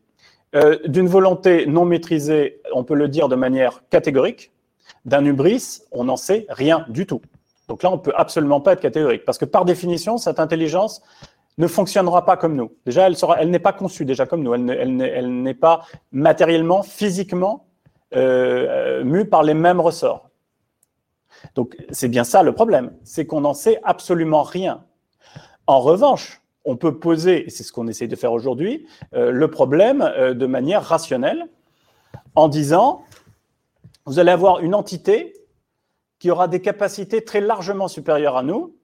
[0.55, 4.53] Euh, d'une volonté non maîtrisée, on peut le dire de manière catégorique.
[5.05, 7.21] D'un hubris, on n'en sait rien du tout.
[7.69, 11.03] Donc là, on peut absolument pas être catégorique, parce que par définition, cette intelligence
[11.59, 12.73] ne fonctionnera pas comme nous.
[12.87, 14.55] Déjà, elle, sera, elle n'est pas conçue déjà comme nous.
[14.55, 15.83] Elle, elle, n'est pas
[16.13, 17.67] matériellement, physiquement
[18.15, 20.28] euh, mue par les mêmes ressorts.
[21.55, 24.85] Donc c'est bien ça le problème, c'est qu'on n'en sait absolument rien.
[25.67, 29.51] En revanche, on peut poser, et c'est ce qu'on essaye de faire aujourd'hui, euh, le
[29.51, 31.47] problème euh, de manière rationnelle
[32.35, 33.03] en disant,
[34.05, 35.35] vous allez avoir une entité
[36.19, 38.77] qui aura des capacités très largement supérieures à nous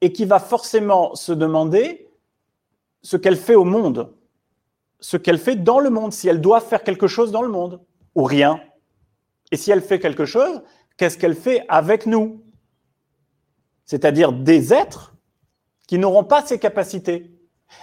[0.00, 2.08] et qui va forcément se demander
[3.02, 4.12] ce qu'elle fait au monde,
[5.00, 7.80] ce qu'elle fait dans le monde, si elle doit faire quelque chose dans le monde,
[8.14, 8.60] ou rien.
[9.52, 10.62] Et si elle fait quelque chose,
[10.96, 12.42] qu'est-ce qu'elle fait avec nous?
[13.84, 15.14] C'est-à-dire des êtres
[15.86, 17.30] qui n'auront pas ces capacités.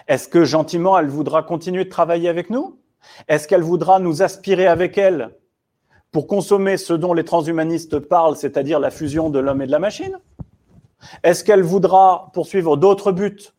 [0.08, 2.82] Est-ce que gentiment, elle voudra continuer de travailler avec nous?
[3.28, 5.38] Est-ce qu'elle voudra nous aspirer avec elle
[6.12, 9.80] pour consommer ce dont les transhumanistes parlent, c'est-à-dire la fusion de l'homme et de la
[9.80, 10.18] machine?
[11.22, 13.54] Est-ce qu'elle voudra poursuivre d'autres buts,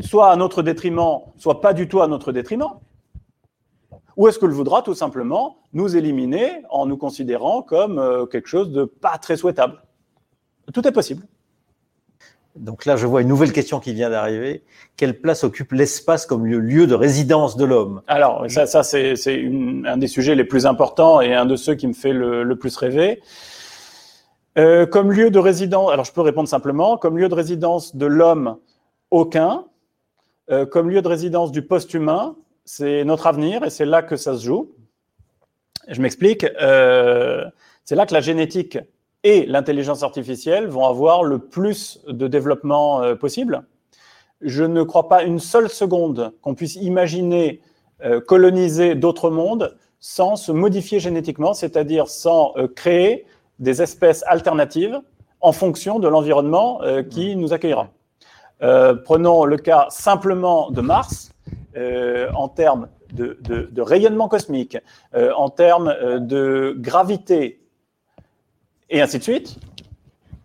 [0.00, 2.78] soit à notre détriment, soit pas du tout à notre détriment?
[4.16, 8.70] Ou est-ce qu'elle voudra tout simplement nous éliminer en nous considérant comme euh, quelque chose
[8.70, 9.82] de pas très souhaitable?
[10.72, 11.24] Tout est possible.
[12.56, 14.64] Donc là, je vois une nouvelle question qui vient d'arriver.
[14.96, 18.00] Quelle place occupe l'espace comme lieu de résidence de l'homme?
[18.06, 19.14] Alors, ça, ça c'est
[19.84, 22.74] un des sujets les plus importants et un de ceux qui me fait le, plus
[22.76, 23.20] rêver.
[24.56, 28.06] Euh, comme lieu de résidence, alors je peux répondre simplement, comme lieu de résidence de
[28.06, 28.56] l'homme,
[29.10, 29.66] aucun.
[30.50, 32.36] Euh, comme lieu de résidence du post-humain,
[32.66, 34.72] c'est notre avenir et c'est là que ça se joue.
[35.88, 36.44] Je m'explique.
[36.60, 37.44] Euh,
[37.84, 38.76] c'est là que la génétique
[39.22, 43.62] et l'intelligence artificielle vont avoir le plus de développement euh, possible.
[44.40, 47.60] Je ne crois pas une seule seconde qu'on puisse imaginer
[48.04, 53.26] euh, coloniser d'autres mondes sans se modifier génétiquement, c'est-à-dire sans créer
[53.60, 55.00] des espèces alternatives
[55.40, 56.80] en fonction de l'environnement
[57.10, 57.88] qui nous accueillera.
[58.60, 61.32] prenons le cas simplement de Mars.
[61.76, 64.78] Euh, en termes de, rayonnement cosmique,
[65.14, 67.60] euh, en termes euh, de gravité,
[68.88, 69.58] et ainsi de suite,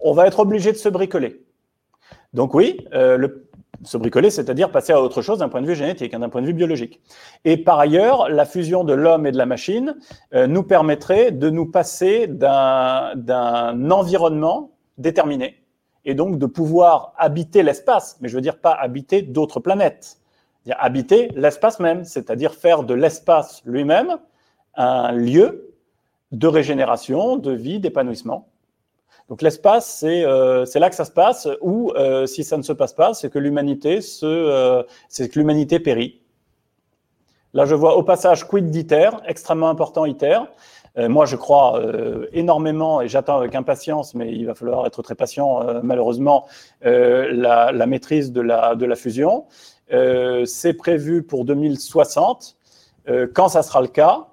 [0.02, 1.42] on va être obligé de se bricoler.
[2.34, 2.86] Donc oui,
[3.84, 6.42] se bricoler, c'est-à-dire passer à autre chose d'un point de vue génétique, hein, d'un point
[6.42, 7.02] de vue biologique.
[7.46, 9.96] Et par ailleurs, la fusion de l'homme et de la machine
[10.34, 15.62] nous permettrait de nous passer d'un environnement déterminé,
[16.06, 20.21] et donc de pouvoir habiter l'espace, mais je veux dire pas habiter d'autres planètes
[20.70, 24.18] habiter l'espace même, c'est-à-dire faire de l'espace lui-même
[24.76, 25.72] un lieu
[26.32, 28.48] de régénération, de vie, d'épanouissement.
[29.30, 32.74] Donc l'espace, c'est euh, là que ça se passe, ou euh, si ça ne se
[32.74, 36.22] passe pas, c'est que l'humanité se, euh, c'est que l'humanité périt.
[37.54, 40.40] Là, je vois au passage quid d'ITER, extrêmement important ITER.
[40.98, 41.82] Euh, moi, je crois
[42.34, 46.48] énormément et j'attends avec impatience, mais il va falloir être très patient, malheureusement,
[46.82, 49.46] la, la, maîtrise de la, de la fusion.
[49.92, 52.58] Euh, c'est prévu pour 2060.
[53.10, 54.28] Euh, quand ça sera le cas,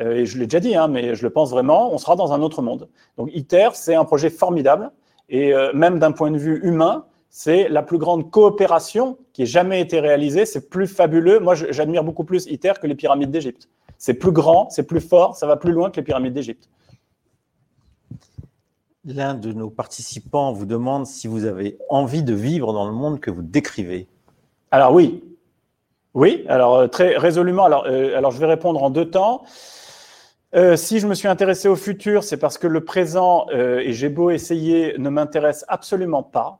[0.00, 2.32] euh, et je l'ai déjà dit, hein, mais je le pense vraiment, on sera dans
[2.32, 2.88] un autre monde.
[3.16, 4.90] Donc ITER, c'est un projet formidable,
[5.30, 9.82] et même d'un point de vue humain, c'est la plus grande coopération qui ait jamais
[9.82, 10.46] été réalisée.
[10.46, 11.38] C'est plus fabuleux.
[11.38, 13.68] Moi, j'admire beaucoup plus ITER que les pyramides d'Égypte.
[13.98, 16.70] C'est plus grand, c'est plus fort, ça va plus loin que les pyramides d'Égypte.
[19.04, 23.20] L'un de nos participants vous demande si vous avez envie de vivre dans le monde
[23.20, 24.08] que vous décrivez.
[24.70, 25.22] Alors oui,
[26.14, 27.64] oui, alors euh, très résolument.
[27.64, 29.44] Alors, euh, alors je vais répondre en deux temps.
[30.54, 34.08] Euh, si je me suis intéressé au futur, c'est parce que le présent, et j'ai
[34.08, 36.58] beau essayer, ne m'intéresse absolument pas.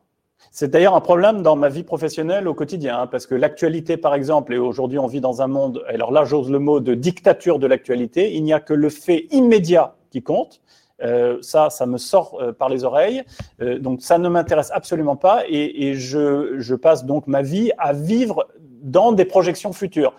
[0.51, 4.15] C'est d'ailleurs un problème dans ma vie professionnelle au quotidien, hein, parce que l'actualité, par
[4.15, 7.59] exemple, et aujourd'hui on vit dans un monde, alors là j'ose le mot de dictature
[7.59, 10.61] de l'actualité, il n'y a que le fait immédiat qui compte.
[11.03, 13.23] Euh, ça, ça me sort euh, par les oreilles.
[13.61, 18.49] Euh, donc ça ne m'intéresse absolument pas et, je, passe donc ma vie à vivre
[18.83, 20.15] dans des projections futures.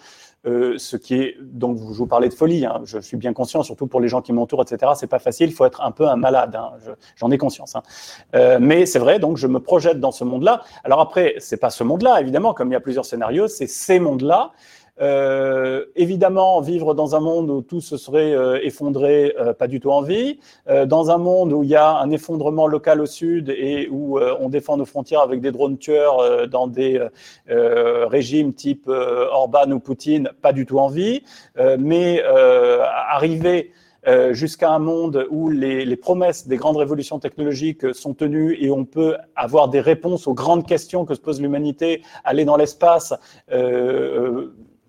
[0.46, 2.66] Ce qui est donc je vous parlais de folie.
[2.66, 4.94] Hein, je suis bien conscient, surtout pour les gens qui m'entourent, etc.
[4.96, 5.50] C'est pas facile.
[5.50, 6.56] Il faut être un peu un malade.
[6.56, 6.72] Hein,
[7.18, 7.76] J'en ai conscience.
[7.76, 7.84] Hein.
[8.60, 9.20] Mais c'est vrai.
[9.20, 10.64] Donc je me projette dans ce monde-là.
[10.84, 13.48] Alors après, c'est pas ce monde-là, évidemment, comme il y a plusieurs scénarios.
[13.48, 14.52] C'est ces mondes-là.
[15.02, 19.80] Euh, évidemment, vivre dans un monde où tout se serait euh, effondré, euh, pas du
[19.80, 20.40] tout envie.
[20.88, 24.50] Dans un monde où il y a un effondrement local au sud et où on
[24.50, 27.02] défend nos frontières avec des drones tueurs dans des
[27.48, 31.24] régimes type Orban ou Poutine, pas du tout envie.
[31.80, 33.72] mais arriver
[34.32, 39.18] jusqu'à un monde où les, promesses des grandes révolutions technologiques sont tenues et on peut
[39.36, 43.14] avoir des réponses aux grandes questions que se pose l'humanité, aller dans l'espace.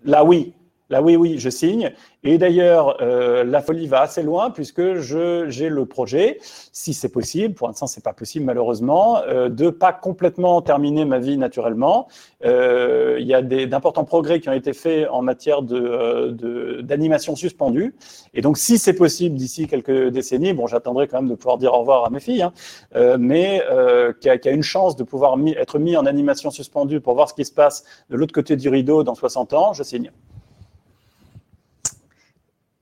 [0.03, 0.53] Là, oui.
[0.91, 1.91] Là, oui, oui, je signe.
[2.23, 6.37] Et d'ailleurs, euh, la folie va assez loin puisque j'ai le projet,
[6.71, 11.17] si c'est possible, pour l'instant c'est pas possible malheureusement, euh, de pas complètement terminer ma
[11.17, 12.07] vie naturellement.
[12.45, 17.95] Euh, il y a d'importants progrès qui ont été faits en matière d'animation de, suspendue.
[18.33, 21.73] Et donc, si c'est possible d'ici quelques décennies, bon, j'attendrai quand même de pouvoir dire
[21.73, 22.53] au revoir à mes filles, hein,
[22.95, 26.51] euh, mais euh, qui a, qui, a, une chance de pouvoir être mis en animation
[26.51, 29.73] suspendue pour voir ce qui se passe de l'autre côté du rideau dans 60 ans,
[29.73, 30.11] je signe.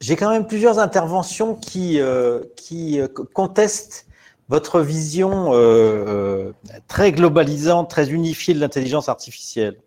[0.02, 4.08] J'ai quand même plusieurs interventions qui, euh, qui euh, contestent
[4.48, 6.52] votre vision euh, euh,
[6.88, 9.78] très globalisante, très unifiée de l'intelligence artificielle.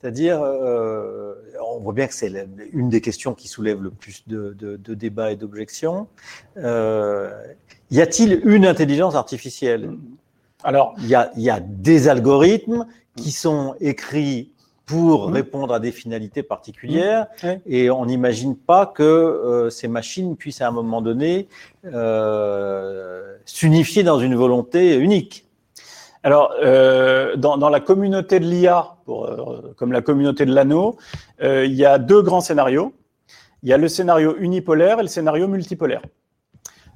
[0.00, 1.34] C'est-à-dire, euh,
[1.64, 2.32] on voit bien que c'est
[2.72, 6.08] une des questions qui soulève le plus de, de, de débats et d'objections.
[6.56, 7.30] Euh,
[7.92, 9.96] y a-t-il une intelligence artificielle?
[10.64, 14.50] Alors, il y a, y a des algorithmes qui sont écrits
[14.86, 15.32] pour mmh.
[15.32, 17.26] répondre à des finalités particulières.
[17.42, 17.48] Mmh.
[17.66, 21.48] Et on n'imagine pas que euh, ces machines puissent à un moment donné
[21.84, 25.46] euh, s'unifier dans une volonté unique.
[26.24, 28.96] Alors, euh, dans, dans, la communauté de l'IA,
[29.76, 30.96] comme la communauté de l'anneau,
[31.40, 32.92] il y a deux grands scénarios.
[33.64, 36.02] Il y a le scénario unipolaire et le scénario multipolaire.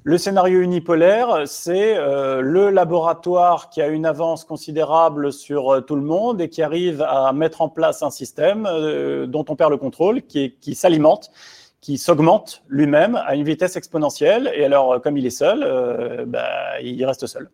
[0.08, 5.96] Le scénario unipolaire, c'est euh, le laboratoire qui a une avance considérable sur euh, tout
[5.96, 9.72] le monde et qui arrive à mettre en place un système euh, dont on perd
[9.72, 11.32] le contrôle, qui, s'alimente,
[11.80, 14.48] qui s'augmente lui-même à une vitesse exponentielle.
[14.54, 17.50] Et alors, comme il est seul, bah, il reste seul.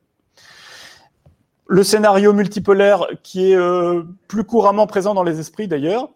[1.69, 3.59] Le scénario multipolaire, qui est
[4.29, 6.11] plus couramment présent dans les esprits d'ailleurs,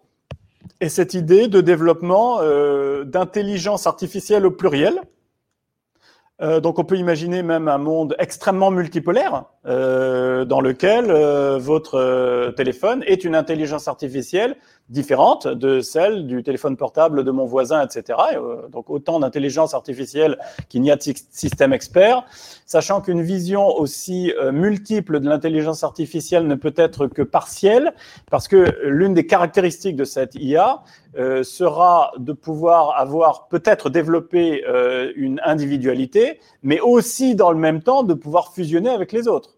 [0.81, 2.41] est cette idée de développement
[3.05, 5.01] d'intelligence artificielle au pluriel
[6.39, 12.53] euh, donc on peut imaginer même un monde extrêmement multipolaire euh, dans lequel euh, votre
[12.55, 14.55] téléphone est une intelligence artificielle
[14.89, 18.19] différente de celle du téléphone portable de mon voisin, etc.
[18.31, 20.37] Et, euh, donc autant d'intelligence artificielle
[20.69, 22.23] qu'il n'y a de système expert,
[22.65, 27.93] sachant qu'une vision aussi euh, multiple de l'intelligence artificielle ne peut être que partielle,
[28.31, 30.83] parce que l'une des caractéristiques de cette IA
[31.17, 34.63] euh, sera de pouvoir avoir peut-être développé
[35.15, 39.57] une individualité, mais aussi dans le même temps de pouvoir fusionner avec les autres.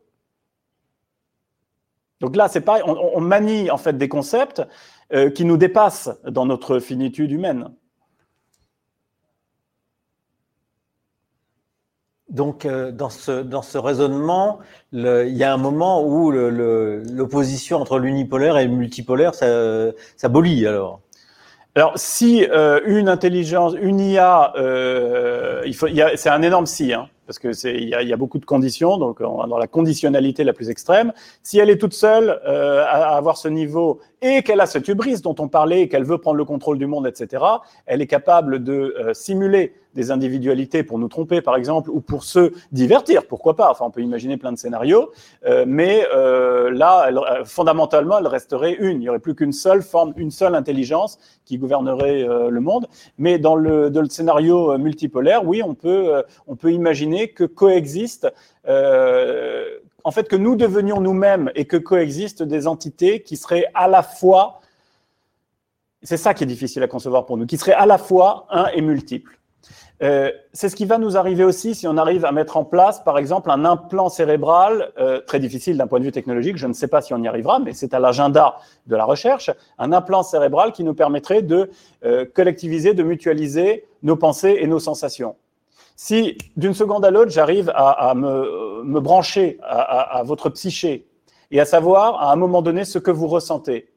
[2.19, 4.61] Donc là, c'est pareil, on, on, manie en fait des concepts
[5.14, 7.69] euh, qui nous dépassent dans notre finitude humaine.
[12.30, 14.60] Donc, euh, dans, ce, dans ce raisonnement,
[14.91, 21.02] le, il y a un moment où l'opposition entre l'unipolaire et le multipolaire s'abolit alors.
[21.76, 25.64] Alors, si euh, une intelligence, une IA, euh,
[26.15, 29.22] c'est un énorme si, hein, parce que c'est, il y, a, beaucoup de conditions, donc
[29.22, 31.14] on dans la conditionnalité la plus extrême.
[31.43, 34.88] Si elle est toute seule euh, à, à, avoir ce niveau et qu'elle a cette
[34.88, 37.43] hubris dont on parlait, qu'elle veut prendre le contrôle du monde, etc.,
[37.85, 42.23] elle est capable de euh, simuler des individualités pour nous tromper, par exemple, ou pour
[42.23, 45.11] se divertir, pourquoi pas Enfin, on peut imaginer plein de scénarios,
[45.45, 48.97] euh, mais euh, là, euh, fondamentalement, elle resterait une.
[48.97, 52.87] Il n'y aurait plus qu'une seule forme, une seule intelligence qui gouvernerait le monde.
[53.17, 58.27] Mais dans le, dans le scénario multipolaire, oui, on peut, on peut imaginer que coexistent
[60.03, 64.03] en fait, que nous devenions nous-mêmes et que coexistent des entités qui seraient à la
[64.03, 64.61] fois,
[66.03, 68.67] c'est ça qui est difficile à concevoir pour nous, qui seraient à la fois un
[68.67, 69.38] et multiples.
[70.01, 73.03] Euh, c'est ce qui va nous arriver aussi si on arrive à mettre en place,
[73.03, 76.73] par exemple, un implant cérébral, euh, très difficile d'un point de vue technologique, je ne
[76.73, 78.57] sais pas si on y arrivera, mais c'est à l'agenda
[78.88, 81.69] de la recherche, un implant cérébral qui nous permettrait de
[82.05, 85.35] euh, collectiviser, de mutualiser nos pensées et nos sensations.
[85.97, 91.05] Si d'une seconde à l'autre, j'arrive à, me, brancher à, votre psyché
[91.51, 93.89] et à savoir à un moment donné ce que vous ressentez,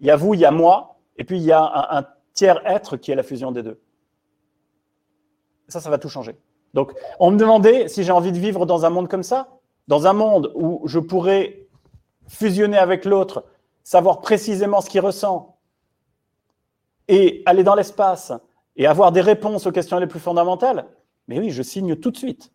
[0.00, 2.06] il y a vous, il y a moi, et puis il y a un, un
[2.34, 3.80] tiers être qui est la fusion des deux.
[5.68, 6.36] Ça, ça va tout changer.
[6.74, 9.48] Donc, on me demandait si j'ai envie de vivre dans un monde comme ça,
[9.88, 11.66] dans un monde où je pourrais
[12.28, 13.44] fusionner avec l'autre,
[13.82, 15.56] savoir précisément ce qu'il ressent,
[17.08, 18.32] et aller dans l'espace
[18.76, 20.86] et avoir des réponses aux questions les plus fondamentales,
[21.28, 22.52] mais oui, je signe tout de suite.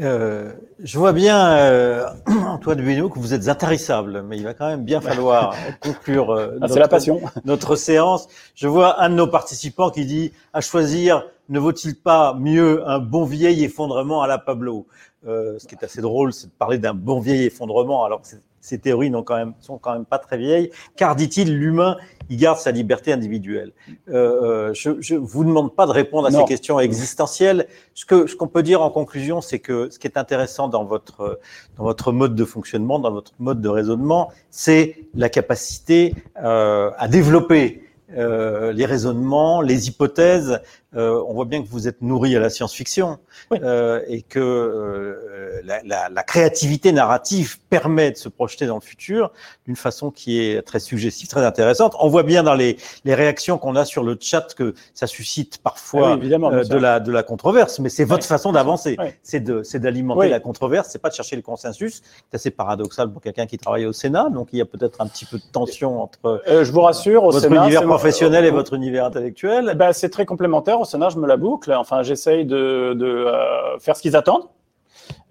[0.00, 0.52] Euh,
[0.82, 4.84] je vois bien, euh, Antoine Buino, que vous êtes intarissable, mais il va quand même
[4.84, 7.20] bien falloir conclure euh, ah, notre, la passion.
[7.44, 8.28] notre séance.
[8.54, 12.98] Je vois un de nos participants qui dit à choisir, ne vaut-il pas mieux un
[12.98, 14.86] bon vieil effondrement à la Pablo?
[15.26, 18.28] Euh, Ce qui est assez drôle, c'est de parler d'un bon vieil effondrement, alors que
[18.60, 21.96] ces théories n'ont quand même, sont quand même pas très vieilles, car dit-il, l'humain,
[22.28, 23.72] il garde sa liberté individuelle.
[24.08, 27.66] Euh, euh je ne vous demande pas de répondre à ces questions existentielles.
[27.94, 30.84] Ce que ce qu'on peut dire en conclusion, c'est que ce qui est intéressant dans
[30.84, 31.40] votre
[31.76, 37.08] dans votre mode de fonctionnement, dans votre mode de raisonnement, c'est la capacité euh, à
[37.08, 37.82] développer
[38.16, 40.60] euh, les raisonnements, les hypothèses.
[40.96, 43.18] Euh, on voit bien que vous êtes nourri à la science-fiction
[43.52, 48.80] euh, et que euh, la, la, la, créativité narrative permet de se projeter dans le
[48.80, 49.30] futur
[49.66, 51.94] d'une façon qui est très suggestive, très intéressante.
[52.00, 55.58] On voit bien dans les, les réactions qu'on a sur le chat que ça suscite
[55.58, 59.62] parfois ah euh, de, la, de la controverse, mais c'est votre façon d'avancer, c'est de
[59.62, 62.02] c'est d'alimenter la controverse, c'est pas de chercher le consensus.
[62.30, 65.06] C'est assez paradoxal pour quelqu'un qui travaille au Sénat, donc il y a peut-être un
[65.06, 66.42] petit peu de tension entre.
[66.48, 69.74] je vous rassure, au votre univers professionnel et votre univers intellectuel.
[69.76, 70.79] Ben, c'est très complémentaire.
[70.80, 71.72] Au Sénat, je me la boucle.
[71.72, 74.48] Enfin, j'essaye de, de euh, faire ce qu'ils attendent.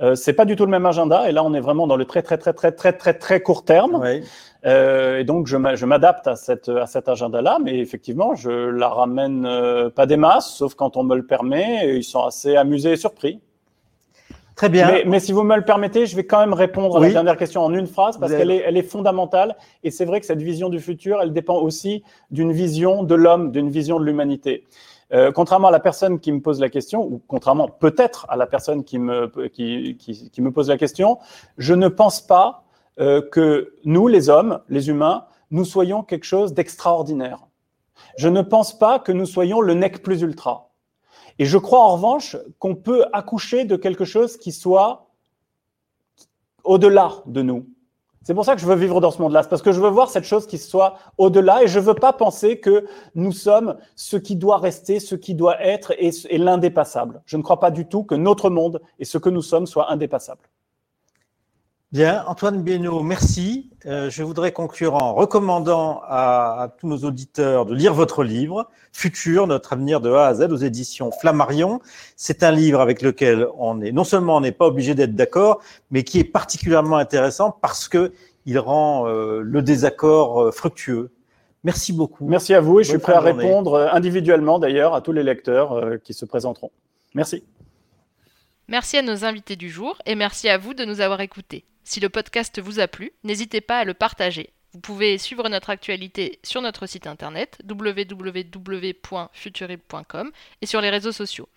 [0.01, 2.05] Euh, c'est pas du tout le même agenda, et là on est vraiment dans le
[2.05, 4.01] très très très très très très très court terme.
[4.65, 9.45] Euh, et donc je m'adapte à, cette, à cet agenda-là, mais effectivement je la ramène
[9.45, 11.87] euh, pas des masses, sauf quand on me le permet.
[11.87, 13.39] Et ils sont assez amusés et surpris.
[14.55, 14.91] Très bien.
[15.05, 17.63] Mais, si vous me le permettez, je vais quand même répondre à la dernière question
[17.63, 19.55] en une phrase parce qu'elle est, elle est fondamentale.
[19.85, 23.51] Et c'est vrai que cette vision du futur, elle dépend aussi d'une vision de l'homme,
[23.53, 24.65] d'une vision de l'humanité.
[25.11, 28.45] Euh, contrairement à la personne qui me pose la question, ou contrairement peut-être à la
[28.45, 31.17] personne qui me, qui, me pose la question,
[31.57, 32.63] je ne pense pas
[32.99, 37.47] euh, que nous, les hommes, les humains, nous soyons quelque chose d'extraordinaire.
[38.17, 40.69] Je ne pense pas que nous soyons le nec plus ultra.
[41.39, 45.07] Et je crois en revanche qu'on peut accoucher de quelque chose qui soit
[46.63, 47.67] au-delà de nous.
[48.23, 50.09] C'est pour ça que je veux vivre dans ce monde-là, parce que je veux voir
[50.09, 52.85] cette chose qui soit au-delà et je veux pas penser que
[53.15, 57.21] nous sommes ce qui doit rester, ce qui doit être et, l'indépassable.
[57.25, 59.89] Je ne crois pas du tout que notre monde et ce que nous sommes soit
[59.91, 60.41] indépassable.
[61.91, 63.71] Bien, Antoine Bienot, merci.
[63.87, 68.69] Euh, je voudrais conclure en recommandant à, à, tous nos auditeurs de lire votre livre,
[68.93, 71.81] Futur, notre avenir de A à Z, aux éditions Flammarion.
[72.15, 75.63] C'est un livre avec lequel on est, non seulement on n'est pas obligé d'être d'accord,
[75.89, 78.13] mais qui est particulièrement intéressant parce que
[78.45, 81.09] il rend euh, le désaccord euh, fructueux.
[81.63, 82.27] Merci beaucoup.
[82.27, 85.99] Merci à vous et je suis prêt à répondre individuellement d'ailleurs à tous les lecteurs
[86.03, 86.69] qui se présenteront.
[87.15, 87.43] Merci.
[88.69, 91.65] Merci à nos invités du jour et merci à vous de nous avoir écoutés.
[91.83, 94.51] Si le podcast vous a plu, n'hésitez pas à le partager.
[94.73, 100.31] Vous pouvez suivre notre actualité sur notre site internet www.futurib.com
[100.61, 101.49] et sur les réseaux sociaux.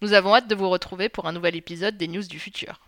[0.00, 2.78] Nous avons hâte de vous retrouver pour un nouvel épisode des News du Futur.